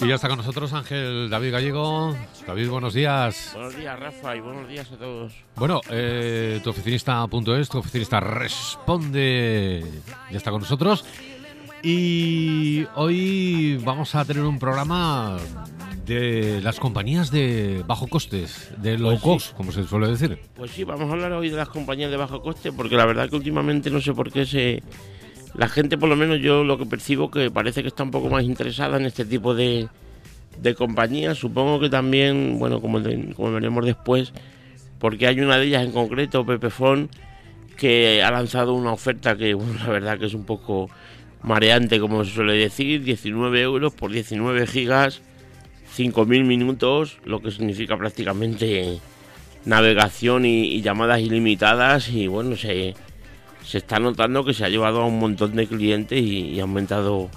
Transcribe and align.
Y 0.00 0.08
ya 0.08 0.14
está 0.14 0.28
con 0.28 0.38
nosotros 0.38 0.72
Ángel 0.72 1.28
David 1.30 1.52
Gallego. 1.52 2.16
David, 2.46 2.68
buenos 2.68 2.94
días. 2.94 3.52
Buenos 3.54 3.76
días, 3.76 3.98
Rafa, 3.98 4.36
y 4.36 4.40
buenos 4.40 4.68
días 4.68 4.90
a 4.92 4.96
todos. 4.96 5.32
Bueno, 5.56 5.80
eh, 5.90 6.60
tu 6.64 6.70
oficinista.es, 6.70 7.68
tu 7.68 7.78
oficinista 7.78 8.20
responde, 8.20 9.84
ya 10.30 10.36
está 10.36 10.50
con 10.50 10.60
nosotros. 10.62 11.04
Y 11.82 12.86
hoy 12.94 13.80
vamos 13.84 14.14
a 14.14 14.24
tener 14.24 14.42
un 14.42 14.58
programa 14.58 15.36
de 16.04 16.60
las 16.62 16.78
compañías 16.80 17.30
de 17.30 17.84
bajo 17.86 18.06
costes, 18.08 18.70
de 18.78 18.98
low 18.98 19.10
Pues 19.12 19.20
sí. 19.20 19.24
cost, 19.24 19.56
como 19.56 19.72
se 19.72 19.86
suele 19.86 20.08
decir. 20.08 20.38
Pues 20.56 20.72
sí, 20.72 20.84
vamos 20.84 21.08
a 21.08 21.12
hablar 21.12 21.32
hoy 21.32 21.50
de 21.50 21.56
las 21.56 21.68
compañías 21.68 22.10
de 22.10 22.16
bajo 22.16 22.42
coste, 22.42 22.72
porque 22.72 22.96
la 22.96 23.06
verdad 23.06 23.28
que 23.30 23.36
últimamente 23.36 23.90
no 23.90 24.00
sé 24.00 24.12
por 24.12 24.30
qué 24.32 24.44
se... 24.44 24.82
La 25.54 25.68
gente, 25.68 25.98
por 25.98 26.08
lo 26.08 26.16
menos 26.16 26.40
yo 26.40 26.64
lo 26.64 26.78
que 26.78 26.86
percibo, 26.86 27.30
que 27.30 27.50
parece 27.50 27.82
que 27.82 27.88
está 27.88 28.02
un 28.02 28.10
poco 28.10 28.28
más 28.28 28.44
interesada 28.44 28.96
en 28.98 29.06
este 29.06 29.24
tipo 29.24 29.54
de, 29.54 29.88
de 30.60 30.74
compañías. 30.74 31.38
Supongo 31.38 31.80
que 31.80 31.88
también, 31.88 32.58
bueno, 32.58 32.80
como, 32.80 33.00
veremos 33.00 33.84
después, 33.84 34.32
porque 34.98 35.26
hay 35.26 35.40
una 35.40 35.58
de 35.58 35.66
ellas 35.66 35.84
en 35.84 35.92
concreto, 35.92 36.46
Pepefon, 36.46 37.08
que 37.76 38.22
ha 38.22 38.30
lanzado 38.30 38.74
una 38.74 38.92
oferta 38.92 39.36
que, 39.36 39.54
la 39.78 39.86
verdad 39.88 40.18
que 40.18 40.26
es 40.26 40.34
un 40.34 40.44
poco 40.44 40.88
mareante, 41.42 41.98
como 41.98 42.24
se 42.24 42.32
suele 42.32 42.54
decir, 42.54 43.02
19 43.02 43.60
euros 43.60 43.92
por 43.94 44.10
19 44.10 44.66
gigas, 44.66 45.22
5.000 45.96 46.44
minutos, 46.44 47.18
lo 47.24 47.40
que 47.40 47.50
significa 47.50 47.96
prácticamente 47.96 48.98
navegación 49.64 50.46
y, 50.46 50.74
y 50.74 50.82
llamadas 50.82 51.20
ilimitadas 51.20 52.08
y 52.08 52.28
bueno, 52.28 52.56
se, 52.56 52.94
se 53.70 53.78
está 53.78 54.00
notando 54.00 54.44
que 54.44 54.52
se 54.52 54.64
ha 54.64 54.68
llevado 54.68 55.00
a 55.00 55.06
un 55.06 55.20
montón 55.20 55.54
de 55.54 55.68
clientes 55.68 56.20
y, 56.20 56.48
y 56.48 56.58
ha 56.58 56.62
aumentado, 56.62 57.30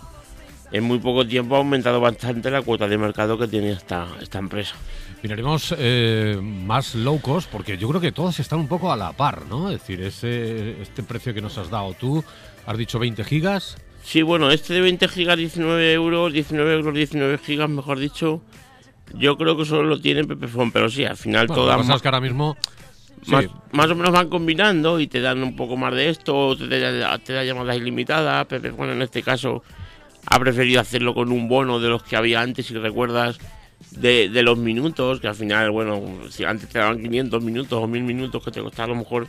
en 0.71 0.83
muy 0.83 0.97
poco 0.97 1.27
tiempo 1.27 1.53
ha 1.53 1.59
aumentado 1.59 2.01
bastante 2.01 2.49
la 2.49 2.63
cuota 2.63 2.87
de 2.87 2.97
mercado 2.97 3.37
que 3.37 3.47
tiene 3.47 3.69
esta, 3.69 4.07
esta 4.19 4.39
empresa. 4.39 4.73
Miraremos 5.21 5.75
eh, 5.77 6.39
más 6.41 6.95
low 6.95 7.21
cost, 7.21 7.51
porque 7.51 7.77
yo 7.77 7.87
creo 7.87 8.01
que 8.01 8.11
todas 8.11 8.39
están 8.39 8.61
un 8.61 8.67
poco 8.67 8.91
a 8.91 8.97
la 8.97 9.13
par, 9.13 9.45
¿no? 9.45 9.69
Es 9.69 9.79
decir, 9.79 10.01
ese, 10.01 10.81
este 10.81 11.03
precio 11.03 11.35
que 11.35 11.41
nos 11.41 11.59
has 11.59 11.69
dado 11.69 11.93
tú, 11.93 12.23
has 12.65 12.77
dicho 12.79 12.97
20 12.97 13.23
gigas, 13.23 13.77
Sí, 14.03 14.21
bueno, 14.21 14.51
este 14.51 14.73
de 14.73 14.81
20 14.81 15.07
gigas, 15.07 15.37
19 15.37 15.93
euros, 15.93 16.33
19 16.33 16.73
euros, 16.73 16.93
19 16.93 17.37
gigas, 17.37 17.69
mejor 17.69 17.99
dicho, 17.99 18.41
yo 19.13 19.37
creo 19.37 19.55
que 19.55 19.63
solo 19.63 19.83
lo 19.83 20.01
tiene 20.01 20.25
Pepefon, 20.25 20.73
pero 20.73 20.89
sí, 20.89 21.05
al 21.05 21.15
final 21.15 21.47
Bueno, 21.47 21.61
todas 21.61 21.77
lo 21.77 21.83
que 21.83 21.87
pasa 21.87 21.95
es 21.95 22.01
que 22.01 22.07
ahora 22.09 22.19
mismo... 22.19 22.57
sí, 23.25 23.31
más, 23.31 23.45
más 23.71 23.89
o 23.91 23.95
menos 23.95 24.11
van 24.11 24.29
combinando 24.29 24.99
y 24.99 25.07
te 25.07 25.19
dan 25.21 25.41
un 25.43 25.55
poco 25.55 25.75
más 25.77 25.93
de 25.93 26.09
esto, 26.09 26.55
te, 26.57 26.79
da- 26.79 27.17
te 27.19 27.33
da 27.33 27.43
llamadas 27.43 27.77
ilimitadas. 27.77 28.45
Pepefon 28.47 28.89
en 28.91 29.01
este 29.01 29.21
caso 29.23 29.63
ha 30.25 30.39
preferido 30.39 30.79
hacerlo 30.81 31.13
con 31.13 31.31
un 31.31 31.47
bono 31.47 31.79
de 31.79 31.89
los 31.89 32.03
que 32.03 32.15
había 32.15 32.41
antes, 32.41 32.65
si 32.67 32.73
recuerdas, 32.75 33.37
de, 33.91 34.29
de 34.29 34.43
los 34.43 34.57
minutos, 34.57 35.19
que 35.19 35.27
al 35.27 35.35
final, 35.35 35.71
bueno, 35.71 36.01
si 36.29 36.45
antes 36.45 36.69
te 36.69 36.79
daban 36.79 37.01
500 37.01 37.43
minutos 37.43 37.83
o 37.83 37.87
1000 37.87 38.03
minutos, 38.03 38.43
que 38.43 38.51
te 38.51 38.61
costaba 38.61 38.85
a 38.85 38.89
lo 38.89 38.95
mejor 38.95 39.27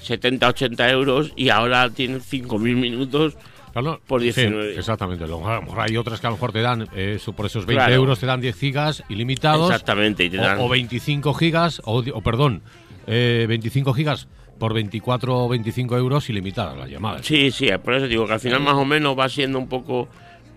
70, 0.00 0.48
80 0.48 0.90
euros, 0.90 1.32
y 1.36 1.50
ahora 1.50 1.90
tienes 1.90 2.24
5000 2.24 2.76
minutos 2.76 3.36
claro, 3.72 4.00
por 4.06 4.20
sí, 4.22 4.24
19. 4.28 4.78
exactamente. 4.78 5.24
A 5.24 5.26
lo 5.26 5.38
mejor- 5.40 5.80
hay 5.80 5.96
otras 5.98 6.18
que 6.20 6.26
a 6.26 6.30
lo 6.30 6.36
mejor 6.36 6.52
te 6.52 6.62
dan, 6.62 6.88
eh, 6.96 7.18
por 7.36 7.44
esos 7.46 7.66
20 7.66 7.84
Claro. 7.84 7.94
euros 7.94 8.18
te 8.18 8.24
dan 8.26 8.40
10 8.40 8.56
gigas 8.56 9.04
ilimitados. 9.10 9.70
Exactamente, 9.70 10.24
y 10.24 10.30
te 10.30 10.38
o- 10.38 10.42
dan- 10.42 10.58
O, 10.58 10.68
25 10.70 11.34
gigas, 11.34 11.82
o, 11.84 11.98
o 12.14 12.20
perdón, 12.22 12.62
eh, 13.06 13.46
25 13.48 13.92
gigas 13.94 14.28
por 14.58 14.74
24 14.74 15.44
o 15.44 15.48
25 15.48 15.96
euros 15.96 16.28
ilimitadas 16.28 16.76
las 16.76 16.90
llamadas. 16.90 17.24
Sí, 17.26 17.50
sí, 17.50 17.68
por 17.82 17.94
eso 17.94 18.06
digo 18.08 18.26
que 18.26 18.34
al 18.34 18.40
final 18.40 18.60
más 18.60 18.74
o 18.74 18.84
menos 18.84 19.18
va 19.18 19.28
siendo 19.28 19.58
un 19.58 19.68
poco... 19.68 20.08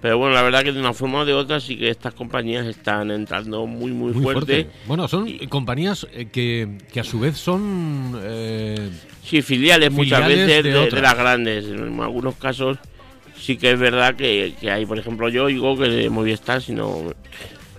Pero 0.02 0.18
bueno, 0.18 0.36
la 0.36 0.42
verdad 0.42 0.64
que 0.64 0.74
de 0.74 0.80
una 0.82 0.92
forma 0.92 1.20
o 1.20 1.26
de 1.26 1.32
otra 1.34 1.62
sí 1.62 1.78
que 1.78 1.88
estas 1.90 2.14
compañías 2.14 2.66
están 2.68 3.10
entrando 3.10 3.66
muy, 3.66 3.92
muy, 3.92 4.12
Muy 4.12 4.22
fuerte. 4.22 4.68
Bueno, 4.86 5.08
son 5.08 5.30
compañías 5.48 6.06
eh, 6.12 6.26
que, 6.26 6.78
que 6.92 7.00
a 7.00 7.06
su 7.06 7.22
vez 7.22 7.38
son... 7.38 8.20
eh, 8.22 8.90
Sí, 9.24 9.42
filiales, 9.42 9.90
muchas 9.94 10.28
veces 10.28 10.48
de 10.48 10.64
de, 10.64 10.70
de 10.72 10.78
otras. 10.78 11.02
las 11.02 11.18
grandes. 11.18 11.64
En 11.70 11.98
algunos 12.02 12.36
casos 12.36 12.78
sí 13.40 13.56
que 13.56 13.72
es 13.72 13.80
verdad 13.80 14.16
que, 14.16 14.54
que 14.60 14.70
hay, 14.70 14.86
por 14.86 15.00
ejemplo, 15.00 15.30
yo 15.30 15.46
oigo 15.46 15.78
que 15.78 15.88
de 15.88 16.10
Movistar, 16.10 16.62
si 16.62 16.74
no, 16.74 17.14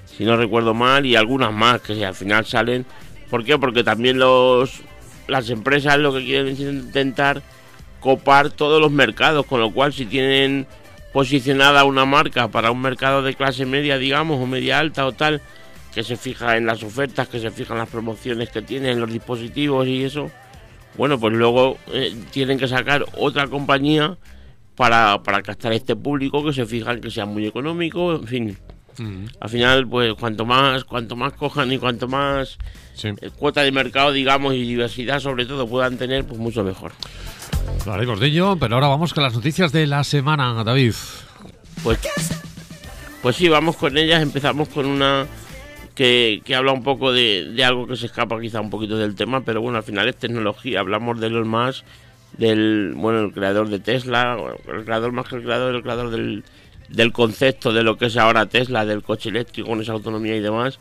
si 0.07 0.25
no 0.25 0.39
recuerdo 0.39 0.73
mal, 0.73 1.05
y 1.05 1.17
algunas 1.17 1.53
más 1.53 1.83
que 1.83 2.03
al 2.07 2.15
final 2.15 2.47
salen. 2.47 2.87
¿Por 3.35 3.43
qué? 3.45 3.59
Porque 3.59 3.83
también 3.83 4.21
los 4.21 4.83
las 5.27 5.51
empresas 5.51 5.99
lo 5.99 6.15
que 6.15 6.25
quieren 6.25 6.47
es 6.53 6.61
intentar 6.61 7.43
copar 7.99 8.51
todos 8.51 8.81
los 8.81 8.93
mercados, 8.93 9.45
con 9.45 9.59
lo 9.61 9.73
cual 9.73 9.93
si 9.93 10.07
tienen 10.07 10.69
posicionada 11.13 11.83
una 11.83 12.05
marca 12.05 12.47
para 12.47 12.71
un 12.71 12.81
mercado 12.81 13.23
de 13.23 13.35
clase 13.35 13.67
media, 13.67 13.99
digamos, 13.99 14.41
o 14.41 14.47
media 14.47 14.79
alta 14.79 15.05
o 15.05 15.11
tal, 15.11 15.43
que 15.93 16.05
se 16.05 16.17
fija 16.17 16.57
en 16.57 16.67
las 16.67 16.85
ofertas, 16.85 17.27
que 17.27 17.41
se 17.41 17.51
fija 17.51 17.75
en 17.75 17.81
las 17.81 17.89
promociones 17.89 18.51
que 18.51 18.63
tienen, 18.63 19.01
los 19.01 19.13
dispositivos 19.13 19.89
y 19.89 20.05
eso, 20.05 20.31
bueno, 20.97 21.19
pues 21.19 21.35
luego 21.35 21.77
eh, 21.93 22.15
tienen 22.31 22.57
que 22.57 22.69
sacar 22.69 23.05
otra 23.19 23.49
compañía 23.49 24.17
para, 24.77 25.25
para 25.25 25.43
captar 25.43 25.73
este 25.73 25.97
público 25.97 26.45
que 26.45 26.53
se 26.53 26.67
fijan 26.67 27.01
que 27.01 27.11
sea 27.11 27.27
muy 27.27 27.49
económico, 27.49 28.15
en 28.15 28.27
fin. 28.29 28.59
Mm, 28.99 29.25
Al 29.41 29.51
final, 29.51 29.89
pues 29.89 30.15
cuanto 30.15 30.45
más, 30.45 30.85
cuanto 30.85 31.17
más 31.17 31.33
cojan 31.35 31.73
y 31.73 31.79
cuanto 31.79 32.09
más 32.09 32.59
sí. 32.95 33.09
eh, 33.21 33.31
cuota 33.37 33.63
de 33.63 33.73
mercado, 33.73 34.13
digamos, 34.13 34.55
y 34.55 34.63
diversidad 34.63 35.21
sobre 35.21 35.47
todo 35.47 35.67
puedan 35.69 35.99
tener, 35.99 36.25
pues 36.25 36.39
mucho 36.39 36.65
mejor. 36.65 36.93
Hablaremos 37.81 38.21
de 38.21 38.27
ello, 38.29 38.57
pero 38.59 38.77
ahora 38.77 38.89
vamos 38.89 39.13
con 39.15 39.23
las 39.23 39.35
noticias 39.35 39.73
de 39.73 39.87
la 39.87 40.05
semana, 40.05 40.65
David. 40.65 40.95
Pues, 41.83 41.99
pues 43.23 43.37
sí, 43.37 43.49
vamos 43.49 43.77
con 43.77 43.97
ellas. 43.97 44.23
Empezamos 44.23 44.69
con 44.69 44.87
una 44.87 45.27
que, 45.95 46.41
que 46.45 46.55
habla 46.55 46.73
un 46.73 46.83
poco 46.83 47.13
de, 47.13 47.53
de 47.53 47.65
algo 47.65 47.87
que 47.87 47.97
se 47.97 48.07
escapa 48.07 48.41
quizá 48.41 48.61
un 48.61 48.71
poquito 48.71 48.97
del 48.97 49.15
tema, 49.15 49.43
pero 49.43 49.61
bueno, 49.61 49.79
al 49.79 49.85
final 49.85 50.09
es 50.09 50.17
tecnología. 50.17 50.81
Hablamos 50.81 51.21
de 51.21 51.27
Elon 51.27 51.49
Musk, 51.49 51.85
del, 52.39 52.95
bueno, 52.97 53.21
el 53.21 53.33
creador 53.33 53.69
de 53.69 53.79
Tesla, 53.81 54.37
el 54.73 54.85
creador 54.85 55.13
más 55.13 55.27
que 55.29 55.37
el 55.37 55.43
creador, 55.43 55.75
el 55.75 55.83
creador 55.83 56.11
del, 56.11 56.45
del 56.95 57.13
concepto 57.13 57.73
de 57.73 57.83
lo 57.83 57.99
que 57.99 58.07
es 58.07 58.17
ahora 58.17 58.47
Tesla, 58.47 58.85
del 58.85 59.03
coche 59.03 59.29
eléctrico 59.29 59.69
con 59.69 59.81
esa 59.81 59.93
autonomía 59.93 60.37
y 60.37 60.41
demás. 60.41 60.79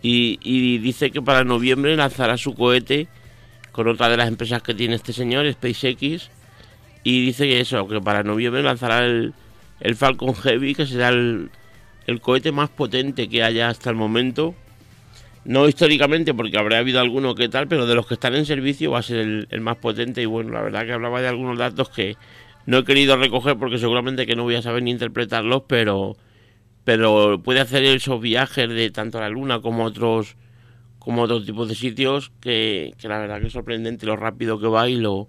Y, 0.00 0.78
dice 0.78 1.10
que 1.10 1.20
para 1.20 1.42
noviembre 1.42 1.96
lanzará 1.96 2.36
su 2.36 2.54
cohete 2.54 3.08
con 3.72 3.88
otra 3.88 4.08
de 4.08 4.16
las 4.16 4.28
empresas 4.28 4.62
que 4.62 4.74
tiene 4.74 4.94
este 4.94 5.12
señor, 5.12 5.50
SpaceX, 5.52 6.30
y 7.02 7.26
dice 7.26 7.48
que 7.48 7.60
eso, 7.60 7.86
que 7.88 8.00
para 8.00 8.22
noviembre 8.22 8.62
lanzará 8.62 9.04
el, 9.04 9.34
el 9.80 9.96
Falcon 9.96 10.34
Heavy, 10.34 10.74
que 10.74 10.86
será 10.86 11.08
el, 11.08 11.50
el 12.06 12.20
cohete 12.20 12.52
más 12.52 12.70
potente 12.70 13.28
que 13.28 13.42
haya 13.42 13.68
hasta 13.68 13.90
el 13.90 13.96
momento. 13.96 14.54
No 15.44 15.66
históricamente, 15.66 16.34
porque 16.34 16.58
habrá 16.58 16.78
habido 16.78 17.00
alguno 17.00 17.34
que 17.34 17.48
tal, 17.48 17.68
pero 17.68 17.86
de 17.86 17.94
los 17.94 18.06
que 18.06 18.14
están 18.14 18.34
en 18.34 18.46
servicio 18.46 18.90
va 18.92 18.98
a 18.98 19.02
ser 19.02 19.18
el, 19.18 19.48
el 19.50 19.60
más 19.60 19.76
potente. 19.76 20.22
Y 20.22 20.26
bueno, 20.26 20.50
la 20.50 20.62
verdad 20.62 20.84
que 20.84 20.92
hablaba 20.92 21.20
de 21.20 21.28
algunos 21.28 21.58
datos 21.58 21.88
que 21.88 22.16
no 22.68 22.76
he 22.76 22.84
querido 22.84 23.16
recoger 23.16 23.56
porque 23.56 23.78
seguramente 23.78 24.26
que 24.26 24.36
no 24.36 24.42
voy 24.42 24.56
a 24.56 24.60
saber 24.60 24.82
ni 24.82 24.90
interpretarlos, 24.90 25.62
pero, 25.66 26.18
pero 26.84 27.40
puede 27.42 27.60
hacer 27.60 27.82
esos 27.82 28.20
viajes 28.20 28.68
de 28.68 28.90
tanto 28.90 29.16
a 29.16 29.22
la 29.22 29.30
Luna 29.30 29.62
como 29.62 29.84
a 29.84 29.86
otros 29.86 30.36
como 30.98 31.22
otros 31.22 31.46
tipos 31.46 31.66
de 31.70 31.74
sitios 31.74 32.30
que, 32.42 32.92
que 32.98 33.08
la 33.08 33.20
verdad 33.20 33.40
que 33.40 33.46
es 33.46 33.54
sorprendente 33.54 34.04
lo 34.04 34.16
rápido 34.16 34.60
que 34.60 34.66
va 34.66 34.86
y 34.86 34.96
lo, 34.96 35.28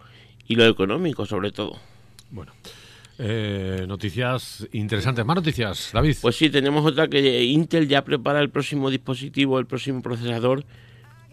y 0.50 0.56
lo 0.56 0.66
económico 0.66 1.26
sobre 1.26 1.54
todo. 1.54 1.80
Bueno, 2.30 2.52
eh, 3.18 3.86
noticias 3.88 4.68
interesantes. 4.74 5.26
Más 5.26 5.38
noticias, 5.38 5.92
David. 5.94 6.18
Pues 6.22 6.36
sí, 6.36 6.50
tenemos 6.50 6.86
otra 6.86 7.08
que 7.08 7.46
Intel 7.46 7.88
ya 7.88 8.04
prepara 8.04 8.42
el 8.42 8.50
próximo 8.50 8.90
dispositivo, 8.90 9.60
el 9.60 9.66
próximo 9.66 10.02
procesador 10.02 10.66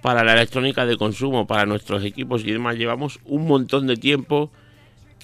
para 0.03 0.23
la 0.23 0.35
electrónica 0.35 0.87
de 0.87 0.97
consumo, 0.97 1.49
para 1.49 1.67
nuestros 1.67 2.05
equipos 2.05 2.45
y 2.45 2.53
demás. 2.53 2.77
Llevamos 2.77 3.19
un 3.25 3.49
montón 3.49 3.89
de 3.89 3.97
tiempo 3.97 4.53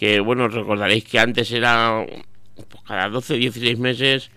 que, 0.03 0.19
bueno, 0.19 0.49
recordaréis 0.49 1.05
que 1.05 1.21
antes 1.21 1.53
era 1.53 2.05
pues, 2.57 2.83
cada 2.85 3.09
12, 3.09 3.37
16 3.37 3.79
meses 3.79 4.33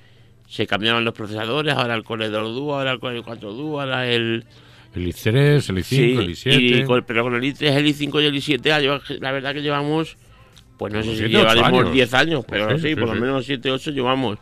se 0.47 0.67
cambiaban 0.67 1.03
los 1.03 1.15
procesadores, 1.15 1.73
ahora 1.73 1.95
el 1.95 2.03
Core 2.03 2.29
2 2.29 2.53
Duo, 2.53 2.75
ahora 2.77 2.91
el 2.91 3.00
Core 3.00 3.23
4 3.23 3.51
Duo, 3.51 3.81
ahora 3.81 4.07
el... 4.07 4.45
el 4.94 5.07
i3, 5.07 5.33
el 5.33 5.77
i5, 5.77 6.19
el 6.19 6.35
Sí, 6.35 6.50
i7. 6.50 6.81
y 6.81 6.83
con- 6.83 7.03
pero 7.07 7.23
con 7.23 7.33
el 7.33 7.41
i3, 7.41 7.63
el 7.77 7.88
i5 7.88 8.21
y 8.21 8.25
el 8.27 8.35
i7, 8.35 8.71
ah, 8.73 8.79
lleva- 8.79 9.01
la 9.19 9.31
verdad 9.31 9.56
que 9.56 9.63
llevamos, 9.63 10.17
pues 10.77 10.94
no 10.94 11.01
sé 11.01 11.15
si 11.15 11.23
llevaremos 11.29 11.79
años. 11.79 11.91
10 11.94 12.13
años, 12.13 12.45
pero 12.47 12.69
Sí, 12.77 12.81
sí, 12.83 12.88
sí, 12.89 12.95
por 12.95 13.07
lo 13.15 13.15
menos 13.19 13.44
7, 13.47 13.71
8 13.71 13.89
llevamos. 13.89 14.38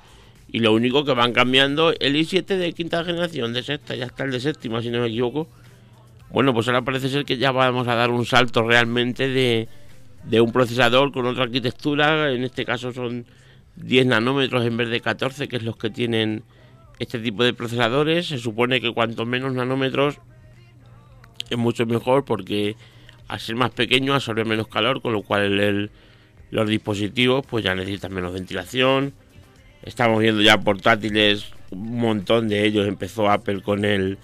Y 0.51 0.59
lo 0.59 0.73
único 0.73 1.05
que 1.05 1.13
van 1.13 1.31
cambiando, 1.31 1.93
el 2.01 2.17
i7 2.17 2.43
de 2.57 2.73
quinta 2.73 3.01
generación, 3.05 3.53
de 3.53 3.63
sexta, 3.63 3.95
ya 3.95 4.07
está 4.07 4.25
el 4.25 4.31
de 4.31 4.41
séptima, 4.41 4.81
si 4.81 4.89
no 4.89 4.99
me 4.99 5.07
equivoco. 5.07 5.47
Bueno, 6.31 6.53
pues 6.53 6.67
ahora 6.67 6.81
parece 6.81 7.07
ser 7.07 7.23
que 7.23 7.37
ya 7.37 7.53
vamos 7.53 7.87
a 7.87 7.95
dar 7.95 8.09
un 8.11 8.25
salto 8.25 8.61
realmente 8.67 9.29
de, 9.29 9.69
de 10.25 10.41
un 10.41 10.51
procesador 10.51 11.11
con 11.11 11.25
otra 11.25 11.43
arquitectura, 11.43 12.31
en 12.31 12.43
este 12.43 12.65
caso 12.65 12.91
son 12.93 13.25
10 13.75 14.05
nanómetros 14.05 14.65
en 14.65 14.77
vez 14.77 14.89
de 14.89 15.01
14, 15.01 15.47
que 15.47 15.57
es 15.57 15.63
los 15.63 15.75
que 15.77 15.89
tienen 15.89 16.43
este 16.99 17.19
tipo 17.19 17.43
de 17.43 17.53
procesadores. 17.53 18.27
Se 18.27 18.37
supone 18.37 18.79
que 18.81 18.93
cuanto 18.93 19.25
menos 19.25 19.53
nanómetros 19.53 20.17
es 21.49 21.57
mucho 21.57 21.85
mejor 21.85 22.23
porque 22.25 22.75
al 23.27 23.39
ser 23.39 23.55
más 23.55 23.71
pequeño 23.71 24.13
absorbe 24.13 24.45
menos 24.45 24.67
calor, 24.67 25.01
con 25.01 25.13
lo 25.13 25.21
cual 25.23 25.59
el- 25.59 25.91
los 26.51 26.69
dispositivos 26.69 27.45
pues 27.47 27.63
ya 27.63 27.73
necesitan 27.75 28.13
menos 28.13 28.33
ventilación 28.33 29.13
Estamos 29.83 30.21
viendo 30.21 30.41
ya 30.41 30.57
portátiles, 30.61 31.47
un 31.71 31.97
montón 31.99 32.47
de 32.47 32.65
ellos. 32.65 32.87
Empezó 32.87 33.29
Apple 33.29 33.61
con 33.61 33.83
el 33.83 34.17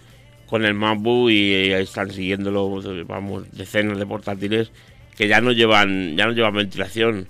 con 0.46 0.64
el 0.64 0.74
MacBook 0.74 1.30
y 1.32 1.72
están 1.74 2.10
siguiéndolo, 2.12 2.82
vamos, 3.06 3.52
decenas 3.52 4.00
de 4.00 4.06
portátiles 4.06 4.72
que 5.20 5.28
ya 5.28 5.42
no 5.42 5.52
llevan 5.52 6.16
ya 6.16 6.26
no 6.26 6.32
llevan 6.32 6.54
ventilación. 6.54 7.28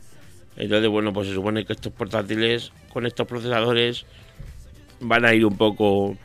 Entonces, 0.55 0.87
bueno, 0.89 1.11
pues 1.11 1.27
se 1.27 1.33
supone 1.33 1.65
que 1.65 1.73
estos 1.73 1.91
portátiles 1.91 2.71
con 2.93 3.07
estos 3.07 3.25
procesadores 3.25 4.05
van 4.99 5.25
a 5.25 5.33
ir 5.33 5.43
un 5.43 5.57
poco, 5.57 6.15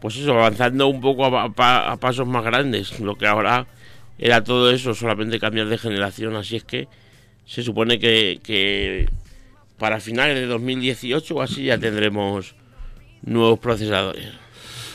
pues 0.00 0.16
eso, 0.16 0.32
avanzando 0.32 0.88
un 0.88 1.00
poco 1.00 1.26
a, 1.26 1.96
pasos 1.98 2.26
más 2.26 2.42
grandes. 2.42 2.98
Lo 2.98 3.14
que 3.14 3.28
ahora 3.28 3.68
era 4.18 4.42
todo 4.42 4.72
eso, 4.72 4.92
solamente 4.92 5.38
cambiar 5.38 5.68
de 5.68 5.78
generación. 5.78 6.34
Así 6.34 6.56
es 6.56 6.64
que 6.64 6.88
se 7.46 7.62
supone 7.62 8.00
que, 8.00 8.40
que 8.42 9.08
para 9.78 10.00
finales 10.00 10.34
de 10.34 10.46
2018 10.46 11.32
o 11.36 11.42
así 11.42 11.66
ya 11.66 11.78
tendremos 11.78 12.56
nuevos 13.22 13.60
procesadores. 13.60 14.32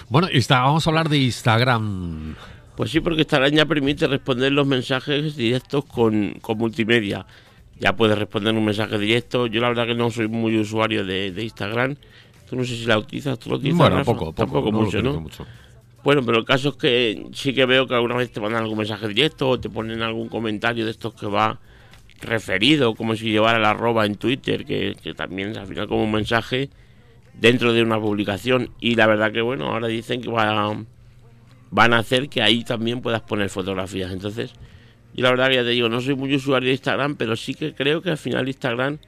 Bueno, 0.09 0.27
vamos 0.49 0.85
a 0.85 0.89
hablar 0.89 1.07
de 1.07 1.19
Instagram. 1.19 2.35
Pues 2.75 2.89
sí, 2.89 2.99
porque 3.01 3.21
Instagram 3.21 3.51
ya 3.51 3.65
permite 3.65 4.07
responder 4.07 4.51
los 4.51 4.65
mensajes 4.65 5.35
directos 5.35 5.85
con, 5.85 6.39
multimedia. 6.55 7.25
Ya 7.79 7.95
puedes 7.95 8.17
responder 8.17 8.55
un 8.55 8.65
mensaje 8.65 8.97
directo. 8.97 9.47
Yo 9.47 9.61
la 9.61 9.69
verdad 9.69 9.85
que 9.85 9.95
no 9.95 10.09
soy 10.09 10.27
muy 10.27 10.57
usuario 10.57 11.05
de, 11.05 11.33
Instagram. 11.37 11.95
Tú 12.49 12.55
no 12.55 12.63
sé 12.63 12.75
si 12.75 12.85
la 12.85 12.97
utilizas, 12.97 13.37
tú 13.37 13.51
lo 13.51 13.57
utilizas. 13.57 13.77
Bueno, 13.77 14.03
poco, 14.03 14.33
poco, 14.33 14.71
mucho, 14.71 15.01
¿no? 15.01 15.19
Mucho. 15.19 15.45
Bueno, 16.03 16.21
pero 16.25 16.39
el 16.39 16.45
caso 16.45 16.69
es 16.69 16.75
que 16.75 17.25
sí 17.33 17.53
que 17.53 17.65
veo 17.65 17.87
que 17.87 17.93
alguna 17.93 18.15
vez 18.15 18.31
te 18.31 18.41
mandan 18.41 18.63
algún 18.63 18.77
mensaje 18.77 19.07
directo 19.07 19.49
o 19.49 19.59
te 19.59 19.69
ponen 19.69 20.01
algún 20.01 20.27
comentario 20.27 20.83
de 20.83 20.91
estos 20.91 21.13
que 21.13 21.27
va 21.27 21.59
referido, 22.21 22.95
como 22.95 23.15
si 23.15 23.31
llevara 23.31 23.59
la 23.59 23.71
arroba 23.71 24.05
en 24.05 24.15
Twitter, 24.15 24.65
que, 24.65 24.95
que 25.01 25.13
también 25.13 25.57
al 25.57 25.67
final 25.67 25.87
como 25.87 26.03
un 26.03 26.11
mensaje 26.11 26.69
dentro 27.33 27.71
de 27.71 27.83
una 27.83 27.99
publicación. 27.99 28.71
Y 28.79 28.95
la 28.95 29.07
verdad 29.07 29.31
que 29.31 29.41
bueno, 29.41 29.69
ahora 29.69 29.87
dicen 29.87 30.21
que 30.21 30.29
van 31.73 31.91
a 31.91 31.97
hacer 31.97 32.29
que 32.29 32.43
ahí 32.43 32.63
también 32.63 33.01
puedas 33.01 33.21
poner 33.21 33.49
fotografías. 33.49 34.11
Entonces, 34.11 34.51
yo 35.15 35.23
la 35.23 35.31
verdad 35.31 35.49
que 35.49 35.55
ya 35.55 35.63
te 35.63 35.69
digo, 35.69 35.89
no 35.89 36.01
soy 36.01 36.15
muy 36.15 36.33
usuario 36.35 36.67
de 36.67 36.73
Instagram, 36.73 37.15
pero 37.15 37.35
sí 37.35 37.55
que 37.55 37.73
creo 37.73 38.03
que 38.03 38.11
al 38.11 38.17
final 38.19 38.47
Instagram, 38.47 38.99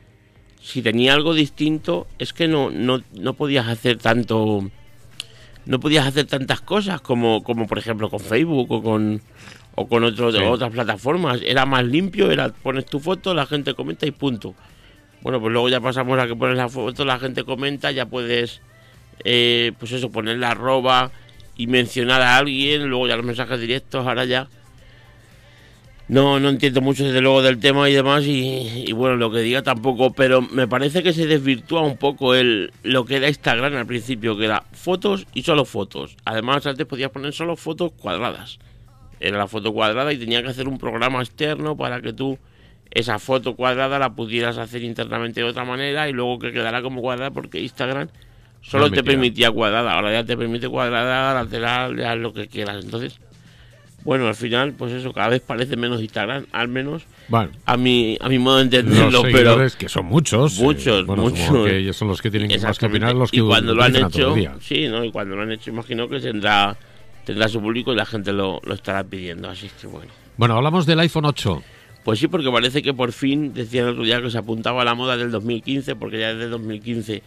si 0.59 0.81
tenía 0.81 1.13
algo 1.13 1.35
distinto, 1.35 2.07
es 2.17 2.33
que 2.33 2.47
no, 2.47 2.71
no, 2.71 3.03
no 3.13 3.35
podías 3.35 3.67
hacer 3.67 3.97
tanto. 3.97 4.67
No 5.67 5.79
podías 5.79 6.07
hacer 6.07 6.25
tantas 6.25 6.61
cosas 6.61 7.01
como, 7.01 7.43
como 7.43 7.67
por 7.67 7.77
ejemplo 7.77 8.09
con 8.09 8.19
Facebook 8.19 8.71
o 8.71 8.81
con, 8.81 9.21
o 9.75 9.87
con 9.87 10.03
otras 10.03 10.71
plataformas. 10.71 11.41
Era 11.45 11.67
más 11.67 11.85
limpio, 11.85 12.31
era 12.31 12.49
pones 12.49 12.87
tu 12.87 12.99
foto, 12.99 13.35
la 13.35 13.45
gente 13.45 13.75
comenta 13.75 14.07
y 14.07 14.11
punto. 14.11 14.55
Bueno, 15.21 15.39
pues 15.39 15.53
luego 15.53 15.69
ya 15.69 15.81
pasamos 15.81 16.17
a 16.17 16.27
que 16.27 16.35
pones 16.35 16.57
la 16.57 16.69
foto, 16.69 17.05
la 17.05 17.19
gente 17.19 17.43
comenta, 17.43 17.91
ya 17.91 18.07
puedes, 18.07 18.61
eh, 19.23 19.71
pues 19.79 19.91
eso, 19.91 20.11
poner 20.11 20.37
la 20.37 20.51
arroba 20.51 21.11
y 21.57 21.67
mencionar 21.67 22.21
a 22.21 22.37
alguien, 22.37 22.87
luego 22.87 23.07
ya 23.07 23.15
los 23.15 23.25
mensajes 23.25 23.59
directos, 23.59 24.05
ahora 24.05 24.25
ya. 24.25 24.47
No, 26.07 26.39
no 26.39 26.49
entiendo 26.49 26.81
mucho 26.81 27.03
desde 27.03 27.19
luego 27.19 27.41
del 27.41 27.59
tema 27.59 27.89
y 27.89 27.93
demás 27.93 28.25
y, 28.27 28.91
bueno, 28.93 29.15
lo 29.15 29.31
que 29.31 29.39
diga 29.39 29.63
tampoco, 29.63 30.13
pero 30.13 30.41
me 30.41 30.67
parece 30.67 31.01
que 31.01 31.13
se 31.13 31.25
desvirtúa 31.25 31.81
un 31.81 31.97
poco 31.97 32.35
el 32.35 32.71
lo 32.83 33.05
que 33.05 33.15
era 33.15 33.27
Instagram 33.27 33.75
al 33.75 33.87
principio, 33.87 34.37
que 34.37 34.45
era 34.45 34.65
fotos 34.71 35.25
y 35.33 35.41
solo 35.41 35.65
fotos. 35.65 36.15
Además, 36.23 36.67
antes 36.67 36.85
podías 36.85 37.09
poner 37.09 37.33
solo 37.33 37.55
fotos 37.55 37.91
cuadradas. 37.93 38.59
Era 39.19 39.39
la 39.39 39.47
foto 39.47 39.73
cuadrada 39.73 40.13
y 40.13 40.17
tenía 40.17 40.43
que 40.43 40.49
hacer 40.49 40.67
un 40.67 40.77
programa 40.77 41.21
externo 41.21 41.75
para 41.75 42.01
que 42.01 42.13
tú 42.13 42.37
esa 42.91 43.17
foto 43.17 43.55
cuadrada 43.55 43.97
la 43.97 44.13
pudieras 44.13 44.59
hacer 44.59 44.83
internamente 44.83 45.41
de 45.41 45.47
otra 45.47 45.65
manera 45.65 46.07
y 46.07 46.13
luego 46.13 46.37
que 46.37 46.51
quedara 46.51 46.83
como 46.83 47.01
cuadrada 47.01 47.31
porque 47.31 47.59
Instagram 47.61 48.09
solo 48.67 48.91
te 48.91 49.03
permitía 49.03 49.51
cuadrada, 49.51 49.93
ahora 49.93 50.11
ya 50.11 50.23
te 50.23 50.35
permite 50.35 50.67
cuadrada, 50.67 51.33
lateral, 51.33 51.97
ya 51.97 52.15
lo 52.15 52.33
que 52.33 52.47
quieras. 52.47 52.83
Entonces, 52.83 53.19
bueno, 54.03 54.27
al 54.27 54.35
final, 54.35 54.73
pues 54.73 54.93
eso, 54.93 55.13
cada 55.13 55.29
vez 55.29 55.41
parece 55.41 55.75
menos 55.77 56.01
Instagram, 56.01 56.45
al 56.51 56.67
menos 56.67 57.03
a 57.65 57.77
mi 57.77 58.17
a 58.21 58.29
mi 58.29 58.37
modo 58.37 58.57
de 58.57 58.63
entenderlo, 58.63 59.23
pero 59.23 59.57
que 59.77 59.89
son 59.89 60.05
muchos, 60.05 60.59
eh, 60.59 60.63
muchos, 60.63 61.07
muchos, 61.07 61.65
que 61.65 61.77
ellos 61.77 61.97
son 61.97 62.09
los 62.09 62.21
que 62.21 62.29
tienen 62.29 62.61
más 62.61 62.77
que 62.77 62.85
opinar, 62.85 63.15
los 63.15 63.31
que 63.31 63.37
y 63.37 63.41
cuando 63.41 63.73
lo 63.73 63.83
han 63.83 63.95
hecho, 63.95 64.35
sí, 64.61 64.87
no, 64.87 65.03
y 65.03 65.11
cuando 65.11 65.35
lo 65.35 65.41
han 65.41 65.51
hecho, 65.51 65.71
imagino 65.71 66.07
que 66.07 66.19
tendrá 66.19 66.77
tendrá 67.25 67.47
su 67.47 67.59
público 67.59 67.91
y 67.93 67.95
la 67.95 68.05
gente 68.05 68.31
lo, 68.31 68.61
lo 68.63 68.75
estará 68.75 69.03
pidiendo, 69.03 69.49
así 69.49 69.69
que 69.81 69.87
bueno. 69.87 70.11
Bueno, 70.37 70.55
hablamos 70.55 70.85
del 70.85 70.99
iPhone 70.99 71.25
8. 71.25 71.63
Pues 72.03 72.19
sí, 72.19 72.27
porque 72.27 72.51
parece 72.51 72.83
que 72.83 72.93
por 72.93 73.11
fin, 73.11 73.53
decían 73.55 73.85
el 73.85 73.93
otro 73.93 74.03
día 74.03 74.21
que 74.21 74.29
se 74.29 74.37
apuntaba 74.37 74.83
a 74.83 74.85
la 74.85 74.93
moda 74.93 75.17
del 75.17 75.31
2015, 75.31 75.95
porque 75.95 76.19
ya 76.19 76.35
desde 76.35 76.49
2015 76.49 77.23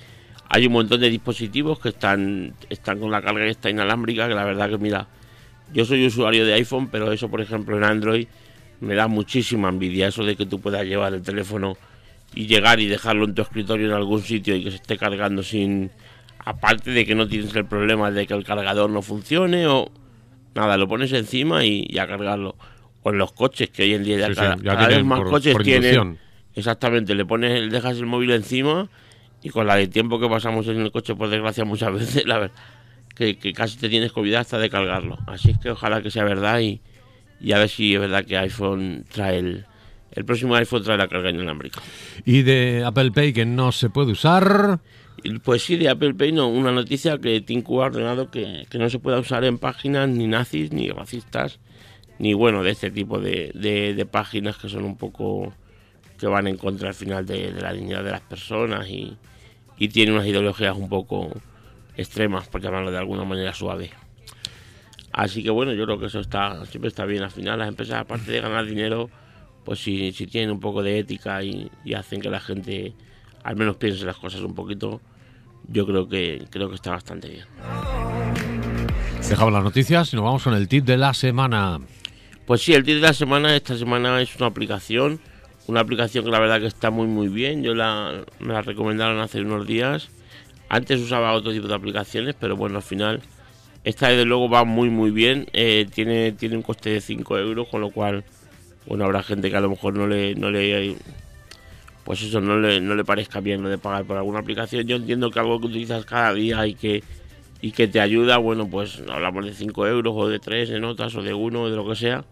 hay 0.48 0.66
un 0.66 0.72
montón 0.72 1.00
de 1.00 1.10
dispositivos 1.10 1.78
que 1.78 1.90
están, 1.90 2.54
están 2.70 2.98
con 2.98 3.10
la 3.10 3.22
carga 3.22 3.46
esta 3.46 3.70
inalámbrica, 3.70 4.28
que 4.28 4.34
la 4.34 4.44
verdad 4.44 4.70
que 4.70 4.78
mira, 4.78 5.06
yo 5.72 5.84
soy 5.84 6.06
usuario 6.06 6.46
de 6.46 6.54
iPhone, 6.54 6.88
pero 6.88 7.12
eso 7.12 7.28
por 7.28 7.40
ejemplo 7.40 7.76
en 7.76 7.84
Android 7.84 8.26
me 8.80 8.94
da 8.94 9.08
muchísima 9.08 9.68
envidia, 9.68 10.08
eso 10.08 10.24
de 10.24 10.36
que 10.36 10.46
tú 10.46 10.60
puedas 10.60 10.84
llevar 10.84 11.14
el 11.14 11.22
teléfono 11.22 11.76
y 12.34 12.46
llegar 12.46 12.80
y 12.80 12.86
dejarlo 12.86 13.24
en 13.24 13.34
tu 13.34 13.42
escritorio 13.42 13.86
en 13.86 13.92
algún 13.92 14.22
sitio 14.22 14.54
y 14.54 14.64
que 14.64 14.70
se 14.70 14.76
esté 14.76 14.96
cargando 14.96 15.42
sin... 15.42 15.90
Aparte 16.44 16.92
de 16.92 17.04
que 17.04 17.14
no 17.14 17.28
tienes 17.28 17.54
el 17.56 17.66
problema 17.66 18.10
de 18.10 18.26
que 18.26 18.32
el 18.32 18.44
cargador 18.44 18.88
no 18.90 19.02
funcione 19.02 19.66
o... 19.66 19.90
Nada, 20.54 20.76
lo 20.76 20.88
pones 20.88 21.12
encima 21.12 21.64
y 21.64 21.98
a 21.98 22.06
cargarlo 22.06 22.56
o 23.02 23.10
en 23.10 23.18
los 23.18 23.32
coches, 23.32 23.70
que 23.70 23.82
hoy 23.82 23.94
en 23.94 24.04
día 24.04 24.28
ya, 24.28 24.34
cada, 24.34 24.88
vez 24.88 25.04
más 25.04 25.20
coches 25.20 25.56
tienen. 25.62 26.18
Exactamente, 26.54 27.14
le 27.14 27.24
pones, 27.24 27.70
dejas 27.70 27.98
el 27.98 28.06
móvil 28.06 28.30
encima 28.32 28.88
y 29.42 29.50
con 29.50 29.66
la 29.66 29.76
de 29.76 29.88
tiempo 29.88 30.18
que 30.18 30.28
pasamos 30.28 30.66
en 30.68 30.80
el 30.80 30.90
coche, 30.90 31.14
por 31.14 31.28
desgracia, 31.28 31.64
muchas 31.64 31.92
veces, 31.94 32.26
la 32.26 32.38
verdad, 32.38 32.56
que, 33.14 33.36
casi 33.52 33.78
te 33.78 33.88
tienes 33.88 34.12
que 34.12 34.20
olvidar 34.20 34.42
hasta 34.42 34.58
de 34.58 34.70
cargarlo. 34.70 35.18
Así 35.26 35.50
es 35.50 35.58
que 35.58 35.70
ojalá 35.70 36.02
que 36.02 36.10
sea 36.10 36.24
verdad 36.24 36.60
y, 36.60 36.80
y 37.40 37.52
a 37.52 37.58
ver 37.58 37.68
si 37.68 37.94
es 37.94 38.00
verdad 38.00 38.24
que 38.24 38.36
iPhone 38.36 39.04
trae 39.10 39.38
el, 39.38 39.66
el 40.12 40.24
próximo 40.24 40.54
iPhone 40.54 40.82
trae 40.82 40.96
la 40.96 41.08
carga 41.08 41.30
inalámbrica. 41.30 41.80
¿Y 42.24 42.42
de 42.42 42.84
Apple 42.84 43.10
Pay 43.12 43.32
que 43.32 43.46
no 43.46 43.72
se 43.72 43.90
puede 43.90 44.12
usar? 44.12 44.80
Pues 45.42 45.62
sí, 45.62 45.76
de 45.76 45.88
Apple 45.88 46.14
Pay 46.14 46.32
no. 46.32 46.48
Una 46.48 46.70
noticia 46.70 47.18
que 47.18 47.40
Tinku 47.40 47.82
ha 47.82 47.86
ordenado 47.86 48.30
que, 48.30 48.66
que 48.70 48.78
no 48.78 48.88
se 48.88 49.00
pueda 49.00 49.18
usar 49.18 49.44
en 49.44 49.58
páginas 49.58 50.08
ni 50.08 50.28
nazis 50.28 50.72
ni 50.72 50.90
racistas 50.90 51.58
ni 52.18 52.34
bueno 52.34 52.62
de 52.62 52.70
este 52.70 52.90
tipo 52.90 53.20
de, 53.20 53.52
de, 53.54 54.06
páginas 54.06 54.58
que 54.58 54.68
son 54.68 54.84
un 54.84 54.96
poco 54.96 55.52
que 56.18 56.26
van 56.26 56.46
en 56.46 56.56
contra 56.56 56.88
al 56.88 56.94
final 56.94 57.24
de, 57.24 57.52
la 57.52 57.72
dignidad 57.72 58.04
de 58.04 58.10
las 58.10 58.20
personas 58.20 58.88
y, 58.88 59.16
y 59.78 59.88
tienen 59.88 60.14
unas 60.14 60.26
ideologías 60.26 60.76
un 60.76 60.88
poco 60.88 61.30
extremas, 61.96 62.48
por 62.48 62.60
llamarlo 62.60 62.90
de 62.90 62.98
alguna 62.98 63.24
manera 63.24 63.54
suave. 63.54 63.90
Así 65.12 65.42
que 65.42 65.50
bueno, 65.50 65.72
yo 65.72 65.84
creo 65.84 65.98
que 65.98 66.06
eso 66.06 66.20
está 66.20 66.64
siempre 66.66 66.88
está 66.88 67.04
bien. 67.04 67.22
Al 67.22 67.30
final 67.30 67.58
las 67.58 67.68
empresas, 67.68 68.00
aparte 68.00 68.30
de 68.30 68.40
ganar 68.40 68.66
dinero, 68.66 69.10
pues 69.64 69.80
si, 69.80 70.12
si 70.12 70.26
tienen 70.26 70.50
un 70.50 70.60
poco 70.60 70.82
de 70.82 70.98
ética 70.98 71.42
y, 71.42 71.70
y, 71.84 71.94
hacen 71.94 72.20
que 72.20 72.30
la 72.30 72.40
gente 72.40 72.94
al 73.42 73.56
menos 73.56 73.76
piense 73.76 74.04
las 74.04 74.16
cosas 74.16 74.42
un 74.42 74.54
poquito, 74.54 75.00
yo 75.66 75.86
creo 75.86 76.08
que 76.08 76.44
creo 76.50 76.68
que 76.68 76.74
está 76.74 76.90
bastante 76.90 77.28
bien. 77.28 77.44
Dejamos 79.28 79.52
las 79.52 79.64
noticias 79.64 80.12
y 80.12 80.16
nos 80.16 80.24
vamos 80.24 80.42
con 80.42 80.54
el 80.54 80.68
tip 80.68 80.84
de 80.84 80.96
la 80.96 81.12
semana. 81.12 81.80
Pues 82.46 82.62
sí, 82.62 82.72
el 82.72 82.82
tip 82.82 82.94
de 82.94 83.02
la 83.02 83.12
semana, 83.12 83.54
esta 83.54 83.76
semana 83.76 84.22
es 84.22 84.34
una 84.36 84.46
aplicación, 84.46 85.20
una 85.68 85.80
aplicación 85.80 86.24
que 86.24 86.30
la 86.30 86.40
verdad 86.40 86.60
que 86.60 86.66
está 86.66 86.90
muy 86.90 87.06
muy 87.06 87.28
bien, 87.28 87.62
yo 87.62 87.74
la, 87.74 88.24
me 88.40 88.52
la 88.52 88.62
recomendaron 88.62 89.20
hace 89.20 89.40
unos 89.40 89.66
días, 89.66 90.08
antes 90.68 91.00
usaba 91.00 91.32
otro 91.32 91.52
tipo 91.52 91.68
de 91.68 91.74
aplicaciones, 91.74 92.34
pero 92.38 92.56
bueno, 92.56 92.76
al 92.76 92.82
final 92.82 93.20
esta 93.84 94.08
desde 94.08 94.24
luego 94.24 94.48
va 94.48 94.64
muy 94.64 94.90
muy 94.90 95.10
bien, 95.10 95.46
eh, 95.52 95.86
tiene, 95.94 96.32
tiene 96.32 96.56
un 96.56 96.62
coste 96.62 96.90
de 96.90 97.00
5 97.00 97.38
euros, 97.38 97.68
con 97.68 97.80
lo 97.80 97.90
cual, 97.90 98.24
bueno, 98.86 99.04
habrá 99.04 99.22
gente 99.22 99.50
que 99.50 99.56
a 99.56 99.60
lo 99.60 99.70
mejor 99.70 99.94
no 99.94 100.06
le, 100.06 100.34
no 100.34 100.50
le 100.50 100.96
pues 102.04 102.22
eso 102.22 102.40
no 102.40 102.58
le, 102.58 102.80
no 102.80 102.94
le 102.94 103.04
parezca 103.04 103.40
bien 103.40 103.62
lo 103.62 103.68
de 103.68 103.76
pagar 103.76 104.06
por 104.06 104.16
alguna 104.16 104.38
aplicación. 104.38 104.86
Yo 104.86 104.96
entiendo 104.96 105.30
que 105.30 105.40
algo 105.40 105.60
que 105.60 105.66
utilizas 105.66 106.06
cada 106.06 106.32
día 106.32 106.66
y 106.66 106.74
que 106.74 107.02
y 107.60 107.72
que 107.72 107.88
te 107.88 108.00
ayuda, 108.00 108.38
bueno, 108.38 108.68
pues 108.68 109.02
hablamos 109.08 109.44
de 109.44 109.52
5 109.52 109.86
euros 109.88 110.14
o 110.16 110.28
de 110.28 110.38
3 110.38 110.70
en 110.70 110.80
notas 110.80 111.14
o 111.16 111.22
de 111.22 111.34
1 111.34 111.62
o 111.62 111.68
de 111.68 111.76
lo 111.76 111.86
que 111.88 111.96
sea, 111.96 112.24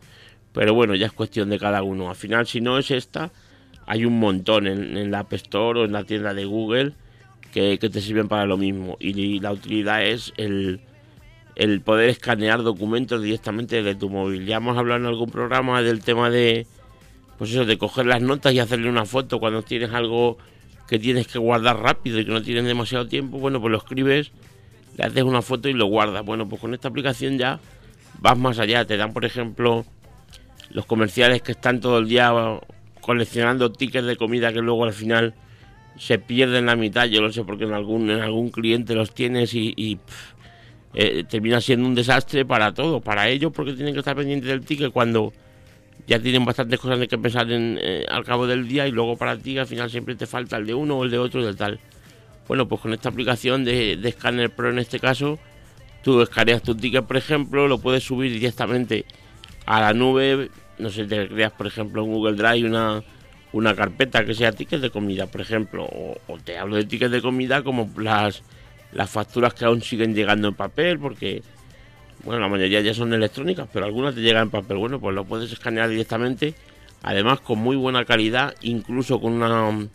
pero 0.56 0.72
bueno, 0.72 0.94
ya 0.94 1.04
es 1.04 1.12
cuestión 1.12 1.50
de 1.50 1.58
cada 1.58 1.82
uno. 1.82 2.08
Al 2.08 2.16
final, 2.16 2.46
si 2.46 2.62
no 2.62 2.78
es 2.78 2.90
esta, 2.90 3.30
hay 3.86 4.06
un 4.06 4.18
montón 4.18 4.66
en, 4.66 5.10
la 5.10 5.18
App 5.18 5.34
Store 5.34 5.80
o 5.80 5.84
en 5.84 5.92
la 5.92 6.04
tienda 6.04 6.32
de 6.32 6.46
Google 6.46 6.94
que, 7.52 7.76
te 7.76 8.00
sirven 8.00 8.26
para 8.26 8.46
lo 8.46 8.56
mismo. 8.56 8.96
Y, 8.98 9.38
la 9.40 9.52
utilidad 9.52 10.02
es 10.02 10.32
el, 10.38 10.80
el 11.56 11.82
poder 11.82 12.08
escanear 12.08 12.62
documentos 12.62 13.22
directamente 13.22 13.82
desde 13.82 13.98
tu 13.98 14.08
móvil. 14.08 14.46
Ya 14.46 14.56
hemos 14.56 14.78
hablado 14.78 14.98
en 14.98 15.06
algún 15.06 15.28
programa 15.28 15.82
del 15.82 16.02
tema 16.02 16.30
de, 16.30 16.66
pues 17.36 17.50
eso, 17.50 17.66
de 17.66 17.76
coger 17.76 18.06
las 18.06 18.22
notas 18.22 18.54
y 18.54 18.58
hacerle 18.58 18.88
una 18.88 19.04
foto 19.04 19.38
cuando 19.38 19.62
tienes 19.62 19.92
algo 19.92 20.38
que 20.88 20.98
tienes 20.98 21.26
que 21.26 21.38
guardar 21.38 21.80
rápido 21.80 22.18
y 22.18 22.24
que 22.24 22.30
no 22.32 22.40
tienes 22.40 22.64
demasiado 22.64 23.06
tiempo. 23.06 23.38
Bueno, 23.38 23.60
pues 23.60 23.72
lo 23.72 23.76
escribes 23.76 24.32
le 24.96 25.04
haces 25.04 25.22
una 25.22 25.42
foto 25.42 25.68
y 25.68 25.74
lo 25.74 25.86
guardas. 25.86 26.24
Bueno, 26.24 26.48
pues 26.48 26.60
con 26.60 26.74
esta 26.74 26.88
aplicación 26.88 27.38
ya 27.38 27.60
vas 28.18 28.38
más 28.38 28.58
allá. 28.58 28.84
Te 28.84 28.96
dan, 28.96 29.12
por 29.12 29.24
ejemplo, 29.24 29.84
los 30.70 30.86
comerciales 30.86 31.42
que 31.42 31.52
están 31.52 31.80
todo 31.80 31.98
el 31.98 32.08
día 32.08 32.32
coleccionando 33.00 33.72
tickets 33.72 34.06
de 34.06 34.16
comida 34.16 34.52
que 34.52 34.60
luego 34.60 34.84
al 34.84 34.92
final 34.92 35.34
se 35.98 36.18
pierden 36.18 36.66
la 36.66 36.76
mitad, 36.76 37.06
yo 37.06 37.20
lo 37.22 37.32
sé 37.32 37.44
porque 37.44 37.64
en 37.64 37.72
algún, 37.72 38.10
en 38.10 38.20
algún 38.20 38.50
cliente 38.50 38.94
los 38.94 39.14
tienes 39.14 39.54
y, 39.54 39.98
eh, 40.94 41.24
termina 41.28 41.60
siendo 41.60 41.86
un 41.86 41.94
desastre 41.94 42.44
para 42.44 42.72
todos, 42.74 43.02
para 43.02 43.28
ellos 43.28 43.52
porque 43.54 43.72
tienen 43.72 43.94
que 43.94 44.00
estar 44.00 44.16
pendientes 44.16 44.48
del 44.48 44.64
ticket 44.64 44.92
cuando 44.92 45.32
ya 46.06 46.18
tienen 46.18 46.44
bastantes 46.44 46.78
cosas 46.78 46.98
de 46.98 47.08
que 47.08 47.18
pensar 47.18 47.50
en, 47.50 47.78
eh, 47.80 48.04
al 48.08 48.24
cabo 48.24 48.46
del 48.46 48.68
día 48.68 48.86
y 48.86 48.92
luego 48.92 49.16
para 49.16 49.36
ti 49.36 49.58
al 49.58 49.66
final 49.66 49.90
siempre 49.90 50.14
te 50.14 50.26
falta 50.26 50.56
el 50.56 50.66
de 50.66 50.74
uno 50.74 50.98
o 50.98 51.04
el 51.04 51.10
de 51.10 51.18
otro 51.18 51.40
y 51.40 51.44
del 51.44 51.56
tal. 51.56 51.80
Bueno, 52.48 52.68
pues 52.68 52.80
con 52.80 52.92
esta 52.92 53.08
aplicación 53.08 53.64
de, 53.64 53.96
de 53.96 54.12
Scanner 54.12 54.50
Pro 54.50 54.70
en 54.70 54.78
este 54.78 55.00
caso, 55.00 55.38
tú 56.02 56.20
escaneas 56.20 56.62
tu 56.62 56.74
ticket, 56.74 57.04
por 57.04 57.16
ejemplo, 57.16 57.66
lo 57.66 57.78
puedes 57.78 58.04
subir 58.04 58.32
directamente 58.32 59.04
a 59.66 59.80
la 59.80 59.92
nube, 59.92 60.50
no 60.78 60.90
sé, 60.90 61.04
te 61.04 61.28
creas, 61.28 61.52
por 61.52 61.66
ejemplo, 61.66 62.02
en 62.02 62.12
Google 62.12 62.36
Drive 62.36 62.68
una, 62.68 63.02
una 63.52 63.74
carpeta 63.74 64.24
que 64.24 64.34
sea 64.34 64.52
tickets 64.52 64.80
de 64.80 64.90
comida, 64.90 65.26
por 65.26 65.40
ejemplo, 65.40 65.84
o, 65.84 66.38
te 66.44 66.56
hablo 66.56 66.76
de 66.76 66.84
tickets 66.84 67.10
de 67.10 67.20
comida 67.20 67.62
como 67.62 67.90
las, 67.98 68.42
las 68.92 69.10
facturas 69.10 69.54
que 69.54 69.64
aún 69.64 69.82
siguen 69.82 70.14
llegando 70.14 70.48
en 70.48 70.54
papel, 70.54 70.98
porque, 70.98 71.42
bueno, 72.24 72.40
la 72.40 72.48
mayoría 72.48 72.80
ya 72.80 72.94
son 72.94 73.12
electrónicas, 73.12 73.68
pero 73.72 73.86
algunas 73.86 74.14
te 74.14 74.20
llegan 74.20 74.44
en 74.44 74.50
papel. 74.50 74.76
Bueno, 74.76 75.00
pues 75.00 75.14
lo 75.14 75.24
puedes 75.24 75.50
escanear 75.52 75.88
directamente, 75.88 76.54
además 77.02 77.40
con 77.40 77.58
muy 77.58 77.76
buena 77.76 78.04
calidad, 78.04 78.54
incluso 78.62 79.20
con 79.20 79.32
una, 79.32 79.88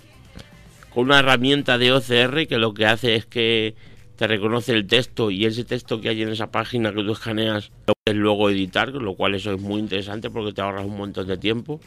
con 0.94 1.04
una 1.06 1.20
herramienta 1.20 1.78
de 1.78 1.94
OCR 1.94 2.48
que 2.48 2.58
lo 2.58 2.74
que 2.74 2.86
hace 2.86 3.16
es 3.16 3.26
que 3.26 3.76
te 4.22 4.28
reconoce 4.28 4.74
el 4.74 4.86
texto 4.86 5.32
y 5.32 5.48
ese 5.48 5.64
texto 5.64 6.00
que 6.00 6.10
hay 6.10 6.22
en 6.22 6.30
esa 6.30 6.52
página 6.52 6.94
que 6.94 7.04
tú 7.04 7.12
escaneas 7.12 7.72
lo 7.88 7.96
puedes 7.96 8.22
luego 8.22 8.52
editar, 8.52 8.90
lo 8.90 9.16
cual 9.16 9.34
eso 9.34 9.52
es 9.52 9.60
muy 9.60 9.80
interesante 9.80 10.30
porque 10.30 10.54
te 10.54 10.62
ahorras 10.62 10.86
un 10.86 10.96
montón 10.96 11.26
de 11.26 11.38
tiempo. 11.38 11.80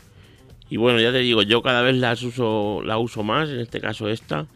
Y 0.68 0.76
bueno, 0.76 0.98
ya 0.98 1.12
te 1.12 1.18
digo, 1.18 1.42
yo 1.42 1.62
cada 1.62 1.82
vez 1.82 1.94
las 1.94 2.24
uso, 2.24 2.82
la 2.84 2.98
uso 2.98 3.22
más, 3.22 3.50
en 3.50 3.60
este 3.60 3.80
caso 3.80 4.08
esta, 4.08 4.48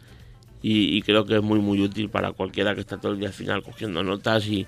y, 0.61 1.01
creo 1.03 1.23
que 1.23 1.37
es 1.37 1.41
muy 1.41 1.59
muy 1.59 1.79
útil 1.79 2.09
para 2.09 2.33
cualquiera 2.33 2.75
que 2.75 2.81
está 2.81 2.97
todo 2.97 3.13
el 3.13 3.19
día 3.19 3.29
al 3.29 3.33
final 3.33 3.63
cogiendo 3.63 4.03
notas 4.03 4.45
y, 4.47 4.67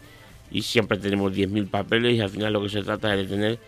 y 0.49 0.61
siempre 0.61 0.97
tenemos 0.97 1.33
10.000 1.33 1.69
papeles 1.69 2.15
y 2.15 2.21
al 2.21 2.29
final 2.29 2.53
lo 2.53 2.61
que 2.61 2.69
se 2.69 2.81
trata 2.81 3.13
es 3.13 3.27
de 3.27 3.35
tener 3.35 3.59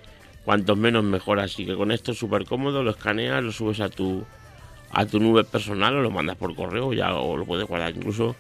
cuantos 0.45 0.77
menos 0.77 1.03
mejor. 1.03 1.41
Así 1.41 1.65
que 1.65 1.75
con 1.75 1.91
esto 1.91 2.13
es 2.13 2.17
súper 2.17 2.45
cómodo, 2.45 2.81
lo 2.81 2.91
escaneas, 2.91 3.43
lo 3.43 3.51
subes 3.51 3.81
a 3.81 3.89
tu, 3.89 4.23
a 4.91 5.05
tu 5.05 5.19
nube 5.19 5.43
personal 5.43 5.97
o 5.97 6.01
lo 6.01 6.12
mandas 6.12 6.38
por 6.38 6.55
correo 6.55 6.93
ya 6.93 7.13
o 7.13 7.35
lo 7.35 7.43
puedes 7.43 7.67
guardar 7.67 7.93
incluso 7.93 8.38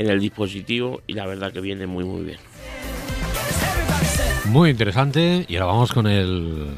en 0.00 0.08
el 0.08 0.18
dispositivo 0.18 1.02
y 1.06 1.12
la 1.12 1.26
verdad 1.26 1.52
que 1.52 1.60
viene 1.60 1.86
muy 1.86 2.04
muy 2.04 2.24
bien. 2.24 2.38
Muy 4.46 4.70
interesante 4.70 5.44
y 5.46 5.56
ahora 5.56 5.66
vamos 5.66 5.92
con 5.92 6.06
el, 6.06 6.68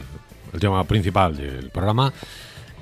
tema 0.59 0.83
principal 0.85 1.37
del 1.37 1.71
programa. 1.71 2.12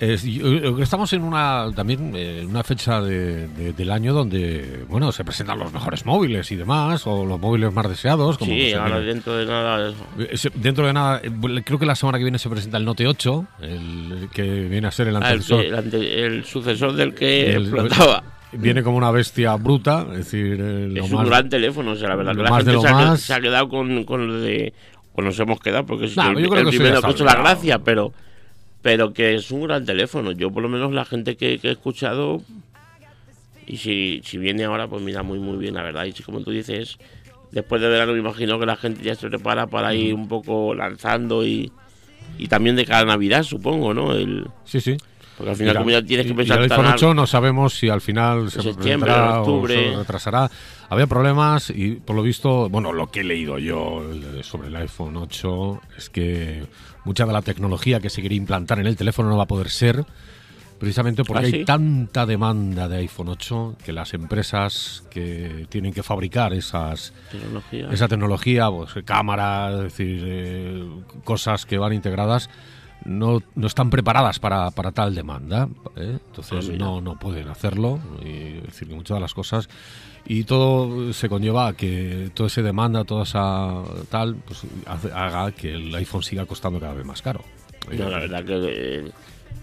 estamos 0.00 1.12
en 1.12 1.22
una 1.24 1.70
también 1.76 2.16
en 2.16 2.48
una 2.48 2.64
fecha 2.64 3.02
del 3.02 3.90
año 3.90 4.14
donde 4.14 4.86
bueno 4.88 5.12
se 5.12 5.24
presentan 5.24 5.58
los 5.58 5.74
mejores 5.74 6.06
móviles 6.06 6.50
y 6.50 6.56
demás 6.56 7.06
o 7.06 7.26
los 7.26 7.38
móviles 7.38 7.70
más 7.74 7.86
deseados. 7.86 8.38
Como 8.38 8.50
sí, 8.50 8.72
ahora 8.72 8.98
dentro 9.00 9.36
de 9.36 9.44
nada. 9.44 9.92
Dentro 10.54 10.86
de 10.86 10.92
nada, 10.94 11.20
creo 11.64 11.78
que 11.78 11.86
la 11.86 11.94
semana 11.94 12.16
que 12.16 12.24
viene 12.24 12.38
se 12.38 12.48
presenta 12.48 12.78
el 12.78 12.86
Note 12.86 13.06
8, 13.06 13.46
el 13.60 14.28
que 14.32 14.42
viene 14.42 14.88
a 14.88 14.90
ser 14.90 15.08
el 15.08 15.16
ah, 15.16 15.32
el, 15.32 16.44
sucesor 16.46 16.94
del 16.94 17.14
que 17.14 17.52
explotaba 17.56 18.39
viene 18.52 18.82
como 18.82 18.96
una 18.96 19.10
bestia 19.10 19.54
bruta, 19.56 20.06
es 20.12 20.18
decir, 20.18 20.58
eh, 20.60 20.92
es 20.96 21.10
un 21.10 21.24
gran 21.24 21.48
teléfono, 21.48 21.92
o 21.92 21.96
sea, 21.96 22.08
la 22.08 22.16
verdad 22.16 22.34
que 22.34 22.42
la 22.42 22.56
gente 22.56 22.80
se 22.80 22.88
ha, 22.88 23.16
se, 23.16 23.34
ha, 23.34 23.40
quedado 23.40 23.68
con, 23.68 24.04
con 24.04 24.26
lo 24.26 24.40
de 24.40 24.72
o 25.14 25.22
nos 25.22 25.38
hemos 25.38 25.60
quedado 25.60 25.86
porque 25.86 26.06
es 26.06 26.16
el, 26.16 26.38
el 26.38 26.48
primero 26.48 27.00
que 27.00 27.06
ha 27.06 27.10
hecho 27.10 27.24
la 27.24 27.34
gracia, 27.34 27.78
pero 27.78 28.12
pero 28.82 29.12
que 29.12 29.34
es 29.34 29.50
un 29.50 29.64
gran 29.64 29.84
teléfono. 29.84 30.32
Yo 30.32 30.50
por 30.50 30.62
lo 30.62 30.68
menos 30.68 30.92
la 30.92 31.04
gente 31.04 31.36
que, 31.36 31.58
que 31.58 31.68
he 31.68 31.72
escuchado 31.72 32.40
y 33.66 33.76
si, 33.76 34.22
si 34.24 34.38
viene 34.38 34.64
ahora 34.64 34.88
pues 34.88 35.02
mira 35.02 35.22
muy 35.22 35.38
muy 35.38 35.58
bien, 35.58 35.74
la 35.74 35.82
verdad, 35.82 36.04
y 36.04 36.12
si 36.12 36.22
como 36.22 36.40
tú 36.40 36.50
dices, 36.50 36.98
después 37.52 37.80
de 37.80 37.88
verano 37.88 38.12
me 38.12 38.18
imagino 38.18 38.58
que 38.58 38.66
la 38.66 38.76
gente 38.76 39.02
ya 39.02 39.14
se 39.14 39.28
prepara 39.28 39.66
para 39.66 39.94
ir 39.94 40.14
un 40.14 40.28
poco 40.28 40.74
lanzando 40.74 41.44
y 41.44 41.72
y 42.38 42.48
también 42.48 42.76
de 42.76 42.86
cada 42.86 43.04
Navidad, 43.04 43.42
supongo, 43.42 43.92
¿no? 43.92 44.14
El, 44.14 44.46
sí, 44.64 44.80
sí. 44.80 44.96
Porque 45.40 45.52
al 45.52 45.56
final, 45.56 45.76
como 45.78 45.90
ya 45.90 46.02
tienes 46.02 46.26
que 46.26 46.34
pensar. 46.34 46.58
el 46.58 46.70
iPhone 46.70 46.84
8 46.84 47.14
no 47.14 47.26
sabemos 47.26 47.72
si 47.72 47.88
al 47.88 48.02
final 48.02 48.50
se 48.50 48.74
presentará 48.74 49.40
o 49.40 49.66
se 49.66 49.96
retrasará. 49.96 50.50
Había 50.90 51.06
problemas 51.06 51.70
y 51.70 51.92
por 51.92 52.14
lo 52.14 52.22
visto, 52.22 52.68
bueno, 52.68 52.92
lo 52.92 53.10
que 53.10 53.20
he 53.20 53.24
leído 53.24 53.56
yo 53.56 54.02
sobre 54.42 54.68
el 54.68 54.76
iPhone 54.76 55.16
8 55.16 55.80
es 55.96 56.10
que 56.10 56.66
mucha 57.06 57.24
de 57.24 57.32
la 57.32 57.40
tecnología 57.40 58.00
que 58.00 58.10
se 58.10 58.20
quiere 58.20 58.34
implantar 58.34 58.80
en 58.80 58.86
el 58.86 58.96
teléfono 58.96 59.30
no 59.30 59.38
va 59.38 59.44
a 59.44 59.46
poder 59.46 59.70
ser 59.70 60.04
precisamente 60.78 61.24
porque 61.24 61.46
¿Ah, 61.46 61.50
hay 61.50 61.64
tanta 61.64 62.26
demanda 62.26 62.86
de 62.86 62.98
iPhone 62.98 63.30
8 63.30 63.76
que 63.82 63.94
las 63.94 64.12
empresas 64.12 65.04
que 65.08 65.64
tienen 65.70 65.94
que 65.94 66.02
fabricar 66.02 66.52
esas 66.52 67.14
esa 67.90 68.08
tecnología, 68.08 68.70
pues 68.70 68.90
cámaras, 69.06 69.72
es 69.72 69.82
decir, 69.84 70.22
eh, 70.22 70.84
cosas 71.24 71.64
que 71.64 71.78
van 71.78 71.94
integradas 71.94 72.50
no, 73.04 73.42
no 73.54 73.66
están 73.66 73.90
preparadas 73.90 74.38
para, 74.38 74.70
para 74.70 74.92
tal 74.92 75.14
demanda, 75.14 75.68
¿eh? 75.96 76.18
entonces 76.26 76.70
ah, 76.72 76.76
no, 76.76 77.00
no 77.00 77.18
pueden 77.18 77.48
hacerlo, 77.48 77.98
y, 78.22 78.60
decir, 78.60 78.88
que 78.88 78.94
muchas 78.94 79.16
de 79.16 79.20
las 79.20 79.34
cosas, 79.34 79.68
y 80.26 80.44
todo 80.44 81.12
se 81.12 81.28
conlleva 81.28 81.68
a 81.68 81.72
que 81.74 82.30
toda 82.34 82.48
esa 82.48 82.62
demanda, 82.62 83.04
toda 83.04 83.24
esa 83.24 83.82
tal, 84.10 84.36
pues 84.36 84.62
haga 84.86 85.52
que 85.52 85.74
el 85.74 85.94
iPhone 85.94 86.22
siga 86.22 86.46
costando 86.46 86.78
cada 86.78 86.94
vez 86.94 87.06
más 87.06 87.22
caro. 87.22 87.42
la 87.90 88.06
verdad 88.06 88.44
que 88.44 88.54
eh, 88.54 89.10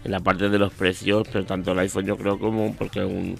en 0.03 0.11
la 0.11 0.19
parte 0.19 0.49
de 0.49 0.59
los 0.59 0.73
precios, 0.73 1.27
pero 1.31 1.45
tanto 1.45 1.71
el 1.71 1.79
iPhone 1.79 2.05
yo 2.05 2.17
creo 2.17 2.39
como 2.39 2.73
porque 2.75 3.03
un, 3.03 3.37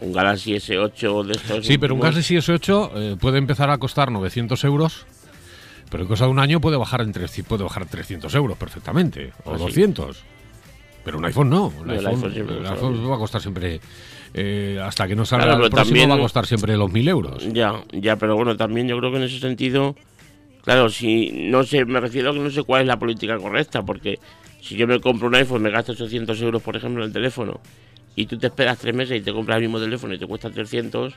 un 0.00 0.12
Galaxy 0.12 0.54
S8 0.54 1.24
de 1.24 1.32
estos... 1.32 1.66
Sí, 1.66 1.78
pero 1.78 1.94
un 1.94 2.00
Galaxy 2.00 2.36
S8 2.36 2.90
eh, 2.94 3.16
puede 3.20 3.38
empezar 3.38 3.70
a 3.70 3.78
costar 3.78 4.10
900 4.10 4.62
euros 4.64 5.06
pero 5.90 6.04
en 6.04 6.08
cosa 6.08 6.24
de 6.24 6.30
un 6.30 6.38
año 6.38 6.60
puede 6.60 6.76
bajar, 6.76 7.00
entre, 7.02 7.26
puede 7.46 7.64
bajar 7.64 7.84
300 7.86 8.32
euros 8.34 8.56
perfectamente, 8.56 9.32
o 9.44 9.58
200. 9.58 10.06
Pues 10.06 10.24
pero 11.04 11.18
un 11.18 11.24
iPhone 11.24 11.50
no. 11.50 11.72
Un 11.80 11.90
iPhone, 11.90 13.10
va 13.10 13.16
a 13.16 13.18
costar 13.18 13.40
siempre, 13.40 13.80
eh, 14.34 14.80
hasta 14.82 15.08
que 15.08 15.16
no 15.16 15.24
salga 15.24 15.54
el 15.54 15.70
próximo, 15.70 16.08
va 16.08 16.14
a 16.14 16.18
costar 16.18 16.46
siempre 16.46 16.76
los 16.76 16.92
1000 16.92 17.08
euros. 17.08 17.52
Ya, 17.52 17.82
ya, 17.92 18.16
pero 18.16 18.36
bueno, 18.36 18.56
también 18.56 18.86
yo 18.86 18.98
creo 18.98 19.10
que 19.10 19.16
en 19.16 19.24
ese 19.24 19.40
sentido, 19.40 19.96
claro, 20.62 20.90
si 20.90 21.30
no 21.32 21.64
sé, 21.64 21.84
me 21.84 22.00
refiero 22.00 22.30
a 22.30 22.32
que 22.34 22.38
no 22.38 22.50
sé 22.50 22.62
cuál 22.62 22.82
es 22.82 22.86
la 22.86 22.98
política 22.98 23.36
correcta, 23.38 23.82
porque 23.82 24.18
si 24.60 24.76
yo 24.76 24.86
me 24.86 25.00
compro 25.00 25.28
un 25.28 25.34
iPhone, 25.34 25.62
me 25.62 25.70
gasto 25.70 25.92
800 25.92 26.40
euros, 26.42 26.62
por 26.62 26.76
ejemplo, 26.76 27.02
en 27.02 27.08
el 27.08 27.12
teléfono, 27.12 27.60
y 28.14 28.26
tú 28.26 28.38
te 28.38 28.48
esperas 28.48 28.78
tres 28.78 28.94
meses 28.94 29.18
y 29.18 29.22
te 29.22 29.32
compras 29.32 29.56
el 29.56 29.62
mismo 29.62 29.80
teléfono 29.80 30.14
y 30.14 30.18
te 30.18 30.26
cuesta 30.26 30.50
300, 30.50 31.14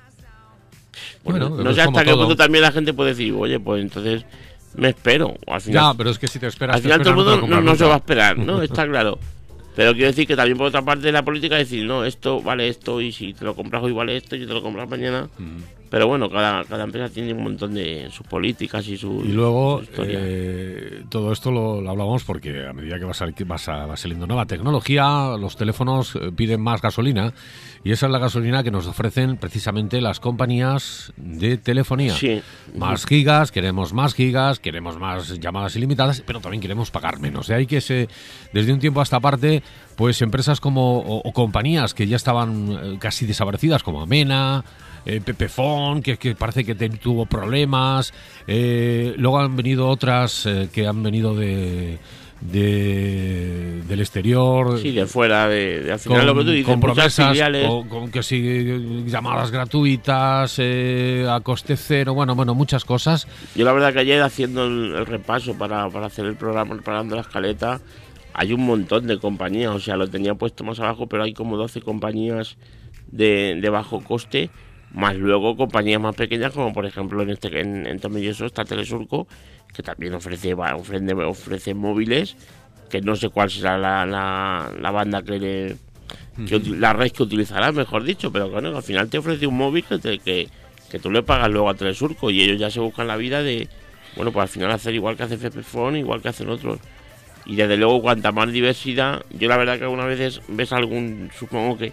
bueno, 1.23 1.49
no 1.49 1.73
sé 1.73 1.81
hasta 1.81 2.03
qué 2.03 2.13
punto 2.13 2.35
también 2.35 2.61
la 2.61 2.71
gente 2.71 2.93
puede 2.93 3.11
decir, 3.11 3.33
oye, 3.33 3.59
pues 3.59 3.81
entonces 3.81 4.25
me 4.75 4.89
espero. 4.89 5.35
Al 5.47 5.61
final, 5.61 5.91
ya, 5.91 5.97
pero 5.97 6.09
es 6.09 6.19
que 6.19 6.27
si 6.27 6.39
te 6.39 6.47
esperas. 6.47 6.77
Al 6.77 6.81
final 6.81 7.01
todo 7.01 7.09
el 7.09 7.41
mundo 7.41 7.61
no, 7.61 7.75
se 7.75 7.85
va 7.85 7.95
a 7.95 7.97
esperar, 7.97 8.37
¿no? 8.37 8.61
Está 8.63 8.87
claro. 8.87 9.19
Pero 9.75 9.93
quiero 9.93 10.07
decir 10.07 10.27
que 10.27 10.35
también 10.35 10.57
por 10.57 10.67
otra 10.67 10.83
parte 10.83 11.07
de 11.07 11.11
la 11.11 11.23
política 11.23 11.55
decir, 11.55 11.85
no, 11.85 12.05
esto 12.05 12.41
vale 12.41 12.67
esto 12.67 13.01
y 13.01 13.11
si 13.11 13.33
te 13.33 13.43
lo 13.43 13.55
compras 13.55 13.81
hoy 13.83 13.91
vale 13.91 14.15
esto 14.15 14.35
y 14.35 14.41
si 14.41 14.45
te 14.45 14.53
lo 14.53 14.61
compras 14.61 14.87
mañana. 14.87 15.29
Pero 15.93 16.07
bueno, 16.07 16.27
cada, 16.27 16.63
cada 16.63 16.85
empresa 16.85 17.07
tiene 17.13 17.35
un 17.35 17.43
montón 17.43 17.75
de 17.75 18.09
sus 18.09 18.25
políticas 18.25 18.87
y 18.87 18.97
su. 18.97 19.21
Y 19.23 19.27
luego, 19.27 19.83
eh, 19.99 21.03
todo 21.07 21.31
esto 21.31 21.51
lo, 21.51 21.81
lo, 21.81 21.91
hablamos 21.91 22.23
porque 22.23 22.65
a 22.65 22.73
medida 22.73 22.97
que 22.97 23.05
va, 23.05 23.13
va, 23.13 23.85
va 23.85 23.95
saliendo 23.95 24.25
nueva 24.25 24.47
tecnología, 24.47 25.37
los 25.39 25.55
teléfonos 25.55 26.15
eh, 26.15 26.31
piden 26.35 26.61
más 26.61 26.81
gasolina 26.81 27.31
y 27.83 27.91
esa 27.91 28.07
es 28.07 28.11
la 28.11 28.17
gasolina 28.17 28.63
que 28.63 28.71
nos 28.71 28.87
ofrecen 28.87 29.37
precisamente 29.37 30.01
las 30.01 30.19
compañías 30.19 31.13
de 31.15 31.57
telefonía. 31.57 32.15
Sí. 32.15 32.41
Más 32.75 33.05
gigas, 33.05 33.51
queremos 33.51 33.93
más 33.93 34.15
gigas, 34.15 34.59
queremos 34.59 34.97
más 34.97 35.39
llamadas 35.39 35.75
ilimitadas, 35.75 36.23
pero 36.25 36.39
también 36.39 36.61
queremos 36.61 36.89
pagar 36.89 37.19
menos. 37.19 37.45
De 37.47 37.53
ahí 37.53 37.67
que 37.67 37.81
se, 37.81 38.07
desde 38.51 38.73
un 38.73 38.79
tiempo 38.79 39.01
a 39.01 39.03
esta 39.03 39.19
parte, 39.19 39.61
pues 39.95 40.23
empresas 40.23 40.59
como 40.59 41.01
o, 41.01 41.33
compañías 41.33 41.93
que 41.93 42.07
ya 42.07 42.15
estaban 42.15 42.71
eh, 42.71 42.97
casi 42.99 43.27
desaparecidas, 43.27 43.83
como 43.83 44.01
Amena, 44.01 44.63
eh, 45.05 45.21
Pepefon, 45.23 46.01
que, 46.01 46.17
que, 46.17 46.35
parece 46.35 46.63
que 46.63 46.75
tuvo 46.75 47.25
problemas. 47.25 48.13
Eh, 48.47 49.13
luego 49.17 49.39
han 49.39 49.55
venido 49.55 49.87
otras 49.87 50.45
eh, 50.45 50.69
que 50.71 50.87
han 50.87 51.01
venido 51.03 51.35
de 51.35 51.99
de, 52.51 53.81
del 53.87 53.99
exterior. 54.01 54.79
Sí, 54.79 54.91
de 54.91 55.05
fuera, 55.05 55.47
de, 55.47 55.91
al 55.91 55.99
final 55.99 56.25
lo 56.25 56.35
que 56.35 56.43
tú 56.43 56.51
dices, 56.51 56.65
con 56.65 56.79
promesas, 56.79 57.37
con, 57.89 58.11
que 58.11 58.23
sí, 58.23 59.05
llamadas 59.05 59.51
gratuitas, 59.51 60.55
eh, 60.59 61.25
a 61.29 61.39
coste 61.39 61.77
cero, 61.77 62.13
bueno, 62.13 62.35
bueno, 62.35 62.53
muchas 62.53 62.83
cosas. 62.85 63.27
Yo 63.55 63.65
la 63.65 63.71
verdad 63.71 63.93
que 63.93 63.99
ayer 63.99 64.21
haciendo 64.21 64.65
el, 64.65 65.05
repaso 65.05 65.57
para, 65.57 65.89
para, 65.89 66.07
hacer 66.07 66.25
el 66.25 66.35
programa, 66.35 66.75
preparando 66.75 67.15
la 67.15 67.21
escaleta, 67.21 67.79
hay 68.33 68.53
un 68.53 68.65
montón 68.65 69.07
de 69.07 69.19
compañías, 69.19 69.71
o 69.71 69.79
sea, 69.79 69.95
lo 69.95 70.09
tenía 70.09 70.35
puesto 70.35 70.63
más 70.63 70.79
abajo, 70.79 71.07
pero 71.07 71.23
hay 71.23 71.33
como 71.33 71.55
12 71.57 71.81
compañías 71.81 72.57
de, 73.07 73.57
de 73.61 73.69
bajo 73.69 74.03
coste, 74.03 74.49
más 74.93 75.15
luego 75.15 75.57
compañías 75.57 75.99
más 76.01 76.15
pequeñas, 76.15 76.51
como 76.53 76.71
por 76.73 76.85
ejemplo 76.85 77.21
en 77.23 77.31
este 77.31 77.59
en, 77.59 77.85
en 77.87 77.99
Tomelloso 77.99 78.45
está 78.45 78.63
Telesurco, 78.63 79.27
que 79.73 79.83
también 79.83 80.13
ofrece, 80.13 80.53
ofrece, 80.53 81.13
ofrece 81.13 81.73
móviles, 81.73 82.35
que 82.89 83.01
no 83.01 83.15
sé 83.15 83.29
cuál 83.29 83.49
será 83.49 83.77
la, 83.77 84.05
la, 84.05 84.91
banda 84.91 85.23
que 85.23 85.39
le, 85.39 85.75
que 86.47 86.59
la 86.59 86.93
red 86.93 87.11
que 87.11 87.23
utilizarás, 87.23 87.73
mejor 87.73 88.03
dicho, 88.03 88.31
pero 88.31 88.49
bueno, 88.49 88.75
al 88.75 88.83
final 88.83 89.09
te 89.09 89.17
ofrece 89.17 89.47
un 89.47 89.57
móvil 89.57 89.83
que, 89.83 89.97
te- 89.97 90.19
que, 90.19 90.47
que 90.91 90.99
tú 90.99 91.09
le 91.09 91.23
pagas 91.23 91.49
luego 91.49 91.69
a 91.69 91.73
Telesurco 91.73 92.29
y 92.29 92.41
ellos 92.43 92.59
ya 92.59 92.69
se 92.69 92.79
buscan 92.79 93.07
la 93.07 93.17
vida 93.17 93.41
de, 93.41 93.67
bueno, 94.15 94.31
pues 94.31 94.43
al 94.43 94.49
final 94.49 94.71
hacer 94.71 94.93
igual 94.93 95.17
que 95.17 95.23
hace 95.23 95.37
Fepefon, 95.37 95.97
igual 95.97 96.21
que 96.21 96.29
hacen 96.29 96.49
otros. 96.49 96.79
Y 97.45 97.55
desde 97.55 97.75
luego, 97.77 98.01
cuanta 98.01 98.31
más 98.31 98.51
diversidad, 98.51 99.25
yo 99.31 99.49
la 99.49 99.57
verdad 99.57 99.77
que 99.77 99.83
algunas 99.83 100.05
veces 100.05 100.39
ves 100.47 100.71
algún, 100.71 101.29
supongo 101.37 101.77
que 101.77 101.91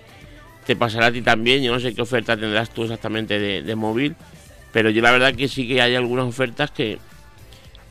te 0.67 0.77
pasará 0.77 1.07
a 1.07 1.13
ti 1.13 1.23
también, 1.23 1.63
yo 1.63 1.73
no 1.73 1.81
sé 1.81 1.95
qué 1.95 2.03
oferta 2.03 2.37
tendrás 2.37 2.71
tú 2.71 2.83
exactamente 2.83 3.39
de, 3.39 3.63
de 3.63 3.77
móvil, 3.77 4.15
pero 4.73 4.91
yo 4.91 5.03
la 5.03 5.11
verdad 5.11 5.35
que 5.35 5.49
sí 5.49 5.67
que 5.67 5.81
hay 5.83 5.95
algunas 5.95 6.27
ofertas 6.27 6.71
que, 6.71 6.99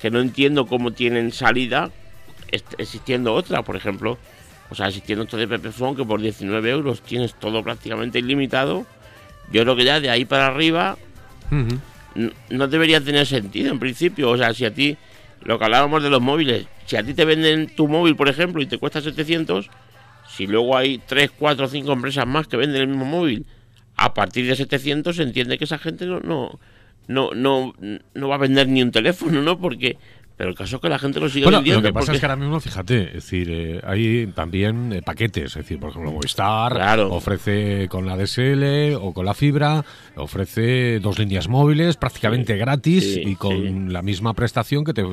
que 0.01 0.09
no 0.09 0.19
entiendo 0.19 0.65
cómo 0.65 0.91
tienen 0.91 1.31
salida 1.31 1.91
existiendo 2.77 3.33
otra, 3.33 3.61
por 3.63 3.75
ejemplo, 3.75 4.17
o 4.69 4.75
sea, 4.75 4.87
existiendo 4.87 5.23
esto 5.23 5.37
de 5.37 5.47
Pepefon 5.47 5.95
que 5.95 6.03
por 6.03 6.21
19 6.21 6.69
euros 6.69 7.01
tienes 7.01 7.33
todo 7.35 7.63
prácticamente 7.63 8.19
ilimitado, 8.19 8.85
yo 9.51 9.63
creo 9.63 9.75
que 9.75 9.83
ya 9.83 9.99
de 9.99 10.09
ahí 10.09 10.25
para 10.25 10.47
arriba 10.47 10.97
no 12.49 12.67
debería 12.67 13.01
tener 13.01 13.25
sentido 13.25 13.71
en 13.71 13.79
principio. 13.79 14.29
O 14.29 14.37
sea, 14.37 14.53
si 14.53 14.65
a 14.65 14.73
ti, 14.73 14.97
lo 15.41 15.57
que 15.57 15.65
hablábamos 15.65 16.03
de 16.03 16.09
los 16.09 16.21
móviles, 16.21 16.67
si 16.85 16.95
a 16.95 17.03
ti 17.03 17.13
te 17.13 17.25
venden 17.25 17.67
tu 17.75 17.87
móvil, 17.87 18.15
por 18.15 18.29
ejemplo, 18.29 18.61
y 18.61 18.67
te 18.67 18.77
cuesta 18.77 19.01
700, 19.01 19.69
si 20.39 20.47
luego 20.47 20.77
hay 20.77 20.99
3, 20.99 21.31
4, 21.37 21.67
5 21.67 21.91
empresas 21.91 22.25
más 22.25 22.47
que 22.47 22.55
venden 22.55 22.83
el 22.83 22.87
mismo 22.87 23.03
móvil, 23.03 23.45
a 23.97 24.13
partir 24.13 24.47
de 24.47 24.55
700 24.55 25.13
se 25.13 25.23
entiende 25.23 25.57
que 25.57 25.65
esa 25.65 25.77
gente 25.77 26.05
no, 26.05 26.21
no, 26.21 26.57
no, 27.09 27.31
no, 27.35 27.73
no 28.13 28.29
va 28.29 28.35
a 28.35 28.37
vender 28.37 28.69
ni 28.69 28.81
un 28.81 28.91
teléfono, 28.91 29.41
¿no? 29.41 29.59
Porque, 29.59 29.97
pero 30.39 30.51
el 30.51 30.55
caso 30.55 30.77
es 30.77 30.81
que 30.81 30.87
la 30.87 30.97
gente 30.97 31.19
lo 31.19 31.27
sigue 31.27 31.43
Bueno, 31.43 31.57
vendiendo. 31.57 31.81
lo 31.81 31.87
que 31.89 31.91
pasa 31.93 32.05
porque- 32.05 32.15
es 32.15 32.19
que 32.21 32.25
ahora 32.25 32.37
mismo, 32.37 32.61
fíjate, 32.61 33.03
es 33.09 33.13
decir, 33.15 33.49
eh, 33.51 33.81
hay 33.85 34.27
también 34.27 34.93
eh, 34.93 35.01
paquetes, 35.01 35.47
es 35.47 35.53
decir, 35.55 35.77
por 35.81 35.89
ejemplo, 35.89 36.13
Movistar 36.13 36.71
Claro. 36.71 37.11
ofrece 37.13 37.89
con 37.89 38.05
la 38.05 38.15
DSL 38.15 38.95
o 38.95 39.11
con 39.13 39.25
la 39.25 39.33
fibra, 39.33 39.83
ofrece 40.15 41.01
dos 41.01 41.19
líneas 41.19 41.49
móviles 41.49 41.97
prácticamente 41.97 42.55
gratis 42.55 43.15
sí, 43.15 43.21
y 43.25 43.35
con 43.35 43.51
sí. 43.51 43.91
la 43.91 44.01
misma 44.01 44.33
prestación 44.33 44.85
que 44.85 44.93
te, 44.93 45.03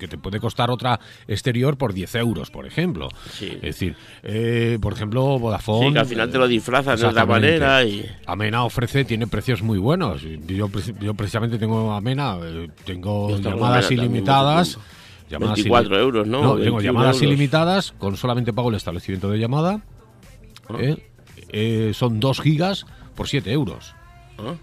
que 0.00 0.08
te 0.08 0.18
puede 0.18 0.40
costar 0.40 0.68
otra 0.68 0.98
exterior 1.28 1.78
por 1.78 1.92
10 1.94 2.16
euros, 2.16 2.50
por 2.50 2.66
ejemplo. 2.66 3.08
Es 3.40 3.60
decir, 3.62 3.94
eh, 4.24 4.78
por 4.82 4.94
ejemplo, 4.94 5.38
Vodafone... 5.38 5.86
Sí, 5.86 5.92
que 5.92 5.98
al 6.00 6.06
final 6.06 6.28
te 6.32 6.38
lo 6.38 6.48
disfrazan 6.48 6.98
de 6.98 7.06
otra 7.06 7.24
manera 7.24 7.84
y... 7.84 8.04
Amena 8.26 8.64
ofrece, 8.64 9.04
tiene 9.04 9.28
precios 9.28 9.62
muy 9.62 9.78
buenos. 9.78 10.22
Yo, 10.22 10.68
yo 11.00 11.14
precisamente 11.14 11.56
tengo 11.56 11.92
Amena, 11.92 12.36
eh, 12.42 12.68
tengo 12.84 13.38
llamadas 13.38 13.86
Amena 13.86 14.02
ilimitadas. 14.02 14.71
Llamadas 15.30 15.56
24 15.56 15.98
euros, 15.98 16.26
¿no? 16.26 16.38
tengo 16.40 16.54
21 16.54 16.80
llamadas 16.80 17.16
euros. 17.16 17.22
ilimitadas, 17.22 17.92
con 17.92 18.16
solamente 18.16 18.52
pago 18.52 18.70
el 18.70 18.76
establecimiento 18.76 19.30
de 19.30 19.38
llamada. 19.38 19.82
Ah. 20.68 20.76
¿eh? 20.78 21.08
Eh, 21.48 21.92
son 21.94 22.20
2 22.20 22.40
gigas 22.40 22.86
por 23.14 23.28
7 23.28 23.50
euros. 23.52 23.94
¿Ah? 24.38 24.54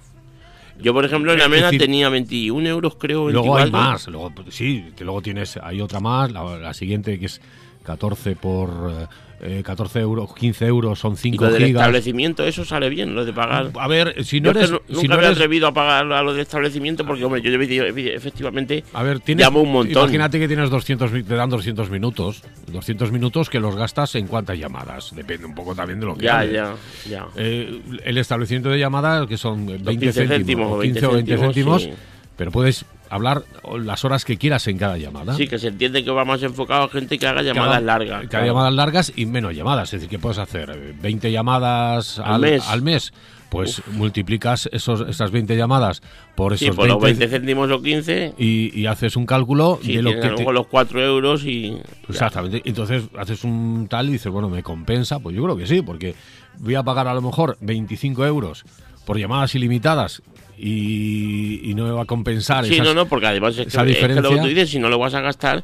Yo, 0.81 0.93
por 0.93 1.03
ejemplo, 1.03 1.33
en 1.33 1.39
Es 1.39 1.45
Amena 1.45 1.65
decir, 1.65 1.81
tenía 1.81 2.07
21 2.09 2.67
euros, 2.69 2.95
creo. 2.95 3.25
24. 3.25 3.31
Luego 3.43 3.57
hay 3.57 3.71
más, 3.71 4.07
luego, 4.07 4.31
sí, 4.49 4.85
que 4.95 5.03
luego 5.03 5.21
tienes, 5.21 5.57
hay 5.61 5.81
otra 5.81 5.99
más, 5.99 6.31
la, 6.31 6.57
la 6.57 6.73
siguiente 6.73 7.19
que 7.19 7.25
es 7.25 7.41
14 7.83 8.35
por 8.37 9.09
eh, 9.41 9.61
14 9.63 9.99
euros, 9.99 10.33
15 10.35 10.65
euros 10.65 10.99
son 10.99 11.13
Y 11.13 11.17
5 11.17 11.45
lo 11.45 11.51
del 11.51 11.65
gigas. 11.65 11.81
establecimiento, 11.81 12.43
eso 12.45 12.65
sale 12.65 12.89
bien, 12.89 13.15
lo 13.15 13.23
de 13.25 13.33
pagar. 13.33 13.71
A 13.79 13.87
ver, 13.87 14.23
si 14.25 14.41
Yo 14.41 14.51
no 14.53 14.59
es 14.59 14.69
eres, 14.69 14.79
que 14.87 14.93
si 14.93 14.93
nunca 15.03 15.07
no 15.07 15.15
me 15.15 15.21
he 15.21 15.25
eres- 15.27 15.37
atrevido 15.37 15.67
a 15.67 15.73
pagar 15.73 16.11
a 16.11 16.21
lo 16.23 16.31
del 16.33 16.41
establecimiento 16.41 17.05
porque, 17.05 17.23
hombre, 17.23 17.41
yo, 17.41 17.51
yo- 17.51 17.63
yo- 17.63 17.83
efectivamente 18.11 18.83
A 18.93 19.03
ver, 19.03 19.19
tienes, 19.19 19.45
llamo 19.45 19.61
un 19.61 19.71
montón. 19.71 20.03
Imagínate 20.03 20.39
que 20.39 20.47
tienes 20.47 20.69
200, 20.69 21.11
mi- 21.11 21.23
te 21.23 21.35
dan 21.35 21.49
200 21.49 21.89
minutos. 21.89 22.43
200 22.71 23.11
minutos 23.11 23.49
que 23.49 23.59
los 23.59 23.75
gastas 23.75 24.15
en 24.15 24.27
cuántas 24.27 24.57
llamadas. 24.57 25.15
Depende 25.15 25.45
un 25.45 25.55
poco 25.55 25.73
también 25.73 25.99
de 25.99 26.05
lo 26.05 26.15
que 26.15 26.25
Ya, 26.25 26.43
ya, 26.43 26.75
ya. 27.09 27.27
Eh, 27.35 27.81
el 28.03 28.17
establecimiento 28.17 28.69
de 28.69 28.79
llamadas, 28.79 29.25
que 29.27 29.37
son 29.37 29.65
20 29.65 29.85
15 29.97 30.11
céntimos, 30.27 30.37
céntimos 30.37 30.67
o 30.71 30.75
o 30.75 30.81
15 30.81 30.93
20 31.01 31.05
o 31.07 31.11
20 31.13 31.37
céntimos, 31.37 31.81
céntimos, 31.83 31.83
sí. 31.83 32.03
pero 32.35 32.51
puedes 32.51 32.85
hablar 33.09 33.43
las 33.79 34.05
horas 34.05 34.25
que 34.25 34.37
quieras 34.37 34.67
en 34.67 34.77
cada 34.77 34.97
llamada. 34.97 35.35
Sí, 35.35 35.47
que 35.47 35.59
se 35.59 35.67
entiende 35.67 36.03
que 36.03 36.11
va 36.11 36.25
más 36.25 36.43
enfocado 36.43 36.83
a 36.83 36.89
gente 36.89 37.17
que 37.17 37.27
haga 37.27 37.41
llamadas 37.41 37.81
largas. 37.83 38.21
Que 38.21 38.27
claro. 38.27 38.43
haga 38.43 38.53
llamadas 38.53 38.73
largas 38.73 39.13
y 39.15 39.25
menos 39.25 39.55
llamadas. 39.55 39.93
Es 39.93 40.01
decir, 40.01 40.09
que 40.09 40.19
puedes 40.19 40.37
hacer 40.37 40.69
eh, 40.69 40.93
20 41.01 41.31
llamadas 41.31 42.19
Al 42.19 42.35
al, 42.35 42.41
mes. 42.41 42.67
al 42.67 42.81
mes. 42.81 43.13
Pues 43.49 43.81
multiplicas 43.93 44.69
esos, 44.71 45.09
esas 45.09 45.31
20 45.31 45.57
llamadas 45.57 46.03
por 46.35 46.55
Sí, 46.55 46.67
esos 46.67 46.77
los 46.87 47.01
20, 47.01 47.19
20 47.19 47.27
céntimos 47.27 47.71
o 47.71 47.81
15, 47.81 48.35
y, 48.37 48.79
y 48.79 48.85
haces 48.85 49.15
un 49.15 49.25
cálculo 49.25 49.79
sí, 49.81 49.95
de 49.95 50.03
lo 50.03 50.11
que 50.11 50.29
te, 50.29 50.53
los 50.53 50.67
4 50.67 51.03
euros 51.03 51.45
y... 51.45 51.75
Exactamente. 52.07 52.61
Entonces 52.63 53.05
haces 53.17 53.43
un 53.43 53.87
tal 53.89 54.09
y 54.09 54.13
dices, 54.13 54.31
bueno, 54.31 54.49
¿me 54.49 54.61
compensa? 54.61 55.17
Pues 55.17 55.35
yo 55.35 55.43
creo 55.43 55.57
que 55.57 55.65
sí, 55.65 55.81
porque 55.81 56.13
voy 56.59 56.75
a 56.75 56.83
pagar 56.83 57.07
a 57.07 57.13
lo 57.15 57.23
mejor 57.23 57.57
25 57.61 58.23
euros 58.23 58.65
por 59.03 59.17
llamadas 59.17 59.55
ilimitadas 59.55 60.21
y, 60.61 61.61
y 61.69 61.73
no 61.73 61.85
me 61.85 61.91
va 61.91 62.03
a 62.03 62.05
compensar 62.05 62.65
Sí, 62.65 62.73
esas- 62.75 62.87
no, 62.87 62.93
no, 62.93 63.07
porque 63.07 63.27
además 63.27 63.57
es 63.57 63.63
que, 63.63 63.69
esa 63.69 63.81
es 63.83 63.87
que 63.87 63.87
lo 63.87 63.93
que 63.93 64.15
diferencia. 64.15 64.41
tú 64.41 64.47
dices, 64.47 64.69
si 64.69 64.79
no 64.79 64.89
lo 64.89 64.99
vas 64.99 65.13
a 65.13 65.21
gastar, 65.21 65.63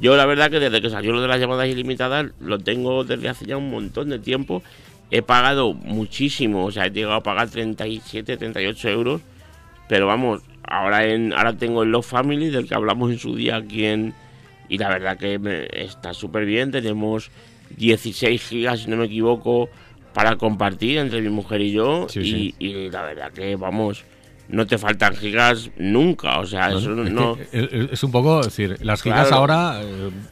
yo 0.00 0.16
la 0.16 0.26
verdad 0.26 0.50
que 0.50 0.60
desde 0.60 0.80
que 0.80 0.90
salió 0.90 1.12
lo 1.12 1.20
de 1.22 1.28
las 1.28 1.40
llamadas 1.40 1.68
ilimitadas, 1.68 2.26
lo 2.40 2.58
tengo 2.58 3.04
desde 3.04 3.28
hace 3.28 3.46
ya 3.46 3.56
un 3.56 3.70
montón 3.70 4.08
de 4.10 4.18
tiempo. 4.18 4.62
He 5.10 5.22
pagado 5.22 5.72
muchísimo, 5.72 6.64
o 6.66 6.72
sea, 6.72 6.86
he 6.86 6.90
llegado 6.90 7.14
a 7.14 7.22
pagar 7.22 7.48
37, 7.48 8.36
38 8.36 8.88
euros, 8.88 9.20
pero 9.88 10.06
vamos, 10.06 10.42
ahora 10.64 11.06
en 11.06 11.32
ahora 11.32 11.52
tengo 11.56 11.82
el 11.84 11.90
Love 11.90 12.06
Family, 12.06 12.50
del 12.50 12.68
que 12.68 12.74
hablamos 12.74 13.10
en 13.12 13.18
su 13.18 13.34
día 13.36 13.56
aquí 13.56 13.84
en... 13.84 14.14
Y 14.68 14.78
la 14.78 14.88
verdad 14.88 15.16
que 15.16 15.38
me- 15.38 15.66
está 15.70 16.12
súper 16.12 16.44
bien, 16.44 16.72
tenemos 16.72 17.30
16 17.76 18.42
gigas, 18.48 18.80
si 18.80 18.90
no 18.90 18.96
me 18.96 19.04
equivoco, 19.06 19.68
para 20.12 20.34
compartir 20.36 20.98
entre 20.98 21.20
mi 21.22 21.28
mujer 21.28 21.60
y 21.60 21.70
yo, 21.70 22.08
Sí, 22.08 22.20
y, 22.20 22.24
sí. 22.24 22.54
y 22.58 22.90
la 22.90 23.02
verdad 23.02 23.30
que, 23.32 23.54
vamos, 23.54 24.04
no 24.48 24.66
te 24.66 24.78
faltan 24.78 25.16
gigas 25.16 25.70
nunca, 25.76 26.38
o 26.38 26.46
sea, 26.46 26.68
eso 26.68 26.78
Es 27.02 27.10
no... 27.12 27.36
que, 27.36 27.88
es 27.92 28.02
un 28.04 28.12
poco, 28.12 28.40
es 28.40 28.46
decir, 28.46 28.76
las 28.80 29.02
gigas 29.02 29.26
Claro. 29.28 29.36
ahora, 29.36 29.80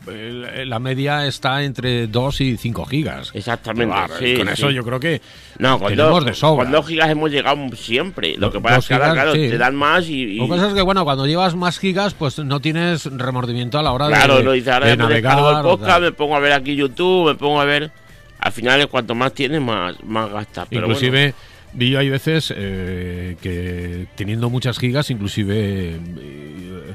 eh, 0.09 0.65
la 0.67 0.79
media 0.79 1.27
está 1.27 1.63
entre 1.65 2.07
2 2.07 2.41
y 2.43 2.57
5 2.57 2.85
gigas. 2.87 3.31
Exactamente, 3.35 3.95
sí, 4.19 4.37
con 4.37 4.47
sí. 4.47 4.53
eso 4.53 4.71
yo 4.71 4.85
creo 4.85 5.01
que 5.01 5.21
No, 5.59 5.79
con 5.79 5.89
tenemos 5.89 6.13
dos, 6.13 6.25
de 6.27 6.35
sobra. 6.35 6.65
con 6.65 6.73
dos 6.73 6.87
gigas 6.87 7.11
hemos 7.11 7.31
llegado 7.31 7.57
siempre. 7.75 8.37
Lo 8.39 8.53
que 8.53 8.61
pasa 8.61 8.79
es 8.79 8.89
que 8.89 8.95
ahora, 8.95 9.13
claro, 9.13 9.33
sí. 9.33 9.49
te 9.51 9.59
dan 9.59 9.75
más 9.75 10.09
y... 10.09 10.23
y- 10.23 10.37
Lo 10.39 10.45
que 10.45 10.51
pasa 10.51 10.69
es 10.69 10.75
que, 10.75 10.83
bueno, 10.83 11.05
cuando 11.05 11.27
llevas 11.27 11.55
más 11.57 11.79
gigas, 11.79 12.15
pues 12.15 12.39
no 12.39 12.61
tienes 12.61 13.07
remordimiento 13.07 13.79
a 13.79 13.83
la 13.83 13.93
hora 13.93 14.07
claro, 14.09 14.37
de, 14.39 14.45
no 14.45 14.53
dice, 14.53 14.71
ahora 14.71 14.87
de 14.87 14.97
me 14.97 15.07
descargo 15.09 15.49
el 15.49 15.55
navegar. 15.57 15.67
o 15.67 15.77
podcast, 15.79 16.01
me 16.03 16.13
pongo 16.13 16.37
a 16.37 16.41
ver 16.41 16.53
aquí 16.53 16.77
YouTube, 16.77 17.29
me 17.31 17.35
pongo 17.35 17.61
a 17.61 17.65
ver... 17.65 17.91
Al 18.41 18.53
final, 18.53 18.87
cuanto 18.89 19.15
más 19.15 19.33
tienes, 19.33 19.61
más, 19.63 19.97
más 20.05 20.31
gastas. 20.31 20.67
Pero 20.69 20.83
inclusive 20.83 21.33
bueno, 21.33 21.37
vi 21.75 21.91
yo 21.91 21.99
hay 21.99 22.09
veces 22.11 22.53
eh, 22.57 23.37
que 23.43 24.07
teniendo 24.15 24.49
muchas 24.51 24.79
gigas, 24.79 25.11
inclusive 25.11 25.97
eh, 25.97 26.95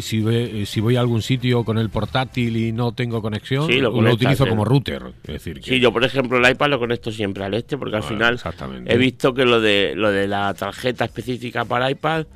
si, 0.00 0.20
ve- 0.20 0.64
si 0.66 0.80
voy 0.80 0.96
a 0.96 1.00
algún 1.00 1.22
sitio 1.22 1.64
con 1.64 1.78
el 1.78 1.88
portátil 1.88 2.56
y 2.56 2.72
no 2.72 2.92
tengo 2.92 3.22
conexión, 3.22 3.66
Sí, 3.68 3.78
lo 3.78 3.90
utilizo 4.12 4.44
¿eh? 4.44 4.48
como 4.48 4.64
router. 4.64 5.02
Es 5.24 5.32
decir, 5.34 5.60
que 5.60 5.70
Sí, 5.70 5.80
yo 5.80 5.92
por 5.92 6.04
ejemplo 6.04 6.38
el 6.44 6.50
iPad 6.50 6.68
lo 6.70 6.78
conecto 6.78 7.12
siempre 7.12 7.44
al 7.44 7.54
este 7.54 7.78
porque 7.78 7.96
al 7.96 8.02
final 8.02 8.40
he 8.86 8.96
visto 8.96 9.32
que 9.34 9.44
lo 9.44 9.60
de 9.60 9.92
lo 9.94 10.10
de 10.10 10.26
la 10.26 10.52
tarjeta 10.54 11.04
específica 11.04 11.64
para 11.64 11.90
iPad 11.90 12.26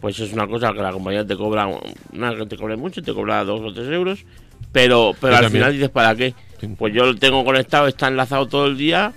pues 0.00 0.18
es 0.20 0.32
una 0.32 0.46
cosa 0.46 0.72
que 0.72 0.80
la 0.80 0.92
compañía 0.92 1.26
te 1.26 1.36
cobra, 1.36 1.68
no 2.12 2.46
te 2.48 2.56
cobre 2.56 2.76
mucho, 2.76 3.02
te 3.02 3.12
cobra 3.12 3.44
dos 3.44 3.60
o 3.60 3.72
tres 3.74 3.88
euros, 3.88 4.24
pero 4.72 5.14
pero 5.20 5.32
Yo 5.34 5.36
al 5.38 5.44
también. 5.44 5.62
final 5.64 5.72
dices 5.74 5.90
¿para 5.90 6.14
qué? 6.14 6.34
Sí. 6.58 6.68
Pues 6.78 6.94
yo 6.94 7.04
lo 7.04 7.14
tengo 7.16 7.44
conectado, 7.44 7.86
está 7.88 8.08
enlazado 8.08 8.46
todo 8.48 8.66
el 8.66 8.78
día 8.78 9.12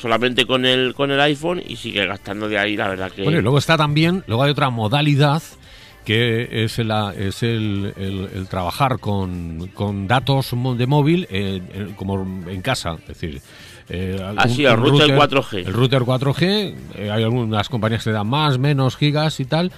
solamente 0.00 0.46
con 0.46 0.64
el 0.64 0.94
con 0.94 1.10
el 1.10 1.20
iPhone 1.20 1.62
y 1.66 1.76
sigue 1.76 2.06
gastando 2.06 2.48
de 2.48 2.58
ahí 2.58 2.76
la 2.76 2.88
verdad 2.88 3.10
que 3.10 3.22
Bueno, 3.24 3.38
y 3.38 3.42
luego 3.42 3.58
está 3.58 3.76
también, 3.76 4.24
luego 4.26 4.42
hay 4.44 4.50
otra 4.50 4.70
modalidad 4.70 5.42
que 6.04 6.64
es, 6.64 6.78
la, 6.78 7.12
es 7.14 7.42
el, 7.42 7.92
el- 7.98 8.30
el 8.34 8.48
trabajar 8.48 8.98
con, 8.98 9.68
con 9.74 10.06
datos 10.08 10.52
de 10.76 10.86
móvil 10.86 11.26
eh, 11.30 11.60
en- 11.74 11.92
como 11.94 12.22
en 12.48 12.62
casa, 12.62 12.96
es 13.02 13.08
decir... 13.08 13.42
eh, 13.90 14.16
Ah, 14.36 14.48
sí, 14.48 14.64
el 14.64 14.76
router 14.78 15.10
4G. 15.10 15.66
El 15.66 15.72
router 15.74 16.02
4G, 16.02 16.74
eh, 16.94 17.10
hay 17.10 17.22
algunas 17.24 17.68
compañías 17.68 18.04
que 18.04 18.10
dan 18.10 18.26
más, 18.26 18.58
menos 18.58 18.96
gigas 18.96 19.38
y 19.40 19.44
tal. 19.44 19.70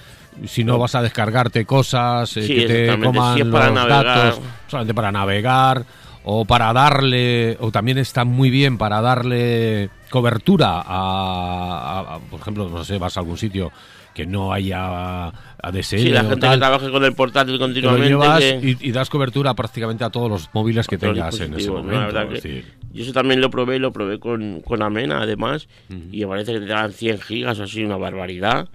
Si 0.45 0.63
no 0.63 0.77
vas 0.77 0.95
a 0.95 1.01
descargarte 1.01 1.65
cosas 1.65 2.37
eh, 2.37 2.43
Sí, 2.43 2.55
que 2.55 2.65
te 2.65 2.99
coman 2.99 3.35
Si 3.35 3.41
es 3.41 3.47
para 3.47 3.65
los 3.65 3.75
navegar. 3.75 4.05
datos, 4.05 4.39
solamente 4.69 4.93
para 4.93 5.11
navegar 5.11 5.83
o 6.23 6.45
para 6.45 6.71
darle, 6.73 7.57
o 7.59 7.71
también 7.71 7.97
está 7.97 8.23
muy 8.25 8.49
bien 8.49 8.77
para 8.77 9.01
darle 9.01 9.89
cobertura 10.09 10.81
a, 10.81 10.83
a- 10.85 12.15
a- 12.15 12.19
por 12.19 12.39
ejemplo, 12.41 12.69
no 12.69 12.83
sé, 12.83 12.97
vas 12.97 13.17
a 13.17 13.21
algún 13.21 13.37
sitio 13.37 13.71
que 14.13 14.25
no 14.25 14.51
haya 14.51 15.27
ADSL 15.63 15.99
Sí, 15.99 16.09
la 16.09 16.21
gente 16.23 16.41
tal, 16.41 16.51
que 16.55 16.59
trabaje 16.59 16.91
con 16.91 17.03
el 17.05 17.13
portátil 17.13 17.57
continuamente 17.57 18.13
que- 18.61 18.77
y, 18.81 18.89
y 18.89 18.91
das 18.91 19.09
cobertura 19.09 19.53
prácticamente 19.53 20.03
a 20.03 20.09
todos 20.09 20.29
los 20.29 20.49
móviles 20.53 20.85
que 20.87 20.97
tengas 20.97 21.39
en 21.45 21.53
ese 21.53 21.71
momento. 21.71 22.19
Es 22.35 22.41
que- 22.41 22.65
Yo 22.93 23.03
eso 23.03 23.13
también 23.13 23.39
lo 23.39 23.49
probé, 23.49 23.79
lo 23.79 23.93
probé 23.93 24.19
con, 24.19 24.59
con 24.61 24.81
Amena 24.81 25.21
además, 25.21 25.69
y 26.11 26.19
me 26.21 26.27
parece 26.27 26.51
que 26.53 26.59
te 26.59 26.65
daban 26.65 26.91
100 26.91 27.19
gigas 27.21 27.57
o 27.59 27.63
así, 27.63 27.83
una 27.85 27.95
barbaridad. 27.95 28.67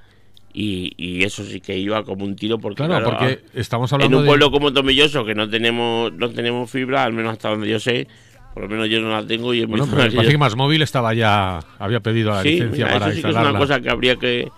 Y, 0.59 0.95
y 0.97 1.23
eso 1.23 1.45
sí 1.45 1.61
que 1.61 1.77
iba 1.77 2.03
como 2.03 2.25
un 2.25 2.35
tiro 2.35 2.59
porque, 2.59 2.77
claro, 2.77 3.05
claro, 3.05 3.19
porque 3.19 3.41
estamos 3.61 3.93
en 3.93 3.97
hablando 3.97 4.17
un 4.17 4.23
de... 4.23 4.29
pueblo 4.31 4.51
como 4.51 4.73
Tomilloso, 4.73 5.23
que 5.27 5.35
no 5.35 5.51
tenemos, 5.51 6.11
no 6.15 6.31
tenemos 6.31 6.71
fibra, 6.71 7.05
al 7.05 7.13
menos 7.13 7.33
hasta 7.33 7.51
donde 7.51 7.69
yo 7.69 7.79
sé, 7.79 8.09
Por 8.55 8.63
lo 8.63 8.69
menos 8.71 8.89
yo 8.89 9.01
no 9.03 9.11
la 9.11 9.27
tengo 9.27 9.53
y 9.53 9.61
en 9.61 9.69
Bueno, 9.69 9.85
pero 9.85 10.05
me 10.05 10.11
parece 10.11 10.33
que 10.33 10.39
Más 10.39 10.57
Móvil 10.57 10.81
estaba 10.81 11.13
ya, 11.13 11.59
había 11.79 12.01
pedido 12.01 12.31
la 12.31 12.41
Sí, 12.41 12.53
licencia 12.53 12.87
mira, 12.87 12.99
para 12.99 13.07
eso 13.09 13.17
sí 13.17 13.23
que 13.23 13.29
es 13.29 13.37
una 13.37 13.59
cosa 13.59 13.81
que 13.83 13.91
habría 13.91 14.17
que 14.17 14.49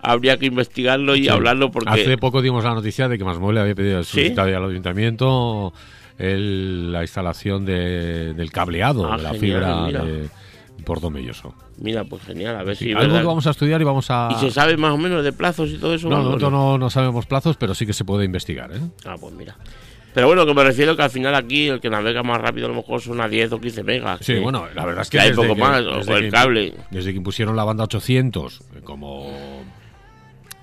habría 0.00 0.38
que 0.38 0.46
investigarlo 0.46 1.14
y 1.16 1.24
Sí. 1.24 1.28
hablarlo 1.28 1.70
porque 1.70 1.90
Hace 1.90 2.16
poco 2.16 2.40
dimos 2.40 2.64
la 2.64 2.72
noticia 2.72 3.08
de 3.08 3.18
que 3.18 3.24
Más 3.24 3.38
Móvil 3.38 3.58
había 3.58 3.74
pedido 3.74 4.00
ya 4.00 4.56
al 4.56 4.70
ayuntamiento 4.70 5.74
el- 6.18 6.92
la 6.92 7.02
instalación 7.02 7.66
de- 7.66 8.32
del 8.32 8.50
cableado 8.50 9.12
Ah, 9.12 9.18
de 9.18 9.22
la 9.22 9.30
genial, 9.34 9.40
fibra 9.60 10.04
de 10.04 10.28
Porto 10.82 11.10
Melloso. 11.10 11.54
mira, 11.78 12.04
pues 12.04 12.22
genial, 12.22 12.56
a 12.56 12.62
ver 12.62 12.76
Sí, 12.76 12.84
si 12.86 12.90
algo 12.92 13.02
verdad. 13.04 13.20
que 13.20 13.26
vamos 13.26 13.46
a 13.46 13.50
estudiar 13.50 13.80
y 13.80 13.84
vamos 13.84 14.06
a... 14.10 14.28
y 14.36 14.40
se 14.40 14.50
sabe 14.50 14.76
más 14.76 14.92
o 14.92 14.98
menos 14.98 15.24
de 15.24 15.32
plazos 15.32 15.70
y 15.70 15.78
todo 15.78 15.94
eso. 15.94 16.08
No, 16.08 16.22
nosotros 16.22 16.52
no, 16.52 16.78
no 16.78 16.90
sabemos 16.90 17.26
plazos, 17.26 17.56
pero 17.56 17.74
sí 17.74 17.86
que 17.86 17.92
se 17.92 18.04
puede 18.04 18.24
investigar. 18.24 18.70
¿eh? 18.72 18.80
Ah, 19.04 19.16
pues 19.20 19.34
mira. 19.34 19.56
Pero 20.14 20.26
bueno, 20.26 20.44
que 20.44 20.52
me 20.52 20.62
refiero 20.62 20.94
que 20.94 21.02
al 21.02 21.10
final 21.10 21.34
aquí 21.34 21.68
el 21.68 21.80
que 21.80 21.88
navega 21.88 22.22
más 22.22 22.38
rápido 22.38 22.66
a 22.66 22.68
lo 22.68 22.74
mejor 22.76 23.00
son 23.00 23.18
a 23.22 23.28
10 23.28 23.52
o 23.52 23.60
15 23.60 23.82
megas. 23.82 24.18
Sí, 24.20 24.34
bueno, 24.38 24.66
la 24.74 24.84
verdad 24.84 25.02
es 25.02 25.08
que, 25.10 25.16
que 25.16 25.22
hay 25.24 25.32
poco 25.32 25.54
que- 25.54 25.60
más, 25.62 25.80
o 25.82 26.16
el 26.16 26.24
que- 26.24 26.28
cable. 26.30 26.74
Desde 26.90 27.12
que 27.12 27.16
impusieron 27.16 27.56
la 27.56 27.64
banda 27.64 27.84
800 27.84 28.60
eh, 28.60 28.80
como 28.84 29.32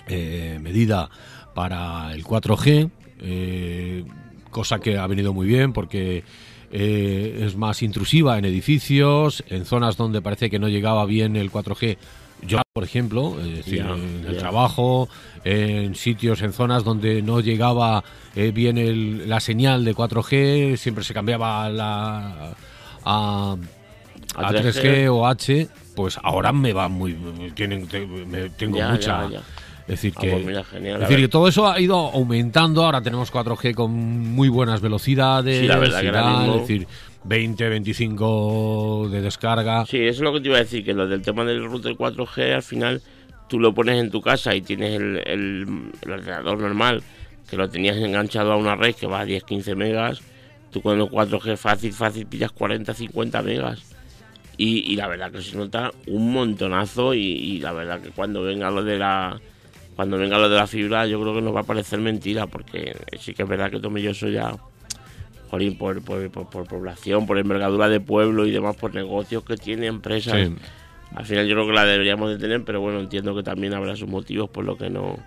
eh, 0.06 0.58
medida 0.60 1.10
para 1.54 2.12
el 2.14 2.24
4G, 2.24 2.90
eh, 3.22 4.04
cosa 4.50 4.78
que 4.78 4.98
ha 4.98 5.06
venido 5.06 5.32
muy 5.32 5.46
bien 5.46 5.72
porque 5.72 6.24
eh, 6.72 7.42
es 7.46 7.56
más 7.56 7.82
intrusiva 7.82 8.38
en 8.38 8.44
edificios, 8.44 9.42
en 9.48 9.64
zonas 9.64 9.96
donde 9.96 10.22
parece 10.22 10.50
que 10.50 10.58
no 10.58 10.68
llegaba 10.68 11.04
bien 11.06 11.36
el 11.36 11.50
4G. 11.50 11.96
Yo, 12.46 12.62
por 12.72 12.84
ejemplo, 12.84 13.36
es 13.40 13.56
decir, 13.56 13.78
Ya, 13.78 13.90
en 13.94 14.24
el 14.26 14.36
trabajo, 14.38 15.08
en 15.44 15.94
sitios, 15.94 16.40
en 16.42 16.52
zonas 16.54 16.84
donde 16.84 17.20
no 17.22 17.40
llegaba 17.40 18.02
eh, 18.34 18.50
bien 18.52 18.78
el- 18.78 19.28
la 19.28 19.40
señal 19.40 19.84
de 19.84 19.94
4G, 19.94 20.76
siempre 20.76 21.04
se 21.04 21.12
cambiaba 21.12 21.68
la, 21.68 22.54
a, 23.04 23.56
A 23.56 23.56
a 24.36 24.52
3G 24.52 24.72
3G 24.72 25.08
o 25.12 25.26
H, 25.26 25.68
pues 25.96 26.18
ahora 26.22 26.52
me 26.52 26.72
va 26.72 26.88
muy. 26.88 27.16
Tienen, 27.54 27.86
te- 27.88 28.06
me- 28.06 28.48
tengo 28.50 28.78
mucha. 28.92 29.26
Ya, 29.90 29.94
ya. 29.94 29.94
Es 29.94 30.00
decir, 30.02 30.12
Ah, 30.16 30.20
que, 30.20 30.30
pues 30.32 30.46
mira, 30.46 30.64
genial, 30.64 30.94
es 30.94 31.00
la 31.00 31.08
decir, 31.08 31.24
que 31.24 31.28
todo 31.28 31.48
eso 31.48 31.66
ha 31.68 31.80
ido 31.80 31.96
aumentando. 31.96 32.84
Ahora 32.84 33.02
tenemos 33.02 33.30
4G 33.32 33.74
con 33.74 33.90
muy 33.92 34.48
buenas 34.48 34.80
velocidades. 34.80 35.60
Sí, 35.60 35.66
la 35.66 35.78
verdad 35.78 35.98
y 35.98 36.02
que 36.02 36.08
ahora 36.08 36.22
tal, 36.22 36.38
mismo- 36.38 36.54
Es 36.54 36.60
decir, 36.62 36.86
20, 37.24 37.68
25 37.68 39.08
de 39.10 39.20
descarga. 39.22 39.84
Sí, 39.86 39.98
eso 39.98 40.08
es 40.08 40.20
lo 40.20 40.32
que 40.32 40.40
te 40.40 40.48
iba 40.48 40.56
a 40.56 40.60
decir, 40.60 40.84
que 40.84 40.94
lo 40.94 41.06
del 41.06 41.22
tema 41.22 41.44
del 41.44 41.64
router 41.64 41.94
4G 41.96 42.54
al 42.54 42.62
final 42.62 43.02
tú 43.48 43.58
lo 43.58 43.74
pones 43.74 43.98
en 44.00 44.10
tu 44.10 44.20
casa 44.20 44.54
y 44.54 44.60
tienes 44.62 44.94
el, 45.00 45.22
el, 45.26 45.66
el 46.02 46.10
ordenador 46.10 46.58
normal, 46.60 47.02
que 47.48 47.56
lo 47.56 47.68
tenías 47.68 47.96
enganchado 47.96 48.52
a 48.52 48.56
una 48.56 48.76
red 48.76 48.94
que 48.94 49.06
va 49.06 49.20
a 49.20 49.24
10, 49.24 49.42
15 49.44 49.74
megas, 49.74 50.20
tú 50.70 50.80
con 50.80 51.00
el 51.00 51.06
4G 51.08 51.56
fácil, 51.56 51.92
fácil 51.92 52.26
pillas 52.26 52.52
40, 52.52 52.94
50 52.94 53.42
megas. 53.42 53.82
Y, 54.56 54.92
y 54.92 54.96
la 54.96 55.08
verdad 55.08 55.32
que 55.32 55.40
se 55.42 55.56
nota 55.56 55.90
un 56.06 56.32
montonazo 56.32 57.12
y, 57.14 57.20
y 57.22 57.58
la 57.60 57.72
verdad 57.72 58.00
que 58.00 58.10
cuando 58.10 58.42
venga 58.42 58.70
lo 58.70 58.84
de 58.84 58.98
la 58.98 59.40
cuando 60.00 60.16
venga 60.16 60.38
lo 60.38 60.48
de 60.48 60.56
la 60.56 60.66
fibra 60.66 61.06
yo 61.06 61.20
creo 61.20 61.34
que 61.34 61.42
nos 61.42 61.54
va 61.54 61.60
a 61.60 61.64
parecer 61.64 61.98
mentira 62.00 62.46
porque 62.46 62.96
sí 63.18 63.34
que 63.34 63.42
es 63.42 63.48
verdad 63.50 63.70
que 63.70 63.80
Tomelloso 63.80 64.28
ya 64.28 64.54
jolín, 65.50 65.76
por, 65.76 66.00
por, 66.02 66.30
por, 66.30 66.48
por 66.48 66.66
población, 66.66 67.26
por 67.26 67.36
envergadura 67.36 67.86
de 67.90 68.00
pueblo 68.00 68.46
y 68.46 68.50
demás, 68.50 68.76
por 68.76 68.94
negocios 68.94 69.44
que 69.44 69.58
tiene, 69.58 69.88
empresas. 69.88 70.34
Sí. 70.40 70.54
Al 71.14 71.26
final 71.26 71.46
yo 71.46 71.54
creo 71.54 71.66
que 71.66 71.72
la 71.74 71.84
deberíamos 71.84 72.30
de 72.30 72.38
tener, 72.38 72.64
pero 72.64 72.80
bueno, 72.80 72.98
entiendo 72.98 73.34
que 73.36 73.42
también 73.42 73.74
habrá 73.74 73.94
sus 73.94 74.08
motivos 74.08 74.48
por 74.48 74.64
lo 74.64 74.78
que 74.78 74.88
no 74.88 75.18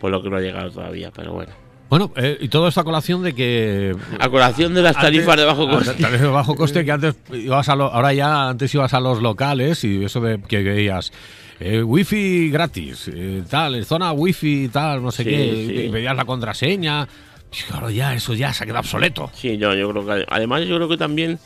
por 0.00 0.10
lo 0.10 0.22
que 0.22 0.30
no 0.30 0.36
ha 0.36 0.40
llegado 0.40 0.70
todavía, 0.70 1.10
pero 1.14 1.34
bueno. 1.34 1.52
Bueno, 1.90 2.10
eh, 2.16 2.38
y 2.40 2.48
todo 2.48 2.68
esta 2.68 2.84
colación 2.84 3.22
de 3.22 3.34
que. 3.34 3.94
A 4.18 4.30
colación 4.30 4.72
de 4.72 4.80
las 4.80 4.96
tarifas 4.96 5.28
Antes- 5.28 5.40
de 5.40 5.44
bajo 5.44 5.68
coste. 5.68 5.92
tarifas 6.02 6.20
de 6.22 6.28
bajo 6.28 6.54
coste 6.54 6.84
que 6.86 6.90
antes 6.92 7.16
ibas 7.34 7.68
a 7.68 7.76
lo- 7.76 7.92
ahora 7.92 8.14
ya 8.14 8.48
antes 8.48 8.74
ibas 8.74 8.94
a 8.94 9.00
los 9.00 9.20
locales 9.20 9.84
y 9.84 10.02
eso 10.04 10.20
de 10.22 10.40
que 10.40 10.62
veías 10.62 11.12
eh, 11.60 11.82
wifi 11.82 12.50
gratis, 12.50 13.10
eh, 13.12 13.42
tal, 13.48 13.84
zona 13.84 14.12
wifi 14.12 14.68
tal, 14.68 15.02
no 15.02 15.10
sé 15.10 15.24
Sí, 15.24 15.30
qué, 15.30 15.64
sí. 15.68 15.72
y 15.84 15.88
veías 15.88 16.16
la 16.16 16.24
contraseña. 16.24 17.06
Y 17.52 17.62
claro, 17.70 17.90
ya 17.90 18.14
eso 18.14 18.34
ya 18.34 18.52
se 18.52 18.64
ha 18.64 18.66
quedado 18.66 18.80
obsoleto. 18.80 19.30
Sí, 19.34 19.56
yo, 19.56 19.72
yo 19.74 19.90
creo 19.90 20.04
que 20.04 20.24
además 20.28 20.66
yo 20.66 20.76
creo 20.76 20.88
que 20.88 20.96
también 20.96 21.38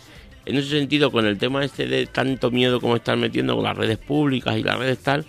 en 0.47 0.57
ese 0.57 0.71
sentido 0.71 1.13
con 1.13 1.27
el 1.27 1.39
tema 1.39 1.65
este 1.65 1.87
de 1.87 2.07
tanto 2.07 2.51
miedo 2.51 2.81
como 2.81 2.97
están 2.97 3.21
metiendo 3.21 3.55
con 3.55 3.65
las 3.65 3.77
redes 3.77 3.99
públicas 3.99 4.57
y 4.57 4.63
las 4.63 4.79
redes 4.79 4.99
tal, 5.01 5.25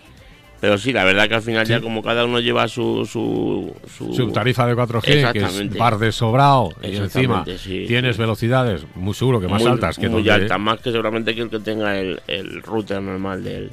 pero 0.62 0.78
sí, 0.78 0.94
la 0.94 1.04
verdad 1.04 1.28
que 1.28 1.36
al 1.36 1.42
final 1.42 1.68
ya 1.68 1.82
como 1.82 2.02
cada 2.02 2.24
uno 2.26 2.40
lleva 2.40 2.68
su 2.68 3.06
su, 3.06 3.76
su, 3.98 4.14
Su 4.14 4.32
tarifa 4.32 4.66
de 4.66 4.76
4G, 4.76 5.02
que 5.02 5.12
es 5.12 5.18
Exactamente. 5.26 5.78
par 5.78 5.98
de 6.00 6.12
sobrado, 6.12 6.70
y 6.82 6.96
encima 6.96 7.44
sí, 7.58 7.86
tienes 7.88 8.16
sí. 8.16 8.22
velocidades 8.22 8.86
muy 8.96 9.14
seguro 9.14 9.42
que 9.42 9.48
más 9.48 9.62
muy, 9.62 9.72
altas 9.72 9.98
que 9.98 10.08
muy 10.08 10.24
donde- 10.24 10.32
altas, 10.44 10.60
más 10.60 10.80
que 10.80 10.92
seguramente 10.92 11.36
que 11.36 11.42
el 11.42 11.50
que 11.50 11.60
tenga 11.60 12.00
el, 12.00 12.22
el 12.28 12.64
router 12.64 13.02
normal 13.02 13.44
de 13.44 13.56
él. 13.58 13.72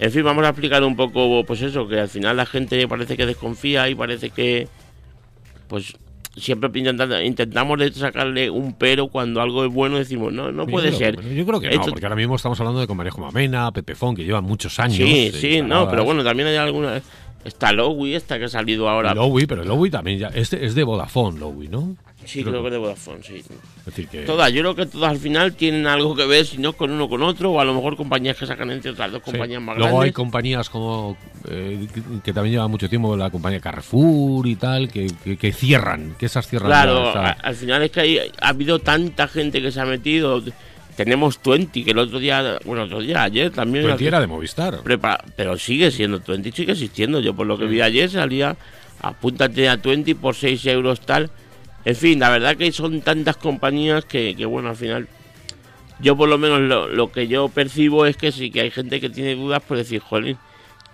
En 0.00 0.10
fin, 0.10 0.24
vamos 0.24 0.44
a 0.44 0.48
explicar 0.48 0.82
un 0.82 0.96
poco, 0.96 1.44
pues 1.46 1.62
eso, 1.62 1.86
que 1.86 2.00
al 2.00 2.08
final 2.08 2.36
la 2.36 2.46
gente 2.46 2.86
parece 2.88 3.16
que 3.16 3.26
desconfía 3.26 3.88
y 3.88 3.94
parece 3.94 4.30
que, 4.30 4.66
pues 5.68 5.94
siempre 6.36 6.68
intentamos 7.24 7.78
sacarle 7.94 8.50
un 8.50 8.72
pero 8.76 9.06
cuando 9.06 9.40
algo 9.40 9.64
es 9.64 9.72
bueno 9.72 9.98
decimos, 9.98 10.32
no, 10.32 10.50
no 10.50 10.64
Yo 10.66 10.70
puede 10.72 10.88
creo- 10.88 10.98
ser. 10.98 11.34
Yo 11.34 11.46
creo 11.46 11.60
que 11.60 11.68
no, 11.68 11.72
Esto- 11.74 11.90
porque 11.92 12.06
ahora 12.06 12.16
mismo 12.16 12.34
estamos 12.34 12.58
hablando 12.58 12.80
de 12.80 12.88
compañías 12.88 13.14
como 13.14 13.28
Amena, 13.28 13.70
Pepefon, 13.70 14.16
que 14.16 14.24
llevan 14.24 14.42
muchos 14.44 14.78
años. 14.80 14.96
Sí, 14.96 15.30
sí, 15.32 15.62
no, 15.62 15.88
pero 15.88 16.04
bueno, 16.04 16.24
también 16.24 16.48
hay 16.48 16.56
alguna... 16.56 17.00
Está 17.44 17.72
Lowy, 17.72 18.14
esta 18.14 18.38
que 18.38 18.46
ha 18.46 18.48
salido 18.48 18.88
ahora. 18.88 19.12
Lowy, 19.14 19.46
pero 19.46 19.64
Lowy 19.64 19.90
también 19.90 20.18
ya. 20.18 20.28
Este 20.28 20.64
es 20.64 20.74
de 20.74 20.82
Vodafone, 20.82 21.38
Lowy, 21.38 21.68
¿no? 21.68 21.94
Sí, 22.26 22.42
creo 22.44 22.60
que 22.62 22.68
es 22.68 22.72
de 22.72 22.78
Vodafone, 22.78 23.22
sí. 23.22 23.36
Es 23.36 23.84
decir, 23.86 24.08
que. 24.08 24.20
Todas, 24.22 24.52
yo 24.52 24.60
creo 24.62 24.74
que 24.74 24.86
todas 24.86 25.10
al 25.12 25.18
final 25.18 25.54
tienen 25.54 25.86
algo 25.86 26.14
que 26.16 26.26
ver, 26.26 26.44
si 26.46 26.58
no 26.58 26.72
con 26.72 26.90
uno 26.90 27.08
con 27.08 27.22
otro, 27.22 27.52
o 27.52 27.60
a 27.60 27.64
lo 27.64 27.74
mejor 27.74 27.96
compañías 27.96 28.36
que 28.36 28.46
sacan 28.46 28.70
entre 28.70 28.90
otras 28.92 29.12
dos 29.12 29.22
sí. 29.24 29.30
compañías 29.30 29.60
más 29.62 29.76
Luego 29.76 29.90
hay 29.92 29.96
grandes. 30.10 30.14
compañías 30.14 30.70
como. 30.70 31.16
eh, 31.48 31.86
que, 31.92 32.02
que 32.22 32.32
también 32.32 32.54
llevan 32.54 32.70
mucho 32.70 32.88
tiempo, 32.88 33.16
la 33.16 33.30
compañía 33.30 33.60
Carrefour 33.60 34.46
y 34.46 34.56
tal, 34.56 34.88
que, 34.90 35.06
que- 35.22 35.36
que 35.36 35.52
cierran, 35.52 36.14
que 36.18 36.26
esas 36.26 36.46
cierran. 36.48 36.68
Claro, 36.70 37.04
ya, 37.04 37.08
o 37.10 37.12
sea, 37.12 37.26
a- 37.28 37.32
al 37.32 37.54
final 37.54 37.82
es 37.82 37.90
que 37.90 38.00
hay- 38.00 38.18
ha 38.40 38.48
habido 38.48 38.78
tanta 38.78 39.28
gente 39.28 39.60
que 39.60 39.70
se 39.70 39.80
ha 39.80 39.84
metido. 39.84 40.42
Tenemos 40.96 41.40
Twenty, 41.40 41.82
que 41.82 41.90
el 41.90 41.98
otro 41.98 42.20
día, 42.20 42.58
bueno, 42.64 42.84
el 42.84 42.88
otro 42.88 43.00
día, 43.00 43.24
ayer 43.24 43.50
también. 43.50 43.84
Twenty 43.84 44.06
era 44.06 44.20
de 44.20 44.28
Movistar. 44.28 44.78
Pero 45.36 45.58
sigue 45.58 45.90
siendo 45.90 46.20
Twenty, 46.20 46.52
sigue 46.52 46.70
existiendo. 46.70 47.18
Yo 47.18 47.34
por 47.34 47.48
lo 47.48 47.58
que 47.58 47.64
vi 47.66 47.80
ayer 47.80 48.08
salía, 48.08 48.56
apúntate 49.00 49.68
a 49.68 49.76
Twenty 49.76 50.14
por 50.14 50.36
6 50.36 50.64
euros 50.66 51.00
tal. 51.00 51.30
En 51.84 51.96
fin, 51.96 52.18
la 52.18 52.30
verdad 52.30 52.56
que 52.56 52.70
son 52.72 53.02
tantas 53.02 53.36
compañías 53.36 54.04
que, 54.04 54.34
que, 54.34 54.46
bueno, 54.46 54.70
al 54.70 54.76
final, 54.76 55.08
yo 56.00 56.16
por 56.16 56.28
lo 56.28 56.38
menos 56.38 56.60
lo, 56.60 57.12
que 57.12 57.28
yo 57.28 57.48
percibo 57.48 58.06
es 58.06 58.16
que 58.16 58.32
sí 58.32 58.50
que 58.50 58.62
hay 58.62 58.70
gente 58.70 59.00
que 59.00 59.10
tiene 59.10 59.34
dudas 59.34 59.62
por 59.62 59.76
decir, 59.76 60.00
jolín, 60.00 60.38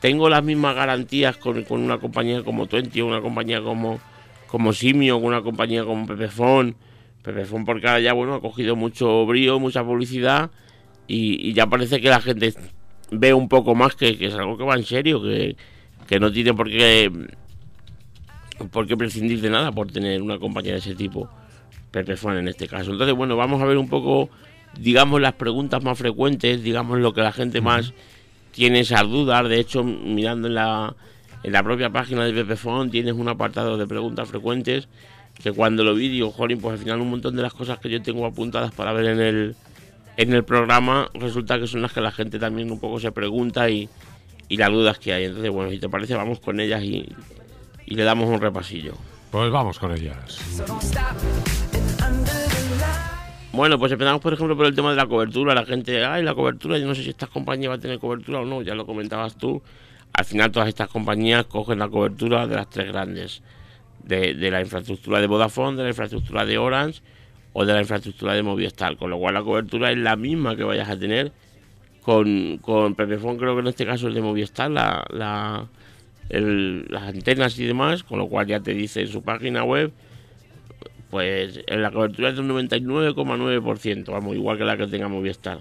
tengo 0.00 0.28
las 0.28 0.42
mismas 0.42 0.74
garantías 0.74 1.36
con, 1.36 1.62
con 1.64 1.80
una 1.80 1.98
compañía 1.98 2.42
como 2.42 2.66
Twenty 2.66 3.02
una 3.02 3.20
compañía 3.20 3.62
como, 3.62 4.00
como 4.46 4.72
Simio 4.72 5.18
una 5.18 5.42
compañía 5.42 5.84
como 5.84 6.06
Pepefon. 6.06 6.74
Pepefon 7.22 7.64
porque 7.64 7.86
ahora 7.86 8.00
ya, 8.00 8.12
bueno, 8.12 8.34
ha 8.34 8.40
cogido 8.40 8.76
mucho 8.76 9.26
brío, 9.26 9.60
mucha 9.60 9.84
publicidad 9.84 10.50
y, 11.06 11.48
y 11.48 11.52
ya 11.52 11.66
parece 11.66 12.00
que 12.00 12.08
la 12.08 12.20
gente 12.20 12.54
ve 13.10 13.34
un 13.34 13.48
poco 13.48 13.74
más 13.74 13.94
que, 13.94 14.16
que 14.16 14.26
es 14.26 14.34
algo 14.34 14.56
que 14.56 14.64
va 14.64 14.74
en 14.74 14.84
serio, 14.84 15.22
que, 15.22 15.56
que 16.08 16.18
no 16.18 16.32
tiene 16.32 16.54
por 16.54 16.68
qué, 16.68 17.10
por 18.68 18.86
qué 18.86 18.96
prescindir 18.96 19.40
de 19.40 19.50
nada 19.50 19.72
por 19.72 19.90
tener 19.90 20.22
una 20.22 20.38
compañía 20.38 20.72
de 20.72 20.78
ese 20.78 20.94
tipo, 20.94 21.28
Pepefon 21.90 22.36
en 22.36 22.48
este 22.48 22.68
caso. 22.68 22.92
Entonces, 22.92 23.16
bueno, 23.16 23.36
vamos 23.36 23.62
a 23.62 23.64
ver 23.64 23.78
un 23.78 23.88
poco, 23.88 24.30
digamos, 24.78 25.20
las 25.20 25.34
preguntas 25.34 25.82
más 25.82 25.98
frecuentes, 25.98 26.62
digamos, 26.62 26.98
lo 26.98 27.12
que 27.12 27.22
la 27.22 27.32
gente 27.32 27.60
más 27.60 27.92
tiene 28.52 28.80
esas 28.80 29.02
dudas. 29.02 29.48
De 29.48 29.58
hecho, 29.58 29.82
mirando 29.84 30.48
en 30.48 30.54
la, 30.54 30.94
en 31.42 31.52
la 31.52 31.62
propia 31.62 31.90
página 31.90 32.24
de 32.24 32.32
Pepefon 32.32 32.90
tienes 32.90 33.14
un 33.14 33.28
apartado 33.28 33.76
de 33.76 33.86
preguntas 33.86 34.28
frecuentes 34.28 34.88
que 35.42 35.52
cuando 35.52 35.84
lo 35.84 35.94
vi 35.94 36.08
digo, 36.08 36.30
jolín, 36.30 36.60
pues 36.60 36.74
al 36.74 36.78
final 36.78 37.00
un 37.00 37.10
montón 37.10 37.34
de 37.34 37.42
las 37.42 37.54
cosas 37.54 37.78
que 37.78 37.88
yo 37.88 38.02
tengo 38.02 38.26
apuntadas 38.26 38.72
para 38.72 38.92
ver 38.92 39.06
en 39.06 39.20
el, 39.20 39.56
en 40.18 40.34
el 40.34 40.44
programa 40.44 41.08
resulta 41.14 41.58
que 41.58 41.66
son 41.66 41.80
las 41.80 41.92
que 41.92 42.02
la 42.02 42.10
gente 42.10 42.38
también 42.38 42.70
un 42.70 42.78
poco 42.78 43.00
se 43.00 43.10
pregunta 43.10 43.70
y, 43.70 43.88
y 44.48 44.56
las 44.58 44.70
dudas 44.70 44.98
que 44.98 45.14
hay. 45.14 45.24
Entonces, 45.24 45.50
bueno, 45.50 45.70
si 45.70 45.78
te 45.78 45.88
parece, 45.88 46.14
vamos 46.14 46.40
con 46.40 46.60
ellas 46.60 46.82
y, 46.82 47.08
y 47.90 47.96
le 47.96 48.04
damos 48.04 48.30
un 48.30 48.40
repasillo. 48.40 48.94
Pues 49.30 49.50
vamos 49.50 49.78
con 49.78 49.92
ellas. 49.92 50.38
Bueno, 53.52 53.78
pues 53.78 53.92
empezamos, 53.92 54.22
por 54.22 54.32
ejemplo, 54.32 54.56
por 54.56 54.64
el 54.64 54.74
tema 54.74 54.90
de 54.90 54.96
la 54.96 55.06
cobertura. 55.06 55.54
La 55.54 55.66
gente, 55.66 56.04
ay, 56.04 56.22
la 56.22 56.34
cobertura, 56.34 56.78
yo 56.78 56.86
no 56.86 56.94
sé 56.94 57.02
si 57.02 57.10
esta 57.10 57.26
compañía 57.26 57.68
va 57.68 57.74
a 57.74 57.78
tener 57.78 57.98
cobertura 57.98 58.40
o 58.40 58.44
no, 58.44 58.62
ya 58.62 58.74
lo 58.74 58.86
comentabas 58.86 59.36
tú. 59.36 59.60
Al 60.12 60.24
final, 60.24 60.50
todas 60.50 60.68
estas 60.68 60.88
compañías 60.88 61.44
cogen 61.46 61.80
la 61.80 61.88
cobertura 61.88 62.46
de 62.46 62.54
las 62.56 62.70
tres 62.70 62.86
grandes: 62.86 63.42
de, 64.04 64.34
de 64.34 64.50
la 64.50 64.60
infraestructura 64.60 65.20
de 65.20 65.26
Vodafone, 65.26 65.76
de 65.76 65.82
la 65.82 65.88
infraestructura 65.90 66.46
de 66.46 66.58
Orange 66.58 67.02
o 67.52 67.64
de 67.64 67.72
la 67.72 67.80
infraestructura 67.80 68.34
de 68.34 68.42
Movistar. 68.44 68.96
Con 68.96 69.10
lo 69.10 69.18
cual, 69.18 69.34
la 69.34 69.42
cobertura 69.42 69.90
es 69.90 69.98
la 69.98 70.14
misma 70.14 70.54
que 70.54 70.62
vayas 70.62 70.88
a 70.88 70.96
tener 70.96 71.32
con, 72.02 72.58
con 72.58 72.94
Pepefon, 72.94 73.36
creo 73.36 73.54
que 73.54 73.60
en 73.60 73.66
este 73.66 73.84
caso 73.84 74.08
es 74.08 74.14
de 74.14 74.22
Movistar, 74.22 74.70
la, 74.70 75.04
la, 75.10 75.66
el- 76.30 76.86
las 76.88 77.02
antenas 77.04 77.58
y 77.58 77.64
demás. 77.64 78.02
Con 78.02 78.18
lo 78.18 78.28
cual, 78.28 78.46
ya 78.46 78.60
te 78.60 78.74
dice 78.74 79.02
en 79.02 79.08
su 79.08 79.22
página 79.22 79.64
web 79.64 79.92
pues 81.10 81.60
en 81.66 81.82
la 81.82 81.90
cobertura 81.90 82.28
es 82.28 82.36
de 82.36 82.40
un 82.40 82.48
99,9%, 82.48 84.12
vamos, 84.12 84.36
igual 84.36 84.56
que 84.56 84.64
la 84.64 84.76
que 84.76 84.86
tenga 84.86 85.08
Movistar. 85.08 85.60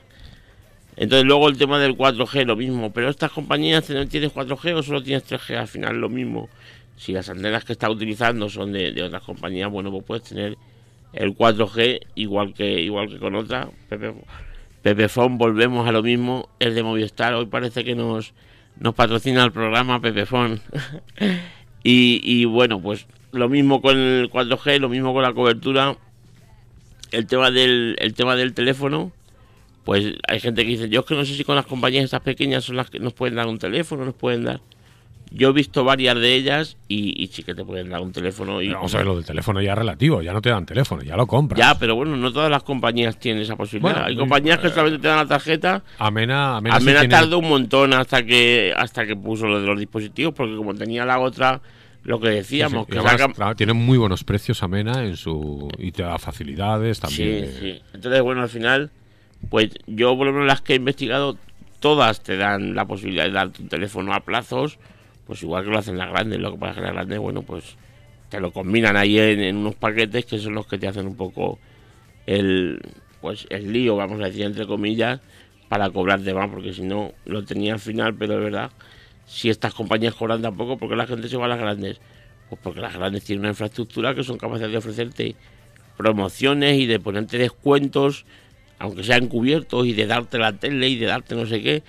Entonces 0.95 1.25
luego 1.25 1.49
el 1.49 1.57
tema 1.57 1.79
del 1.79 1.97
4G, 1.97 2.45
lo 2.45 2.55
mismo, 2.55 2.91
pero 2.91 3.09
estas 3.09 3.31
compañías 3.31 3.89
no 3.89 4.07
tienes 4.07 4.31
4G 4.31 4.75
o 4.75 4.83
solo 4.83 5.01
tienes 5.01 5.23
3G, 5.25 5.57
al 5.57 5.67
final 5.67 5.99
lo 5.99 6.09
mismo. 6.09 6.49
Si 6.97 7.13
las 7.13 7.29
antenas 7.29 7.63
que 7.65 7.73
estás 7.73 7.89
utilizando 7.89 8.49
son 8.49 8.73
de, 8.73 9.01
otras 9.01 9.23
compañías, 9.23 9.71
bueno, 9.71 9.91
pues 9.91 10.03
puedes 10.03 10.23
tener 10.23 10.57
el 11.13 11.35
4G 11.35 12.01
igual 12.15 12.53
que 12.53 12.81
igual 12.81 13.09
que 13.09 13.17
con 13.17 13.35
otra. 13.35 13.69
Pepe, 13.87 14.13
Pepefon, 14.83 15.37
volvemos 15.37 15.87
a 15.87 15.91
lo 15.91 16.03
mismo, 16.03 16.49
el 16.59 16.75
de 16.75 16.83
Movistar, 16.83 17.33
hoy 17.33 17.47
parece 17.47 17.83
que 17.83 17.95
nos, 17.95 18.33
nos 18.79 18.95
patrocina 18.95 19.43
el 19.43 19.51
programa 19.51 20.01
Pepefon. 20.01 20.61
y, 21.83 22.21
y 22.23 22.45
bueno, 22.45 22.81
pues 22.81 23.05
lo 23.31 23.49
mismo 23.49 23.81
con 23.81 23.97
el 23.97 24.29
4G, 24.29 24.79
lo 24.79 24.89
mismo 24.89 25.13
con 25.13 25.23
la 25.23 25.33
cobertura. 25.33 25.97
El 27.11 27.25
tema 27.25 27.51
del, 27.51 27.95
el 27.99 28.13
tema 28.13 28.35
del 28.35 28.53
teléfono, 28.53 29.11
pues 29.83 30.13
hay 30.27 30.39
gente 30.39 30.63
que 30.63 30.69
dice, 30.69 30.89
yo 30.89 31.01
es 31.01 31.05
que 31.05 31.15
no 31.15 31.25
sé 31.25 31.33
si 31.33 31.43
con 31.43 31.55
las 31.55 31.65
compañías 31.65 32.05
estas 32.05 32.21
pequeñas 32.21 32.63
son 32.63 32.75
las 32.75 32.89
que 32.89 32.99
nos 32.99 33.13
pueden 33.13 33.35
dar 33.35 33.47
un 33.47 33.57
teléfono, 33.57 34.05
nos 34.05 34.13
pueden 34.13 34.43
dar. 34.43 34.61
Yo 35.31 35.49
he 35.49 35.53
visto 35.53 35.83
varias 35.83 36.15
de 36.15 36.33
ellas 36.33 36.77
y, 36.87 37.21
y 37.21 37.27
sí 37.27 37.43
que 37.43 37.53
te 37.53 37.63
pueden 37.63 37.89
dar 37.89 38.01
un 38.01 38.11
teléfono. 38.11 38.61
Y, 38.61 38.69
vamos 38.69 38.93
a 38.95 38.97
ver, 38.97 39.05
lo 39.05 39.15
del 39.15 39.25
teléfono 39.25 39.61
ya 39.61 39.73
es 39.73 39.77
relativo, 39.77 40.21
ya 40.23 40.33
no 40.33 40.41
te 40.41 40.49
dan 40.49 40.65
teléfono, 40.65 41.03
ya 41.03 41.15
lo 41.15 41.27
compras. 41.27 41.59
ya, 41.59 41.77
pero 41.77 41.95
bueno, 41.95 42.17
no 42.17 42.33
todas 42.33 42.49
las 42.49 42.63
compañías 42.63 43.19
tienen 43.19 43.43
esa 43.43 43.55
posibilidad. 43.55 43.93
Bueno, 43.93 44.07
Hay 44.07 44.15
compañías 44.15 44.57
que 44.57 44.69
solamente 44.69 44.99
te 44.99 45.07
dan 45.07 45.17
la 45.17 45.27
tarjeta. 45.27 45.83
Amena, 45.99 46.57
Amena, 46.57 46.79
sí 46.79 46.85
tiene- 46.85 47.07
tardó 47.09 47.37
un 47.39 47.49
montón 47.49 47.93
hasta 47.93 48.23
que 48.23 48.73
hasta 48.75 49.05
que 49.05 49.15
puso 49.15 49.45
lo 49.45 49.61
de 49.61 49.67
los 49.67 49.77
dispositivos, 49.77 50.33
porque 50.33 50.55
como 50.55 50.73
tenía 50.73 51.05
la 51.05 51.19
otra, 51.19 51.61
lo 52.03 52.19
que 52.19 52.27
sí, 52.27 52.33
sí, 52.33 52.37
decíamos, 52.57 52.87
y 52.89 52.91
que 52.91 53.55
tiene 53.55 53.73
muy 53.73 53.97
buenos 53.99 54.23
precios 54.23 54.63
Amena 54.63 55.03
en 55.03 55.15
su 55.15 55.69
y 55.77 55.91
te 55.91 56.01
da 56.01 56.17
facilidades 56.17 56.99
también. 56.99 57.45
Sí, 57.47 57.57
sí. 57.59 57.81
Entonces, 57.93 58.21
bueno, 58.23 58.41
al 58.41 58.49
final, 58.49 58.89
pues 59.49 59.69
yo 59.85 60.17
por 60.17 60.25
lo 60.25 60.33
menos 60.33 60.47
las 60.47 60.61
que 60.61 60.73
he 60.73 60.77
investigado, 60.77 61.37
todas 61.79 62.21
te 62.23 62.35
dan 62.37 62.73
la 62.73 62.85
posibilidad 62.85 63.25
de 63.25 63.31
dar 63.31 63.49
tu 63.51 63.67
teléfono 63.67 64.13
a 64.13 64.21
plazos, 64.21 64.79
pues 65.29 65.43
igual 65.43 65.63
que 65.63 65.69
lo 65.69 65.77
hacen 65.77 65.95
las 65.95 66.09
grandes. 66.09 66.39
Lo 66.39 66.53
que 66.53 66.57
pasa 66.57 66.71
es 66.71 66.75
que 66.77 66.81
las 66.81 66.93
grandes, 66.93 67.19
bueno, 67.19 67.43
pues 67.43 67.75
te 68.29 68.39
lo 68.39 68.51
combinan 68.51 68.97
ahí 68.97 69.19
en, 69.19 69.57
unos 69.57 69.75
paquetes 69.75 70.25
que 70.25 70.39
son 70.39 70.55
los 70.55 70.65
que 70.65 70.79
te 70.79 70.87
hacen 70.87 71.05
un 71.05 71.15
poco 71.15 71.59
el 72.25 72.81
pues 73.21 73.45
el 73.51 73.71
lío, 73.71 73.95
vamos 73.95 74.19
a 74.21 74.25
decir, 74.25 74.41
entre 74.41 74.65
comillas, 74.65 75.19
para 75.67 75.87
cobrar 75.91 76.21
de 76.21 76.33
más, 76.33 76.49
porque 76.49 76.73
si 76.73 76.81
no, 76.81 77.13
lo 77.25 77.45
tenía 77.45 77.73
al 77.73 77.79
final, 77.79 78.15
pero 78.15 78.37
de 78.37 78.39
verdad, 78.39 78.71
si 79.27 79.51
estas 79.51 79.75
compañías 79.75 80.15
cobran 80.15 80.41
tampoco, 80.41 80.77
porque 80.77 80.95
la 80.95 81.05
gente 81.05 81.29
se 81.29 81.37
va 81.37 81.45
a 81.45 81.49
las 81.49 81.59
grandes? 81.59 82.01
Pues 82.49 82.59
porque 82.63 82.81
las 82.81 82.95
grandes 82.95 83.23
tienen 83.23 83.41
una 83.41 83.49
infraestructura 83.49 84.15
que 84.15 84.23
son 84.23 84.39
capaces 84.39 84.71
de 84.71 84.77
ofrecerte 84.77 85.35
promociones 85.95 86.79
y 86.79 86.87
de 86.87 86.99
ponerte 86.99 87.37
descuentos, 87.37 88.25
aunque 88.79 89.03
sean 89.03 89.27
cubiertos, 89.27 89.85
y 89.85 89.93
de 89.93 90.07
darte 90.07 90.39
la 90.39 90.53
tele 90.53 90.89
y 90.89 90.95
de 90.95 91.05
darte 91.05 91.35
no 91.35 91.45
sé 91.45 91.61
qué, 91.61 91.83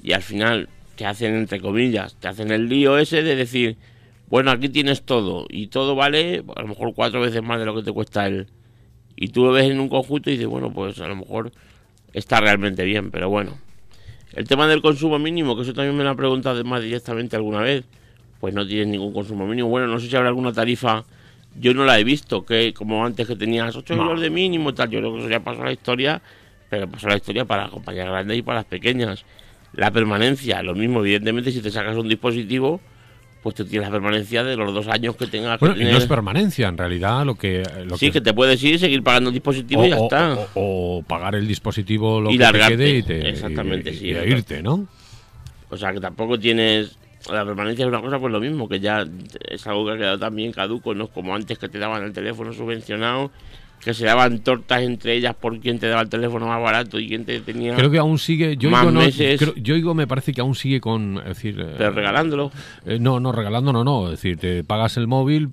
y 0.00 0.12
al 0.12 0.22
final 0.22 0.68
te 0.96 1.06
hacen, 1.06 1.34
entre 1.34 1.60
comillas, 1.60 2.16
te 2.20 2.28
hacen 2.28 2.50
el 2.50 2.68
lío 2.68 2.98
ese 2.98 3.22
de 3.22 3.36
decir, 3.36 3.76
bueno, 4.28 4.50
aquí 4.50 4.68
tienes 4.68 5.02
todo, 5.02 5.46
y 5.48 5.68
todo 5.68 5.94
vale 5.94 6.42
a 6.56 6.62
lo 6.62 6.68
mejor 6.68 6.94
cuatro 6.94 7.20
veces 7.20 7.42
más 7.42 7.58
de 7.58 7.66
lo 7.66 7.74
que 7.74 7.82
te 7.82 7.92
cuesta 7.92 8.26
el... 8.26 8.46
Y 9.16 9.28
tú 9.28 9.44
lo 9.44 9.52
ves 9.52 9.70
en 9.70 9.78
un 9.78 9.88
conjunto 9.88 10.28
y 10.28 10.32
dices, 10.32 10.48
bueno, 10.48 10.72
pues 10.72 11.00
a 11.00 11.06
lo 11.06 11.14
mejor 11.14 11.52
está 12.12 12.40
realmente 12.40 12.84
bien, 12.84 13.12
pero 13.12 13.28
bueno. 13.28 13.58
El 14.32 14.48
tema 14.48 14.66
del 14.66 14.82
consumo 14.82 15.20
mínimo, 15.20 15.54
que 15.54 15.62
eso 15.62 15.72
también 15.72 15.96
me 15.96 16.02
lo 16.02 16.10
han 16.10 16.16
preguntado 16.16 16.64
más 16.64 16.82
directamente 16.82 17.36
alguna 17.36 17.60
vez, 17.60 17.84
pues 18.40 18.52
no 18.52 18.66
tienes 18.66 18.88
ningún 18.88 19.12
consumo 19.12 19.46
mínimo. 19.46 19.68
Bueno, 19.68 19.86
no 19.86 20.00
sé 20.00 20.08
si 20.08 20.16
habrá 20.16 20.30
alguna 20.30 20.52
tarifa, 20.52 21.04
yo 21.60 21.72
no 21.74 21.84
la 21.84 21.98
he 22.00 22.02
visto, 22.02 22.44
que 22.44 22.74
como 22.74 23.06
antes 23.06 23.28
que 23.28 23.36
tenías 23.36 23.76
8 23.76 23.94
No. 23.94 24.02
euros 24.02 24.20
de 24.20 24.30
mínimo 24.30 24.74
tal, 24.74 24.90
yo 24.90 24.98
creo 24.98 25.14
que 25.14 25.20
eso 25.20 25.28
ya 25.28 25.40
pasó 25.40 25.62
a 25.62 25.66
la 25.66 25.72
historia, 25.72 26.20
pero 26.68 26.88
pasó 26.88 27.06
a 27.06 27.10
la 27.10 27.16
historia 27.16 27.44
para 27.44 27.62
las 27.62 27.70
compañías 27.70 28.08
grandes 28.08 28.36
y 28.36 28.42
para 28.42 28.58
las 28.58 28.66
pequeñas. 28.66 29.24
La 29.76 29.90
permanencia, 29.90 30.62
lo 30.62 30.74
mismo, 30.74 31.00
evidentemente, 31.00 31.50
si 31.50 31.60
te 31.60 31.70
sacas 31.70 31.96
un 31.96 32.08
dispositivo, 32.08 32.80
pues 33.42 33.54
tú 33.56 33.64
tienes 33.64 33.88
la 33.88 33.92
permanencia 33.92 34.42
de 34.44 34.56
los 34.56 34.72
dos 34.72 34.88
años 34.88 35.16
que 35.16 35.26
tengas 35.26 35.60
Bueno, 35.60 35.74
que 35.74 35.80
y 35.80 35.84
no 35.84 35.88
tener. 35.90 36.02
es 36.02 36.08
permanencia, 36.08 36.68
en 36.68 36.78
realidad 36.78 37.26
lo 37.26 37.34
que... 37.34 37.62
Lo 37.84 37.96
sí, 37.98 38.10
que 38.10 38.20
te 38.20 38.32
puedes 38.32 38.62
ir, 38.62 38.78
seguir 38.78 39.02
pagando 39.02 39.28
el 39.30 39.34
dispositivo 39.34 39.82
o, 39.82 39.86
y 39.86 39.90
ya 39.90 39.98
o- 39.98 40.04
está. 40.04 40.34
o- 40.34 40.48
o 40.54 41.02
pagar 41.02 41.34
el 41.34 41.46
dispositivo 41.46 42.20
lo 42.20 42.30
Y 42.30 42.34
que 42.34 42.38
te 42.38 42.44
largarte. 42.44 42.76
quede 42.76 42.96
y, 42.98 43.02
te, 43.02 43.28
Exactamente, 43.28 43.90
y- 43.90 43.96
sí, 43.96 44.06
y 44.06 44.10
irte, 44.10 44.62
¿no? 44.62 44.86
O 45.68 45.76
sea, 45.76 45.92
que 45.92 46.00
tampoco 46.00 46.38
tienes... 46.38 46.98
La 47.30 47.44
permanencia 47.44 47.84
es 47.84 47.88
una 47.88 48.00
cosa, 48.02 48.18
pues 48.18 48.30
lo 48.32 48.38
mismo, 48.40 48.68
que 48.68 48.80
ya 48.80 49.04
es 49.48 49.66
algo 49.66 49.86
que 49.86 49.92
ha 49.92 49.96
quedado 49.96 50.18
también 50.18 50.52
caduco, 50.52 50.94
no 50.94 51.04
es 51.04 51.10
como 51.10 51.34
antes 51.34 51.58
que 51.58 51.68
te 51.70 51.78
daban 51.78 52.02
el 52.04 52.12
teléfono 52.12 52.52
subvencionado, 52.52 53.30
que 53.82 53.92
se 53.92 54.06
daban 54.06 54.38
tortas 54.38 54.80
entre 54.82 55.14
ellas 55.14 55.34
por 55.34 55.58
quién 55.60 55.78
te 55.78 55.86
daba 55.88 56.00
el 56.02 56.08
teléfono 56.08 56.46
más 56.46 56.60
barato 56.62 56.98
y 56.98 57.06
quién 57.06 57.26
te 57.26 57.38
tenía... 57.40 57.74
Creo 57.74 57.90
que 57.90 57.98
aún 57.98 58.18
sigue. 58.18 58.56
Yo 58.56 58.70
Más 58.70 58.80
digo, 58.80 58.92
no, 58.92 59.00
meses. 59.00 59.38
creo- 59.38 59.54
yo 59.56 59.74
digo, 59.74 59.92
me 59.94 60.06
parece 60.06 60.32
que 60.32 60.40
aún 60.40 60.54
sigue 60.54 60.80
con. 60.80 61.18
Es 61.18 61.24
decir, 61.36 61.60
eh, 61.60 61.74
Pero 61.76 61.90
regalándolo. 61.90 62.50
eh, 62.86 62.98
no, 62.98 63.20
no, 63.20 63.30
regalando, 63.30 63.74
no, 63.74 63.84
no. 63.84 64.06
Es 64.06 64.12
decir, 64.12 64.38
te 64.38 64.64
pagas 64.64 64.96
el 64.96 65.06
móvil, 65.06 65.50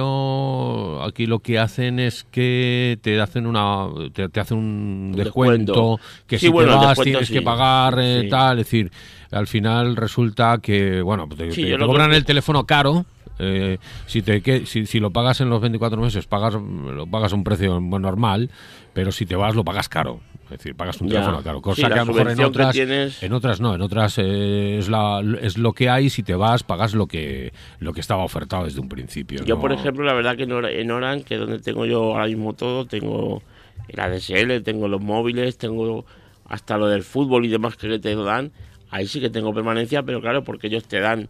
pero 0.00 1.02
aquí 1.04 1.26
lo 1.26 1.38
que 1.40 1.58
hacen 1.58 1.98
es 1.98 2.24
que 2.30 2.98
te 3.02 3.20
hacen 3.20 3.46
una. 3.46 3.86
Te, 4.12 4.28
te 4.28 4.40
hacen 4.40 4.58
un 4.58 5.12
descuento, 5.16 5.72
descuento. 5.72 6.00
que 6.26 6.38
Sí, 6.38 6.46
si 6.46 6.52
bueno, 6.52 6.78
te 6.80 6.86
vas 6.86 7.00
tienes 7.00 7.28
sí, 7.28 7.32
que 7.34 7.42
pagar 7.42 7.98
eh, 7.98 8.20
sí. 8.22 8.28
tal. 8.28 8.58
Es 8.58 8.66
decir, 8.66 8.90
al 9.30 9.46
final 9.46 9.96
resulta 9.96 10.58
que, 10.62 11.00
bueno, 11.02 11.26
pues 11.28 11.54
te, 11.54 11.78
cobran 11.78 12.10
que- 12.10 12.16
el 12.16 12.24
teléfono 12.24 12.64
caro. 12.66 13.06
Eh, 13.40 13.78
si, 14.06 14.22
te, 14.22 14.42
que- 14.42 14.66
si, 14.66 14.86
si 14.86 15.00
lo 15.00 15.10
pagas 15.10 15.40
en 15.40 15.48
los 15.50 15.60
24 15.60 16.00
meses, 16.00 16.26
pagas 16.26 16.54
lo 16.54 17.06
pagas 17.06 17.32
a 17.32 17.36
un 17.36 17.44
precio 17.44 17.80
normal, 17.80 18.50
pero 18.92 19.10
si 19.12 19.26
te 19.26 19.36
vas, 19.36 19.54
lo 19.54 19.64
pagas 19.64 19.88
caro. 19.88 20.20
Es 20.44 20.58
decir, 20.58 20.74
pagas 20.74 21.00
un 21.00 21.06
Ya. 21.08 21.14
teléfono 21.20 21.42
caro. 21.44 21.62
Cosa 21.62 21.76
Sí, 21.76 21.82
que 21.86 21.92
a 21.92 22.04
lo 22.04 22.06
mejor 22.06 22.28
en 22.30 22.40
otras, 22.44 22.74
tienes- 22.74 23.22
en 23.22 23.32
otras 23.32 23.60
no, 23.60 23.74
en 23.76 23.82
otras 23.82 24.18
eh, 24.18 24.78
es, 24.78 24.88
la, 24.88 25.22
es 25.40 25.56
lo 25.58 25.72
que 25.72 25.88
hay. 25.88 26.10
Si 26.10 26.24
te 26.24 26.34
vas, 26.34 26.64
pagas 26.64 26.92
lo 26.92 27.06
que, 27.06 27.52
lo 27.78 27.92
que 27.92 28.00
estaba 28.00 28.24
ofertado 28.24 28.64
desde 28.64 28.80
un 28.80 28.88
principio. 28.88 29.44
Yo, 29.44 29.54
¿no? 29.54 29.60
por 29.60 29.70
ejemplo, 29.72 30.04
la 30.04 30.12
verdad 30.12 30.36
que 30.36 30.42
en 30.42 30.52
Ora- 30.52 30.70
en 30.72 30.90
Oran, 30.90 31.22
que 31.22 31.34
es 31.34 31.40
donde 31.40 31.60
tengo 31.60 31.86
yo 31.86 32.02
ahora 32.14 32.26
mismo 32.26 32.52
todo, 32.54 32.84
tengo 32.84 33.42
el 33.88 34.00
ADSL, 34.00 34.60
tengo 34.62 34.88
los 34.88 35.00
móviles, 35.00 35.56
tengo 35.56 36.04
hasta 36.48 36.76
lo 36.76 36.88
del 36.88 37.04
fútbol 37.04 37.44
y 37.44 37.48
demás 37.48 37.76
que 37.76 38.00
te 38.00 38.14
dan, 38.16 38.50
ahí 38.90 39.06
sí 39.06 39.20
que 39.20 39.30
tengo 39.30 39.54
permanencia, 39.54 40.02
pero 40.02 40.20
claro, 40.20 40.42
porque 40.42 40.66
ellos 40.66 40.82
te 40.88 40.98
dan, 40.98 41.28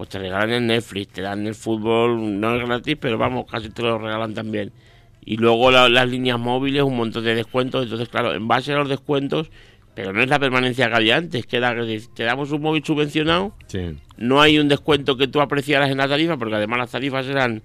pues 0.00 0.08
te 0.08 0.18
regalan 0.18 0.48
el 0.50 0.66
Netflix, 0.66 1.08
te 1.12 1.20
dan 1.20 1.46
el 1.46 1.54
fútbol, 1.54 2.40
no 2.40 2.56
es 2.56 2.66
gratis, 2.66 2.96
pero 2.98 3.18
vamos, 3.18 3.44
casi 3.50 3.68
te 3.68 3.82
lo 3.82 3.98
regalan 3.98 4.32
también. 4.32 4.72
Y 5.22 5.36
luego 5.36 5.70
la- 5.70 5.90
las 5.90 6.08
líneas 6.08 6.38
móviles, 6.40 6.82
un 6.84 6.96
montón 6.96 7.22
de 7.22 7.34
descuentos, 7.34 7.82
entonces 7.84 8.08
claro, 8.08 8.32
en 8.32 8.48
base 8.48 8.72
a 8.72 8.76
los 8.76 8.88
descuentos, 8.88 9.50
pero 9.94 10.14
no 10.14 10.22
es 10.22 10.28
la 10.30 10.38
permanencia 10.38 10.88
que 10.88 10.94
había 10.96 11.18
antes, 11.18 11.44
que 11.44 11.58
era 11.58 11.74
que 11.74 12.00
te 12.14 12.22
damos 12.22 12.50
un 12.50 12.62
móvil 12.62 12.82
subvencionado, 12.82 13.52
Sí. 13.66 13.94
no 14.16 14.40
hay 14.40 14.58
un 14.58 14.68
descuento 14.68 15.18
que 15.18 15.28
tú 15.28 15.42
apreciaras 15.42 15.90
en 15.90 15.98
la 15.98 16.08
tarifa, 16.08 16.38
porque 16.38 16.54
además 16.54 16.78
las 16.78 16.90
tarifas 16.92 17.26
eran 17.26 17.60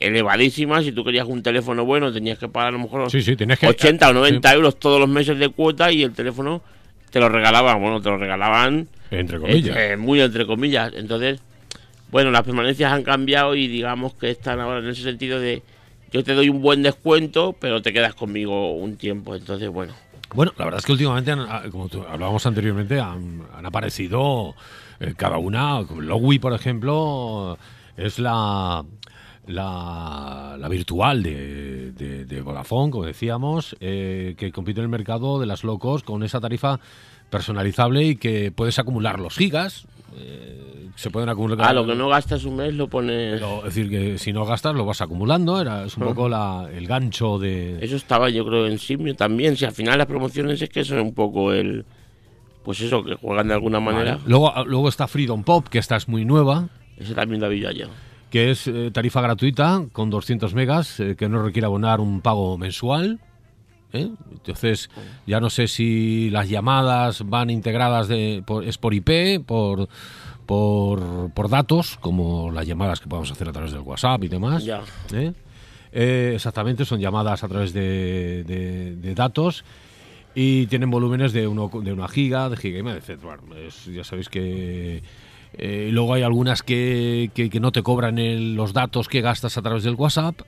elevadísimas. 0.00 0.84
Si 0.84 0.92
tú 0.92 1.04
querías 1.04 1.26
un 1.26 1.42
teléfono 1.42 1.84
bueno, 1.84 2.10
tenías 2.12 2.38
que 2.38 2.48
pagar 2.48 2.68
a 2.70 2.72
lo 2.72 2.78
mejor 2.78 3.10
Sí, 3.10 3.20
sí, 3.20 3.36
tienes 3.36 3.58
que. 3.58 3.66
80 3.66 4.08
o 4.08 4.12
90 4.14 4.48
sí, 4.48 4.54
euros 4.54 4.78
todos 4.78 4.98
los 4.98 5.08
meses 5.08 5.38
de 5.38 5.50
cuota 5.50 5.92
y 5.92 6.02
el 6.02 6.12
teléfono 6.12 6.62
te 7.10 7.20
lo 7.20 7.28
regalaban. 7.28 7.80
Bueno, 7.80 8.00
te 8.00 8.08
lo 8.08 8.16
regalaban 8.16 8.88
entre 9.10 9.38
comillas. 9.38 9.76
eh, 9.76 9.92
eh, 9.92 9.96
muy 9.96 10.20
entre 10.20 10.46
comillas. 10.46 10.92
Entonces, 10.96 11.40
bueno, 12.14 12.30
las 12.30 12.44
permanencias 12.44 12.92
han 12.92 13.02
cambiado 13.02 13.56
y 13.56 13.66
digamos 13.66 14.14
que 14.14 14.30
están 14.30 14.60
ahora 14.60 14.78
en 14.78 14.86
ese 14.86 15.02
sentido 15.02 15.40
de 15.40 15.64
yo 16.12 16.22
te 16.22 16.34
doy 16.34 16.48
un 16.48 16.62
buen 16.62 16.80
descuento, 16.80 17.56
pero 17.58 17.82
te 17.82 17.92
quedas 17.92 18.14
conmigo 18.14 18.72
un 18.76 18.94
tiempo. 18.96 19.34
Entonces, 19.34 19.68
bueno. 19.68 19.94
Bueno, 20.32 20.52
la 20.56 20.64
verdad 20.64 20.78
es 20.78 20.86
que 20.86 20.92
últimamente, 20.92 21.32
ah, 21.32 21.64
como 21.72 21.90
hablábamos 22.08 22.46
anteriormente, 22.46 23.00
han, 23.00 23.42
aparecido 23.64 24.54
eh, 25.00 25.14
cada 25.16 25.38
una. 25.38 25.80
Lowy, 25.80 26.38
por 26.38 26.52
ejemplo, 26.52 27.58
es 27.96 28.20
la. 28.20 28.84
La, 29.46 30.56
la 30.58 30.68
virtual 30.68 31.22
de, 31.22 31.92
de, 31.92 32.24
de 32.24 32.40
Vodafone, 32.42 32.92
como 32.92 33.04
decíamos, 33.04 33.76
eh, 33.80 34.36
que 34.38 34.52
compite 34.52 34.80
en 34.80 34.84
el 34.84 34.88
mercado 34.88 35.40
de 35.40 35.46
las 35.46 35.64
locos 35.64 36.04
con 36.04 36.22
esa 36.22 36.40
tarifa 36.40 36.78
personalizable 37.28 38.04
y 38.04 38.16
que 38.16 38.52
puedes 38.52 38.78
acumular 38.78 39.18
los 39.18 39.36
gigas. 39.36 39.86
eh, 40.16 40.73
se 40.94 41.10
pueden 41.10 41.28
acumular. 41.28 41.58
Ah, 41.60 41.72
lo 41.72 41.86
que 41.86 41.94
no 41.94 42.08
gastas 42.08 42.44
un 42.44 42.56
mes 42.56 42.74
lo 42.74 42.88
pones. 42.88 43.40
Es 43.40 43.64
decir, 43.64 43.90
que 43.90 44.18
si 44.18 44.32
no 44.32 44.44
gastas, 44.44 44.74
lo 44.74 44.84
vas 44.84 45.00
acumulando. 45.00 45.60
Era, 45.60 45.84
es 45.84 45.96
un 45.96 46.04
poco 46.04 46.28
la, 46.28 46.68
el 46.72 46.86
gancho 46.86 47.38
de. 47.38 47.78
Eso 47.84 47.96
estaba 47.96 48.30
yo 48.30 48.46
creo 48.46 48.66
en 48.66 48.78
Simio 48.78 49.14
también. 49.14 49.56
Si 49.56 49.64
al 49.64 49.72
final 49.72 49.98
las 49.98 50.06
promociones 50.06 50.60
es 50.62 50.68
que 50.68 50.84
son 50.84 51.00
un 51.00 51.14
poco 51.14 51.52
el... 51.52 51.84
Pues 52.62 52.80
eso, 52.80 53.04
que 53.04 53.14
juegan 53.14 53.48
de 53.48 53.54
alguna 53.54 53.78
manera. 53.80 54.12
Vale. 54.12 54.24
Luego, 54.26 54.52
luego 54.64 54.88
está 54.88 55.06
Freedom 55.06 55.42
Pop, 55.42 55.68
que 55.68 55.78
esta 55.78 55.96
es 55.96 56.08
muy 56.08 56.24
nueva. 56.24 56.68
Ese 56.96 57.14
también 57.14 57.40
lo 57.42 57.48
vi 57.48 57.60
yo 57.60 57.68
ayer. 57.68 57.88
que 58.30 58.50
es 58.50 58.66
eh, 58.68 58.90
tarifa 58.90 59.20
gratuita 59.20 59.84
con 59.92 60.08
200 60.08 60.54
megas, 60.54 60.98
eh, 61.00 61.14
que 61.16 61.28
no 61.28 61.42
requiere 61.42 61.66
abonar 61.66 62.00
un 62.00 62.22
pago 62.22 62.56
mensual. 62.56 63.20
¿eh? 63.92 64.10
Entonces, 64.32 64.90
ya 65.26 65.40
no 65.40 65.50
sé 65.50 65.68
si 65.68 66.30
las 66.30 66.48
llamadas 66.48 67.28
van 67.28 67.50
integradas, 67.50 68.08
de, 68.08 68.42
por, 68.46 68.64
es 68.64 68.76
por 68.76 68.94
IP, 68.94 69.44
por, 69.44 69.88
por, 70.46 71.30
por 71.32 71.48
datos, 71.48 71.96
como 72.00 72.50
las 72.50 72.66
llamadas 72.66 73.00
que 73.00 73.08
podemos 73.08 73.30
hacer 73.30 73.48
a 73.48 73.52
través 73.52 73.72
del 73.72 73.80
WhatsApp 73.80 74.24
y 74.24 74.28
demás. 74.28 74.64
Ya. 74.64 74.82
¿eh? 75.12 75.32
Eh, 75.92 76.32
exactamente, 76.34 76.84
son 76.84 77.00
llamadas 77.00 77.44
a 77.44 77.48
través 77.48 77.72
de, 77.72 78.44
de- 78.44 78.96
de 78.96 79.14
datos 79.14 79.64
y 80.34 80.66
tienen 80.66 80.90
volúmenes 80.90 81.32
de, 81.32 81.46
uno, 81.46 81.70
de 81.72 81.92
una 81.92 82.08
giga, 82.08 82.48
de 82.50 82.56
giga 82.56 82.78
y 82.80 82.82
media, 82.82 82.98
etc. 83.06 83.20
Bueno, 83.22 83.42
es- 83.56 83.84
ya 83.86 84.02
sabéis 84.04 84.28
que... 84.28 85.02
eh, 85.56 85.88
luego 85.92 86.14
hay 86.14 86.22
algunas 86.22 86.62
que, 86.64 87.30
que- 87.34 87.48
que 87.48 87.60
no 87.60 87.70
te 87.70 87.82
cobran 87.82 88.18
el- 88.18 88.54
los 88.56 88.72
datos 88.72 89.06
que 89.08 89.20
gastas 89.20 89.56
a 89.56 89.62
través 89.62 89.84
del 89.84 89.94
WhatsApp. 89.94 90.40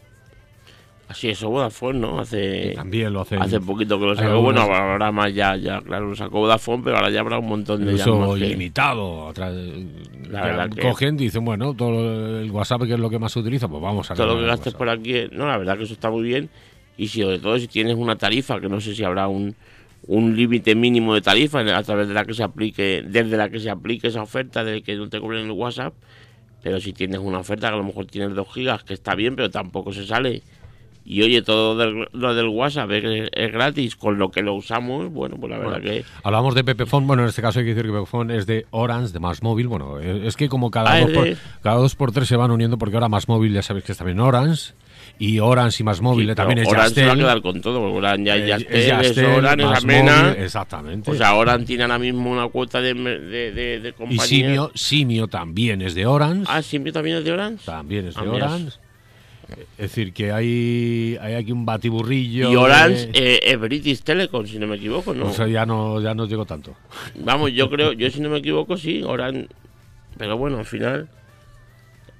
Así 1.08 1.28
eso, 1.28 1.48
Vodafone, 1.50 2.00
¿no? 2.00 2.18
Hace, 2.18 2.72
También 2.74 3.12
lo 3.12 3.20
hacen. 3.20 3.40
hace 3.40 3.60
poquito 3.60 3.96
que 4.00 4.06
lo 4.06 4.16
sacó. 4.16 4.40
Bueno, 4.42 4.62
ahora 4.62 5.12
más 5.12 5.32
ya, 5.32 5.54
ya, 5.54 5.80
claro, 5.80 6.08
lo 6.08 6.16
sacó 6.16 6.40
Vodafone, 6.40 6.82
pero 6.82 6.96
ahora 6.96 7.10
ya 7.10 7.20
habrá 7.20 7.38
un 7.38 7.46
montón 7.48 7.86
de 7.86 7.92
que- 7.94 8.46
ilimitado. 8.46 9.26
Otra- 9.26 9.50
La 9.50 10.42
verdad 10.42 10.70
que- 10.70 10.82
cogen, 10.82 11.16
dicen, 11.16 11.44
bueno, 11.44 11.74
todo 11.74 12.40
el 12.40 12.50
WhatsApp 12.50 12.82
que 12.82 12.94
es 12.94 12.98
lo 12.98 13.08
que 13.08 13.20
más 13.20 13.30
se 13.32 13.38
utiliza, 13.38 13.68
pues 13.68 13.80
vamos 13.80 14.10
a 14.10 14.14
todo 14.14 14.26
lo 14.34 14.40
que 14.40 14.46
gastes 14.46 14.74
por 14.74 14.88
aquí, 14.88 15.14
no, 15.30 15.46
la 15.46 15.56
verdad 15.58 15.78
que 15.78 15.84
eso 15.84 15.92
está 15.94 16.10
muy 16.10 16.24
bien. 16.24 16.48
Y 16.96 17.06
si, 17.06 17.22
sobre 17.22 17.38
todo 17.38 17.56
si 17.58 17.68
tienes 17.68 17.94
una 17.94 18.16
tarifa, 18.16 18.58
que 18.60 18.68
no 18.68 18.80
sé 18.80 18.94
si 18.94 19.04
habrá 19.04 19.28
un, 19.28 19.54
un 20.08 20.34
límite 20.36 20.74
mínimo 20.74 21.14
de 21.14 21.20
tarifa 21.20 21.60
a 21.60 21.82
través 21.84 22.08
de 22.08 22.14
la 22.14 22.24
que 22.24 22.34
se 22.34 22.42
aplique, 22.42 23.04
desde 23.06 23.36
la 23.36 23.48
que 23.48 23.60
se 23.60 23.70
aplique 23.70 24.08
esa 24.08 24.22
oferta 24.22 24.64
de 24.64 24.82
que 24.82 24.96
no 24.96 25.08
te 25.08 25.20
cobren 25.20 25.44
el 25.44 25.52
WhatsApp. 25.52 25.94
Pero 26.62 26.80
si 26.80 26.92
tienes 26.92 27.20
una 27.20 27.38
oferta 27.38 27.68
que 27.68 27.74
a 27.74 27.76
lo 27.76 27.84
mejor 27.84 28.06
tienes 28.06 28.34
2 28.34 28.48
gigas, 28.52 28.82
que 28.82 28.94
está 28.94 29.14
bien, 29.14 29.36
pero 29.36 29.50
tampoco 29.50 29.92
se 29.92 30.04
sale. 30.04 30.42
Y 31.08 31.22
oye, 31.22 31.40
todo 31.40 31.76
del- 31.76 32.08
lo 32.12 32.34
del 32.34 32.48
WhatsApp 32.48 32.90
es, 32.90 33.28
es 33.32 33.52
gratis, 33.52 33.94
con 33.94 34.18
lo 34.18 34.30
que 34.32 34.42
lo 34.42 34.54
usamos, 34.54 35.08
bueno, 35.12 35.36
pues 35.38 35.52
la 35.52 35.58
verdad 35.58 35.80
que... 35.80 36.04
Hablamos 36.24 36.56
de 36.56 36.64
Pepephone, 36.64 37.06
bueno, 37.06 37.22
en 37.22 37.28
este 37.28 37.40
caso 37.42 37.60
hay 37.60 37.64
que 37.64 37.74
decir 37.74 37.86
que 37.86 37.92
Pepephone 37.92 38.36
es 38.36 38.44
de 38.46 38.66
Orange, 38.72 39.12
de 39.12 39.20
Más 39.20 39.40
Móvil. 39.40 39.68
Bueno, 39.68 40.00
es 40.00 40.34
que 40.36 40.48
como 40.48 40.68
cada, 40.72 40.94
Ah, 40.94 41.00
dos, 41.02 41.10
por, 41.12 41.28
cada 41.62 41.76
dos 41.76 41.94
por 41.94 42.10
tres 42.10 42.26
se 42.26 42.34
van 42.34 42.50
uniendo, 42.50 42.76
porque 42.76 42.96
ahora 42.96 43.08
Más 43.08 43.28
Móvil 43.28 43.52
ya 43.54 43.62
sabéis 43.62 43.84
que 43.84 43.92
es 43.92 43.98
también 43.98 44.18
Orange, 44.18 44.72
y 45.18 45.38
Orange 45.38 45.76
y 45.80 45.84
Más 45.84 46.00
Móvil 46.00 46.26
sí, 46.26 46.32
eh, 46.32 46.34
también 46.34 46.58
es 46.58 46.68
Orange 46.68 46.88
se 46.94 47.00
va 47.02 47.06
a 47.06 47.08
Yastel. 47.10 47.24
quedar 47.24 47.40
con 47.42 47.60
todo, 47.60 47.80
porque 47.80 47.98
Orange 47.98 48.24
ya 48.24 48.34
es 48.36 48.42
Eh, 48.42 48.48
Yastel, 48.48 48.66
es 48.74 48.80
es 48.82 48.86
Yastel, 48.88 49.24
Orange, 49.26 49.62
es 49.62 49.70
Más 49.70 49.84
Amena... 49.84 50.22
Móvil, 50.24 50.42
exactamente. 50.42 51.04
Pues 51.10 51.20
ahora 51.20 51.58
tiene 51.60 51.82
ahora 51.84 51.98
mismo 52.00 52.32
una 52.32 52.48
cuota 52.48 52.80
de, 52.80 52.94
de, 52.94 53.52
de, 53.52 53.80
de 53.80 53.88
y 53.88 53.92
compañía. 53.92 54.22
Simio, 54.24 54.70
Simio 54.74 55.28
también 55.28 55.82
es 55.82 55.94
de 55.94 56.04
Orange. 56.04 56.46
Ah, 56.50 56.60
Simio 56.62 56.92
también 56.92 57.18
es 57.18 57.24
de 57.24 57.30
Orange. 57.32 57.64
También 57.64 58.08
es 58.08 58.14
de 58.16 58.20
Ah. 58.22 58.30
Orange. 58.32 58.76
Es 59.48 59.76
decir, 59.78 60.12
que 60.12 60.32
hay, 60.32 61.16
hay 61.20 61.34
aquí 61.34 61.52
un 61.52 61.64
batiburrillo. 61.64 62.50
Y 62.50 62.56
Orange 62.56 63.06
de- 63.06 63.34
eh, 63.36 63.40
es 63.44 63.58
British 63.60 64.02
Telecom, 64.02 64.44
si 64.46 64.58
no 64.58 64.66
me 64.66 64.76
equivoco, 64.76 65.14
¿no? 65.14 65.26
O 65.26 65.32
sea, 65.32 65.46
ya 65.46 65.64
no, 65.64 66.00
ya 66.00 66.14
no 66.14 66.26
digo 66.26 66.44
tanto. 66.44 66.74
Vamos, 67.14 67.52
yo 67.52 67.70
creo, 67.70 67.92
yo 67.92 68.10
si 68.10 68.20
no 68.20 68.28
me 68.30 68.38
equivoco, 68.38 68.76
sí, 68.76 69.02
Orange. 69.04 69.48
Pero 70.18 70.36
bueno, 70.36 70.58
al 70.58 70.64
final. 70.64 71.08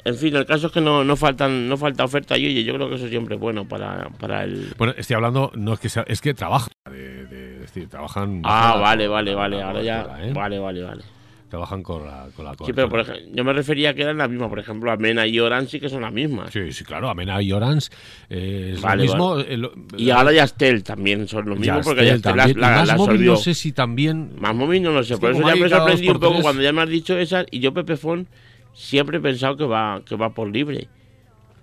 En 0.04 0.14
fin, 0.14 0.36
el 0.36 0.46
caso 0.46 0.68
es 0.68 0.72
que 0.72 0.80
no, 0.80 1.02
no 1.02 1.16
faltan 1.16 1.68
no 1.68 1.76
falta 1.76 2.04
oferta 2.04 2.38
y 2.38 2.46
oye, 2.46 2.62
yo 2.62 2.74
creo 2.74 2.88
que 2.88 2.94
eso 2.94 3.08
siempre 3.08 3.34
es 3.34 3.40
bueno 3.40 3.66
para, 3.66 4.08
para 4.20 4.44
el. 4.44 4.72
Bueno, 4.78 4.94
estoy 4.96 5.14
hablando, 5.16 5.50
no 5.56 5.72
es 5.72 5.80
que 5.80 5.88
sea, 5.88 6.04
es 6.06 6.20
que 6.20 6.32
trabajan. 6.32 6.68
de- 6.88 7.26
de- 7.26 7.54
es 7.56 7.60
decir, 7.62 7.88
trabajan. 7.88 8.40
Ah, 8.44 8.72
la- 8.76 8.80
vale, 8.80 9.08
vale, 9.08 9.34
vale. 9.34 9.60
Ahora 9.62 9.82
ya. 9.82 10.06
¿eh? 10.20 10.32
Vale, 10.32 10.60
vale, 10.60 10.82
vale. 10.84 11.02
Trabajan 11.56 11.82
con 11.82 12.04
la, 12.06 12.28
con 12.36 12.44
la 12.44 12.52
Sí, 12.52 12.72
pero 12.74 12.90
por 12.90 13.00
ejemplo, 13.00 13.24
yo 13.32 13.42
me 13.42 13.52
refería 13.54 13.90
a 13.90 13.94
que 13.94 14.02
eran 14.02 14.18
las 14.18 14.28
mismas. 14.28 14.50
Por 14.50 14.58
ejemplo, 14.58 14.90
Amena 14.90 15.26
y 15.26 15.40
Orange 15.40 15.70
sí 15.70 15.80
que 15.80 15.88
son 15.88 16.02
las 16.02 16.12
mismas. 16.12 16.52
Sí, 16.52 16.70
sí, 16.72 16.84
claro, 16.84 17.08
Amena 17.08 17.40
y 17.40 17.50
Orange 17.50 17.88
eh, 18.28 18.72
es 18.74 18.82
Vale, 18.82 19.04
lo 19.06 19.12
mismo. 19.14 19.38
eh, 19.40 19.56
lo- 19.56 19.72
Y 19.96 20.10
ahora 20.10 20.32
Yastel 20.32 20.82
también 20.84 21.26
son 21.28 21.48
los 21.48 21.58
mismos 21.58 21.82
porque 21.82 22.04
Yastel 22.04 22.36
Yastel 22.36 22.60
las 22.60 22.70
la, 22.70 22.70
la 22.70 22.76
Más 22.84 22.98
móvil 22.98 23.00
absorbió. 23.12 23.30
no 23.32 23.36
sé 23.38 23.54
si 23.54 23.72
también. 23.72 24.32
Más 24.38 24.54
móvil 24.54 24.82
no 24.82 24.90
lo 24.92 25.02
sé, 25.02 25.14
Es 25.14 25.20
por 25.20 25.30
eso 25.30 25.40
ya 25.40 25.56
me 25.56 25.68
sorprendí 25.70 26.08
un 26.10 26.20
poco 26.20 26.32
tres- 26.34 26.42
cuando 26.42 26.62
ya 26.62 26.72
me 26.74 26.82
has 26.82 26.90
dicho 26.90 27.16
esas 27.18 27.46
y 27.50 27.60
yo 27.60 27.72
Pepefon 27.72 28.26
siempre 28.74 29.16
he 29.16 29.20
pensado 29.20 29.56
que 29.56 29.64
va 29.64 30.02
que 30.04 30.14
va 30.16 30.34
por 30.34 30.50
libre. 30.52 30.88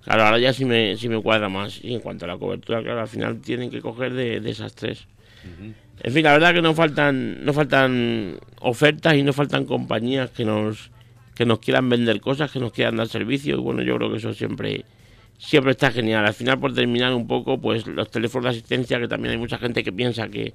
Claro, 0.03 0.23
ahora 0.23 0.39
ya 0.39 0.51
sí 0.53 0.65
me, 0.65 0.97
sí 0.97 1.08
me 1.08 1.21
cuadra 1.21 1.49
más. 1.49 1.79
Y 1.84 1.93
en 1.93 1.99
cuanto 2.01 2.25
a 2.25 2.29
la 2.29 2.38
cobertura, 2.38 2.82
claro, 2.82 2.99
al 3.01 3.08
final 3.08 3.39
tienen 3.41 3.69
que 3.69 3.79
coger 3.79 4.13
de, 4.13 4.39
de 4.39 4.49
esas 4.49 4.73
tres. 4.73 5.06
En 6.01 6.12
fin, 6.13 6.23
la 6.23 6.34
verdad 6.34 6.53
que 6.53 6.62
no 6.62 6.73
faltan 6.73 7.45
no 7.45 7.53
faltan 7.53 8.38
ofertas 8.60 9.15
y 9.15 9.23
no 9.23 9.34
faltan 9.34 9.65
compañías 9.65 10.32
que 10.32 10.45
nos 10.45 10.91
que 11.36 11.45
nos 11.45 11.60
quieran 11.60 11.89
vender 11.89 12.21
cosas, 12.21 12.51
que 12.51 12.60
nos 12.60 12.71
quieran 12.71 12.97
dar 12.97 13.08
servicio 13.08 13.56
y 13.56 13.60
bueno, 13.60 13.82
yo 13.82 13.97
creo 13.97 14.12
que 14.12 14.17
eso 14.17 14.34
siempre 14.34 14.86
siempre 15.38 15.71
está 15.71 15.91
genial. 15.91 16.25
Al 16.25 16.34
final, 16.34 16.60
por 16.60 16.73
terminar 16.73 17.13
un 17.13 17.27
poco, 17.27 17.60
pues 17.60 17.88
los 17.88 18.10
teléfonos 18.10 18.45
de 18.45 18.49
asistencia, 18.51 18.99
que 18.99 19.08
también 19.08 19.34
hay 19.34 19.38
mucha 19.38 19.58
gente 19.58 19.84
que 19.84 19.91
piensa 19.91 20.29
que, 20.29 20.53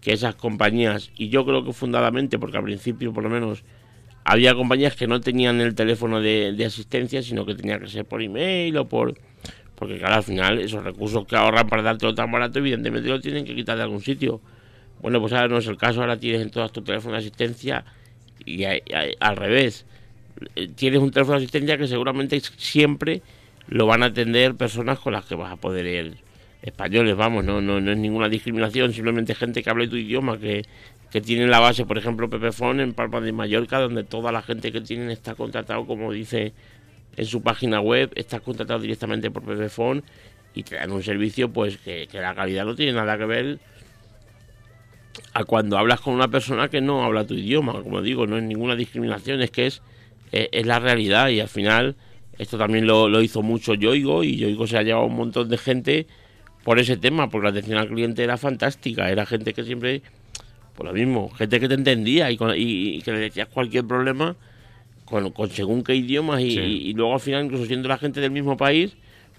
que 0.00 0.12
esas 0.12 0.34
compañías, 0.34 1.10
y 1.16 1.28
yo 1.28 1.44
creo 1.44 1.64
que 1.64 1.72
fundadamente, 1.72 2.38
porque 2.38 2.56
al 2.56 2.64
principio 2.64 3.12
por 3.12 3.24
lo 3.24 3.30
menos 3.30 3.64
había 4.24 4.54
compañías 4.54 4.96
que 4.96 5.06
no 5.06 5.20
tenían 5.20 5.60
el 5.60 5.74
teléfono 5.74 6.20
de, 6.20 6.52
de 6.52 6.64
asistencia, 6.64 7.22
sino 7.22 7.44
que 7.46 7.54
tenía 7.54 7.78
que 7.78 7.88
ser 7.88 8.04
por 8.04 8.22
email 8.22 8.76
o 8.76 8.88
por... 8.88 9.14
Porque 9.74 9.98
claro, 9.98 10.16
al 10.16 10.22
final 10.22 10.58
esos 10.58 10.84
recursos 10.84 11.26
que 11.26 11.36
ahorran 11.36 11.66
para 11.66 11.82
dártelo 11.82 12.14
tan 12.14 12.30
barato, 12.30 12.58
evidentemente 12.58 13.08
lo 13.08 13.18
tienen 13.18 13.46
que 13.46 13.54
quitar 13.54 13.78
de 13.78 13.82
algún 13.82 14.02
sitio. 14.02 14.42
Bueno, 15.00 15.20
pues 15.20 15.32
ahora 15.32 15.48
no 15.48 15.58
es 15.58 15.66
el 15.66 15.76
caso, 15.78 16.00
ahora 16.00 16.18
tienes 16.18 16.42
en 16.42 16.50
todas 16.50 16.72
tus 16.72 16.84
teléfonos 16.84 17.14
de 17.22 17.28
asistencia 17.28 17.84
y, 18.44 18.64
a- 18.64 18.80
al 19.20 19.36
revés. 19.36 19.86
Eh, 20.56 20.68
Tienes 20.74 21.00
un 21.00 21.10
teléfono 21.10 21.38
de 21.38 21.44
asistencia 21.44 21.78
que 21.78 21.86
seguramente 21.88 22.40
siempre 22.56 23.22
lo 23.68 23.86
van 23.86 24.02
a 24.02 24.06
atender 24.06 24.54
personas 24.56 24.98
con 24.98 25.12
las 25.12 25.24
que 25.26 25.34
vas 25.36 25.52
a 25.52 25.56
poder 25.56 25.86
ir 25.86 26.16
españoles, 26.62 27.16
vamos, 27.16 27.44
no, 27.44 27.60
no, 27.60 27.80
no 27.80 27.92
es 27.92 27.98
ninguna 27.98 28.28
discriminación, 28.28 28.92
simplemente 28.92 29.34
gente 29.34 29.62
que 29.62 29.70
habla 29.70 29.88
tu 29.88 29.96
idioma, 29.96 30.38
que, 30.38 30.64
que 31.10 31.20
tiene 31.22 31.46
la 31.46 31.58
base, 31.60 31.86
por 31.86 31.96
ejemplo, 31.98 32.28
Pepefon 32.28 32.80
en 32.80 32.92
Palma 32.94 33.20
de 33.20 33.32
Mallorca, 33.32 33.78
donde 33.80 34.04
toda 34.04 34.32
la 34.32 34.42
gente 34.42 34.70
que 34.72 34.80
tienen 34.82 35.10
está 35.10 35.34
contratado, 35.34 35.86
como 35.86 36.12
dice 36.12 36.52
en 37.16 37.26
su 37.26 37.42
página 37.42 37.80
web, 37.80 38.12
está 38.16 38.40
contratado 38.40 38.80
directamente 38.80 39.30
por 39.30 39.44
Pepefon 39.44 40.04
y 40.54 40.62
te 40.64 40.76
dan 40.76 40.92
un 40.92 41.02
servicio 41.02 41.52
pues 41.52 41.78
que 41.78 42.08
la 42.12 42.34
calidad 42.34 42.64
no 42.64 42.74
tiene 42.74 42.92
nada 42.92 43.16
que 43.18 43.24
ver 43.26 43.60
a 45.34 45.44
cuando 45.44 45.78
hablas 45.78 46.00
con 46.00 46.14
una 46.14 46.28
persona 46.28 46.68
que 46.68 46.80
no 46.80 47.04
habla 47.04 47.26
tu 47.26 47.34
idioma, 47.34 47.72
como 47.82 48.02
digo, 48.02 48.26
no 48.26 48.36
es 48.38 48.42
ninguna 48.44 48.76
discriminación, 48.76 49.40
es 49.42 49.50
que 49.50 49.66
es, 49.66 49.82
es, 50.32 50.48
es 50.52 50.66
la 50.66 50.78
realidad 50.78 51.28
y 51.28 51.40
al 51.40 51.48
final 51.48 51.96
esto 52.38 52.56
también 52.58 52.86
lo, 52.86 53.08
lo 53.08 53.20
hizo 53.22 53.42
mucho 53.42 53.74
Yoigo 53.74 54.24
y 54.24 54.36
Yoigo 54.36 54.66
se 54.66 54.78
ha 54.78 54.82
llevado 54.82 55.06
un 55.06 55.16
montón 55.16 55.48
de 55.48 55.58
gente 55.58 56.06
por 56.64 56.78
ese 56.78 56.96
tema, 56.96 57.28
porque 57.30 57.44
la 57.44 57.50
atención 57.50 57.78
al 57.78 57.88
cliente 57.88 58.22
era 58.22 58.36
fantástica, 58.36 59.10
era 59.10 59.24
gente 59.26 59.54
que 59.54 59.64
siempre, 59.64 60.02
por 60.76 60.86
lo 60.86 60.92
mismo, 60.92 61.30
gente 61.30 61.58
que 61.60 61.68
te 61.68 61.74
entendía 61.74 62.30
y, 62.30 62.36
con- 62.36 62.54
y- 62.56 62.96
y 62.96 63.02
que 63.02 63.12
le 63.12 63.18
decías 63.18 63.48
cualquier 63.48 63.84
problema 63.86 64.36
con, 65.04 65.30
con 65.32 65.50
según 65.50 65.82
qué 65.82 65.94
idiomas 65.94 66.40
y, 66.40 66.50
Sí. 66.52 66.60
y 66.60 66.92
luego 66.94 67.14
al 67.14 67.20
final, 67.20 67.44
incluso 67.46 67.66
siendo 67.66 67.88
la 67.88 67.98
gente 67.98 68.20
del 68.20 68.30
mismo 68.30 68.56
país, 68.56 68.92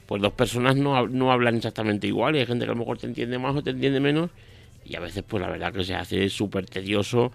pues 0.07 0.21
dos 0.21 0.33
personas 0.33 0.75
no, 0.75 1.07
no 1.07 1.31
hablan 1.31 1.55
exactamente 1.55 2.07
igual 2.07 2.35
y 2.35 2.39
hay 2.39 2.45
gente 2.45 2.65
que 2.65 2.71
a 2.71 2.73
lo 2.73 2.79
mejor 2.79 2.97
te 2.97 3.07
entiende 3.07 3.37
más 3.39 3.55
o 3.55 3.61
te 3.63 3.69
entiende 3.69 3.99
menos 3.99 4.29
y 4.85 4.95
a 4.95 4.99
veces 4.99 5.23
pues 5.27 5.41
la 5.41 5.49
verdad 5.49 5.73
que 5.73 5.83
se 5.83 5.95
hace 5.95 6.29
súper 6.29 6.65
tedioso 6.65 7.31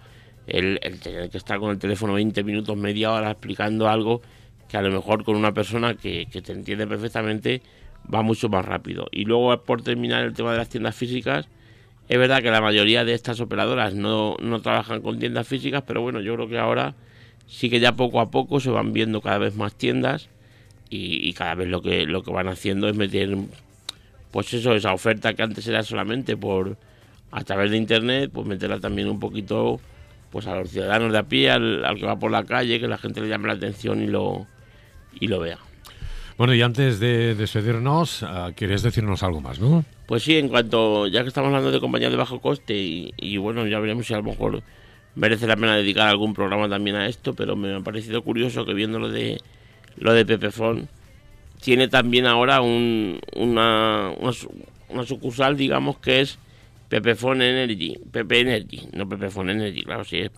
el, 0.47 0.79
tener 1.01 1.29
que 1.29 1.37
estar 1.37 1.59
con 1.59 1.71
el 1.71 1.79
teléfono 1.79 2.13
20 2.13 2.43
minutos, 2.43 2.77
media 2.77 3.11
hora 3.11 3.31
explicando 3.31 3.89
algo 3.89 4.21
que 4.69 4.77
a 4.77 4.81
lo 4.81 4.91
mejor 4.91 5.23
con 5.23 5.35
una 5.35 5.53
persona 5.53 5.95
que, 5.95 6.27
que 6.31 6.41
te 6.41 6.53
entiende 6.53 6.87
perfectamente 6.87 7.61
va 8.13 8.21
mucho 8.21 8.49
más 8.49 8.65
rápido. 8.65 9.07
Y 9.11 9.25
luego 9.25 9.61
por 9.63 9.81
terminar 9.81 10.23
el 10.23 10.33
tema 10.33 10.51
de 10.51 10.57
las 10.57 10.69
tiendas 10.69 10.95
físicas, 10.95 11.47
es 12.07 12.17
verdad 12.17 12.41
que 12.41 12.51
la 12.51 12.61
mayoría 12.61 13.03
de 13.03 13.13
estas 13.13 13.39
operadoras 13.41 13.93
no, 13.93 14.37
no 14.39 14.61
trabajan 14.61 15.01
con 15.01 15.19
tiendas 15.19 15.47
físicas, 15.47 15.83
pero 15.85 16.01
bueno, 16.01 16.21
yo 16.21 16.35
creo 16.35 16.47
que 16.47 16.57
ahora 16.57 16.95
sí 17.47 17.69
que 17.69 17.79
ya 17.79 17.93
poco 17.93 18.21
a 18.21 18.31
poco 18.31 18.59
se 18.59 18.69
van 18.69 18.93
viendo 18.93 19.21
cada 19.21 19.37
vez 19.37 19.55
más 19.55 19.73
tiendas 19.73 20.29
y, 20.89 21.27
y 21.27 21.33
cada 21.33 21.55
vez 21.55 21.67
lo 21.67 21.81
que, 21.81 22.05
lo 22.05 22.23
que 22.23 22.31
van 22.31 22.47
haciendo 22.47 22.87
es 22.87 22.95
meter, 22.95 23.37
pues 24.31 24.53
eso, 24.53 24.73
esa 24.73 24.93
oferta 24.93 25.33
que 25.33 25.43
antes 25.43 25.67
era 25.67 25.83
solamente 25.83 26.37
por 26.37 26.77
a 27.31 27.43
través 27.43 27.71
de 27.71 27.77
internet, 27.77 28.31
pues 28.33 28.47
meterla 28.47 28.79
también 28.79 29.09
un 29.09 29.19
poquito 29.19 29.79
pues 30.31 30.45
a 30.47 30.55
los 30.55 30.69
ciudadanos 30.69 31.11
de 31.11 31.17
a 31.17 31.23
pie, 31.23 31.49
al, 31.49 31.85
al 31.85 31.97
que 31.97 32.05
va 32.05 32.19
por 32.19 32.31
la 32.31 32.43
calle, 32.43 32.79
que 32.79 32.87
la 32.87 32.97
gente 32.97 33.21
le 33.21 33.29
llame 33.29 33.47
la 33.47 33.53
atención 33.53 34.01
y 34.01 34.07
lo, 34.07 34.45
y 35.19 35.27
lo 35.27 35.39
vea. 35.39 35.57
Bueno, 36.37 36.53
y 36.53 36.61
antes 36.61 36.99
de 36.99 37.33
despedirnos, 37.33 38.23
ah, 38.23 38.51
querías 38.55 38.83
decirnos 38.83 39.23
algo 39.23 39.41
más, 39.41 39.59
¿no? 39.59 39.83
Pues 40.05 40.23
sí, 40.23 40.37
en 40.37 40.49
cuanto, 40.49 41.07
ya 41.07 41.23
que 41.23 41.29
estamos 41.29 41.47
hablando 41.47 41.71
de 41.71 41.79
compañías 41.79 42.11
de 42.11 42.17
bajo 42.17 42.39
coste 42.39 42.75
y, 42.75 43.13
y 43.17 43.37
bueno, 43.37 43.65
ya 43.65 43.79
veremos 43.79 44.05
si 44.05 44.13
a 44.13 44.17
lo 44.17 44.23
mejor 44.23 44.61
merece 45.15 45.47
la 45.47 45.55
pena 45.55 45.75
dedicar 45.75 46.07
algún 46.07 46.33
programa 46.33 46.69
también 46.69 46.95
a 46.95 47.07
esto, 47.07 47.33
pero 47.33 47.55
me 47.55 47.73
ha 47.73 47.79
parecido 47.79 48.21
curioso 48.21 48.65
que 48.65 48.73
viendo 48.73 48.99
lo 48.99 49.09
de 49.09 49.41
lo 49.97 50.13
de 50.13 50.25
Pepefon 50.25 50.87
tiene 51.59 51.87
también 51.87 52.27
ahora 52.27 52.61
un, 52.61 53.19
una, 53.35 54.11
una, 54.19 54.31
una 54.89 55.03
sucursal, 55.05 55.57
digamos, 55.57 55.97
que 55.97 56.21
es 56.21 56.37
Pepefon 56.89 57.41
Energy, 57.41 57.97
Pepe 58.11 58.39
Energy, 58.41 58.87
no 58.93 59.07
Pepefon 59.09 59.49
Energy, 59.49 59.83
claro, 59.83 60.03
si 60.05 60.19
es, 60.19 60.31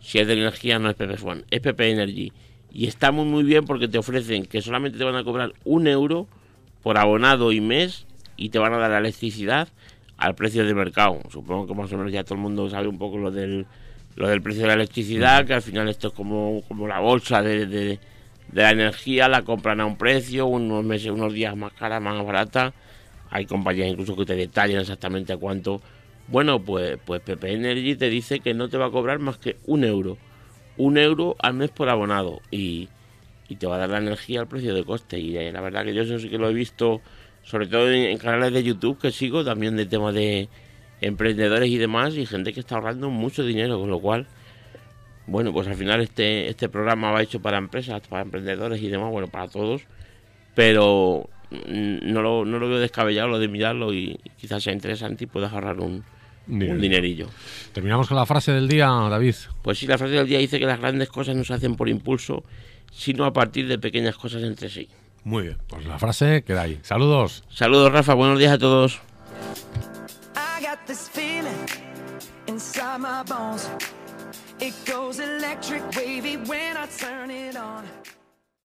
si 0.00 0.18
es 0.18 0.26
de 0.26 0.34
energía 0.34 0.78
no 0.78 0.90
es 0.90 0.96
Pepefon, 0.96 1.44
es 1.50 1.60
Pepe 1.60 1.90
Energy. 1.90 2.32
Y 2.72 2.86
está 2.86 3.12
muy 3.12 3.24
muy 3.24 3.44
bien 3.44 3.64
porque 3.64 3.88
te 3.88 3.98
ofrecen 3.98 4.44
que 4.46 4.60
solamente 4.60 4.98
te 4.98 5.04
van 5.04 5.14
a 5.16 5.24
cobrar 5.24 5.52
un 5.64 5.86
euro 5.86 6.26
por 6.82 6.98
abonado 6.98 7.52
y 7.52 7.60
mes 7.60 8.06
y 8.36 8.48
te 8.50 8.58
van 8.58 8.74
a 8.74 8.78
dar 8.78 8.90
la 8.90 8.98
electricidad 8.98 9.68
al 10.18 10.34
precio 10.34 10.64
de 10.66 10.74
mercado. 10.74 11.20
Supongo 11.30 11.66
que 11.66 11.74
más 11.74 11.92
o 11.92 11.96
menos 11.96 12.12
ya 12.12 12.24
todo 12.24 12.34
el 12.34 12.40
mundo 12.40 12.68
sabe 12.68 12.88
un 12.88 12.98
poco 12.98 13.16
lo 13.16 13.30
del, 13.30 13.66
lo 14.16 14.28
del 14.28 14.42
precio 14.42 14.62
de 14.62 14.68
la 14.68 14.74
electricidad, 14.74 15.46
que 15.46 15.54
al 15.54 15.62
final 15.62 15.88
esto 15.88 16.08
es 16.08 16.14
como, 16.14 16.62
como 16.68 16.86
la 16.88 16.98
bolsa 17.00 17.42
de, 17.42 17.66
de- 17.66 17.98
de 18.52 18.62
la 18.62 18.70
energía, 18.72 19.28
la 19.28 19.42
compran 19.42 19.80
a 19.80 19.86
un 19.86 19.96
precio, 19.96 20.46
unos 20.46 20.84
meses, 20.84 21.10
unos 21.10 21.32
días 21.32 21.56
más 21.56 21.72
cara, 21.72 21.98
más 21.98 22.22
barata. 22.24 22.72
hay 23.30 23.46
compañías 23.46 23.88
incluso 23.88 24.14
que 24.16 24.24
te 24.26 24.36
detallan 24.36 24.80
exactamente 24.82 25.32
a 25.32 25.36
cuánto. 25.36 25.80
Bueno, 26.28 26.62
pues, 26.62 26.98
pues 27.04 27.20
PP 27.20 27.52
Energy 27.52 27.96
te 27.96 28.08
dice 28.08 28.40
que 28.40 28.54
no 28.54 28.68
te 28.68 28.78
va 28.78 28.86
a 28.86 28.90
cobrar 28.90 29.18
más 29.18 29.38
que 29.38 29.56
un 29.66 29.84
euro. 29.84 30.16
Un 30.76 30.98
euro 30.98 31.36
al 31.38 31.54
mes 31.54 31.70
por 31.70 31.88
abonado. 31.88 32.40
Y, 32.50 32.88
y 33.48 33.56
te 33.56 33.66
va 33.66 33.76
a 33.76 33.78
dar 33.78 33.90
la 33.90 33.98
energía 33.98 34.40
al 34.40 34.48
precio 34.48 34.74
de 34.74 34.84
coste. 34.84 35.18
Y 35.18 35.36
eh, 35.36 35.52
la 35.52 35.60
verdad 35.60 35.84
que 35.84 35.94
yo 35.94 36.02
eso 36.02 36.18
sí 36.18 36.28
que 36.28 36.38
lo 36.38 36.48
he 36.48 36.54
visto, 36.54 37.00
sobre 37.42 37.66
todo 37.66 37.90
en, 37.90 38.16
canales 38.18 38.52
de 38.52 38.62
YouTube 38.62 38.98
que 38.98 39.10
sigo, 39.10 39.44
también 39.44 39.76
de 39.76 39.86
temas 39.86 40.14
de 40.14 40.48
emprendedores 41.00 41.68
y 41.70 41.78
demás, 41.78 42.16
y 42.16 42.26
gente 42.26 42.52
que 42.52 42.60
está 42.60 42.76
ahorrando 42.76 43.10
mucho 43.10 43.44
dinero, 43.44 43.78
con 43.78 43.90
lo 43.90 44.00
cual, 44.00 44.26
bueno, 45.26 45.52
pues 45.52 45.68
al 45.68 45.74
final 45.74 46.00
este, 46.00 46.48
este 46.48 46.68
programa 46.68 47.10
va 47.10 47.22
hecho 47.22 47.40
para 47.40 47.58
empresas, 47.58 48.00
para 48.08 48.22
emprendedores 48.22 48.80
y 48.80 48.88
demás, 48.88 49.10
bueno, 49.10 49.28
para 49.28 49.48
todos, 49.48 49.82
pero 50.54 51.28
no 51.66 52.22
lo, 52.22 52.44
no 52.44 52.58
lo 52.58 52.68
veo 52.68 52.78
descabellado 52.78 53.28
lo 53.28 53.38
de 53.38 53.48
mirarlo 53.48 53.92
y 53.92 54.18
quizás 54.36 54.62
sea 54.62 54.72
interesante 54.72 55.24
y 55.24 55.26
puedas 55.26 55.52
ahorrar 55.52 55.80
un, 55.80 56.04
un 56.46 56.80
dinerillo. 56.80 57.28
Terminamos 57.72 58.08
con 58.08 58.16
la 58.16 58.26
frase 58.26 58.52
del 58.52 58.68
día, 58.68 58.86
David. 58.86 59.34
Pues 59.62 59.78
sí, 59.78 59.86
la 59.86 59.98
frase 59.98 60.14
del 60.14 60.26
día 60.26 60.38
dice 60.38 60.58
que 60.58 60.66
las 60.66 60.80
grandes 60.80 61.08
cosas 61.08 61.36
no 61.36 61.44
se 61.44 61.54
hacen 61.54 61.76
por 61.76 61.88
impulso, 61.88 62.44
sino 62.92 63.24
a 63.24 63.32
partir 63.32 63.68
de 63.68 63.78
pequeñas 63.78 64.16
cosas 64.16 64.42
entre 64.42 64.68
sí. 64.68 64.88
Muy 65.24 65.44
bien, 65.44 65.58
pues 65.68 65.86
la 65.86 65.98
frase 65.98 66.44
queda 66.46 66.62
ahí. 66.62 66.78
Saludos. 66.82 67.44
Saludos, 67.48 67.90
Rafa. 67.92 68.14
Buenos 68.14 68.38
días 68.38 68.52
a 68.52 68.58
todos. 68.58 69.00
It 74.60 74.72
goes 74.86 75.18
electric 75.18 75.82
wavy 75.96 76.36
when 76.36 76.76
I 76.76 76.86
turn 76.86 77.30
it 77.30 77.56
on. 77.56 77.84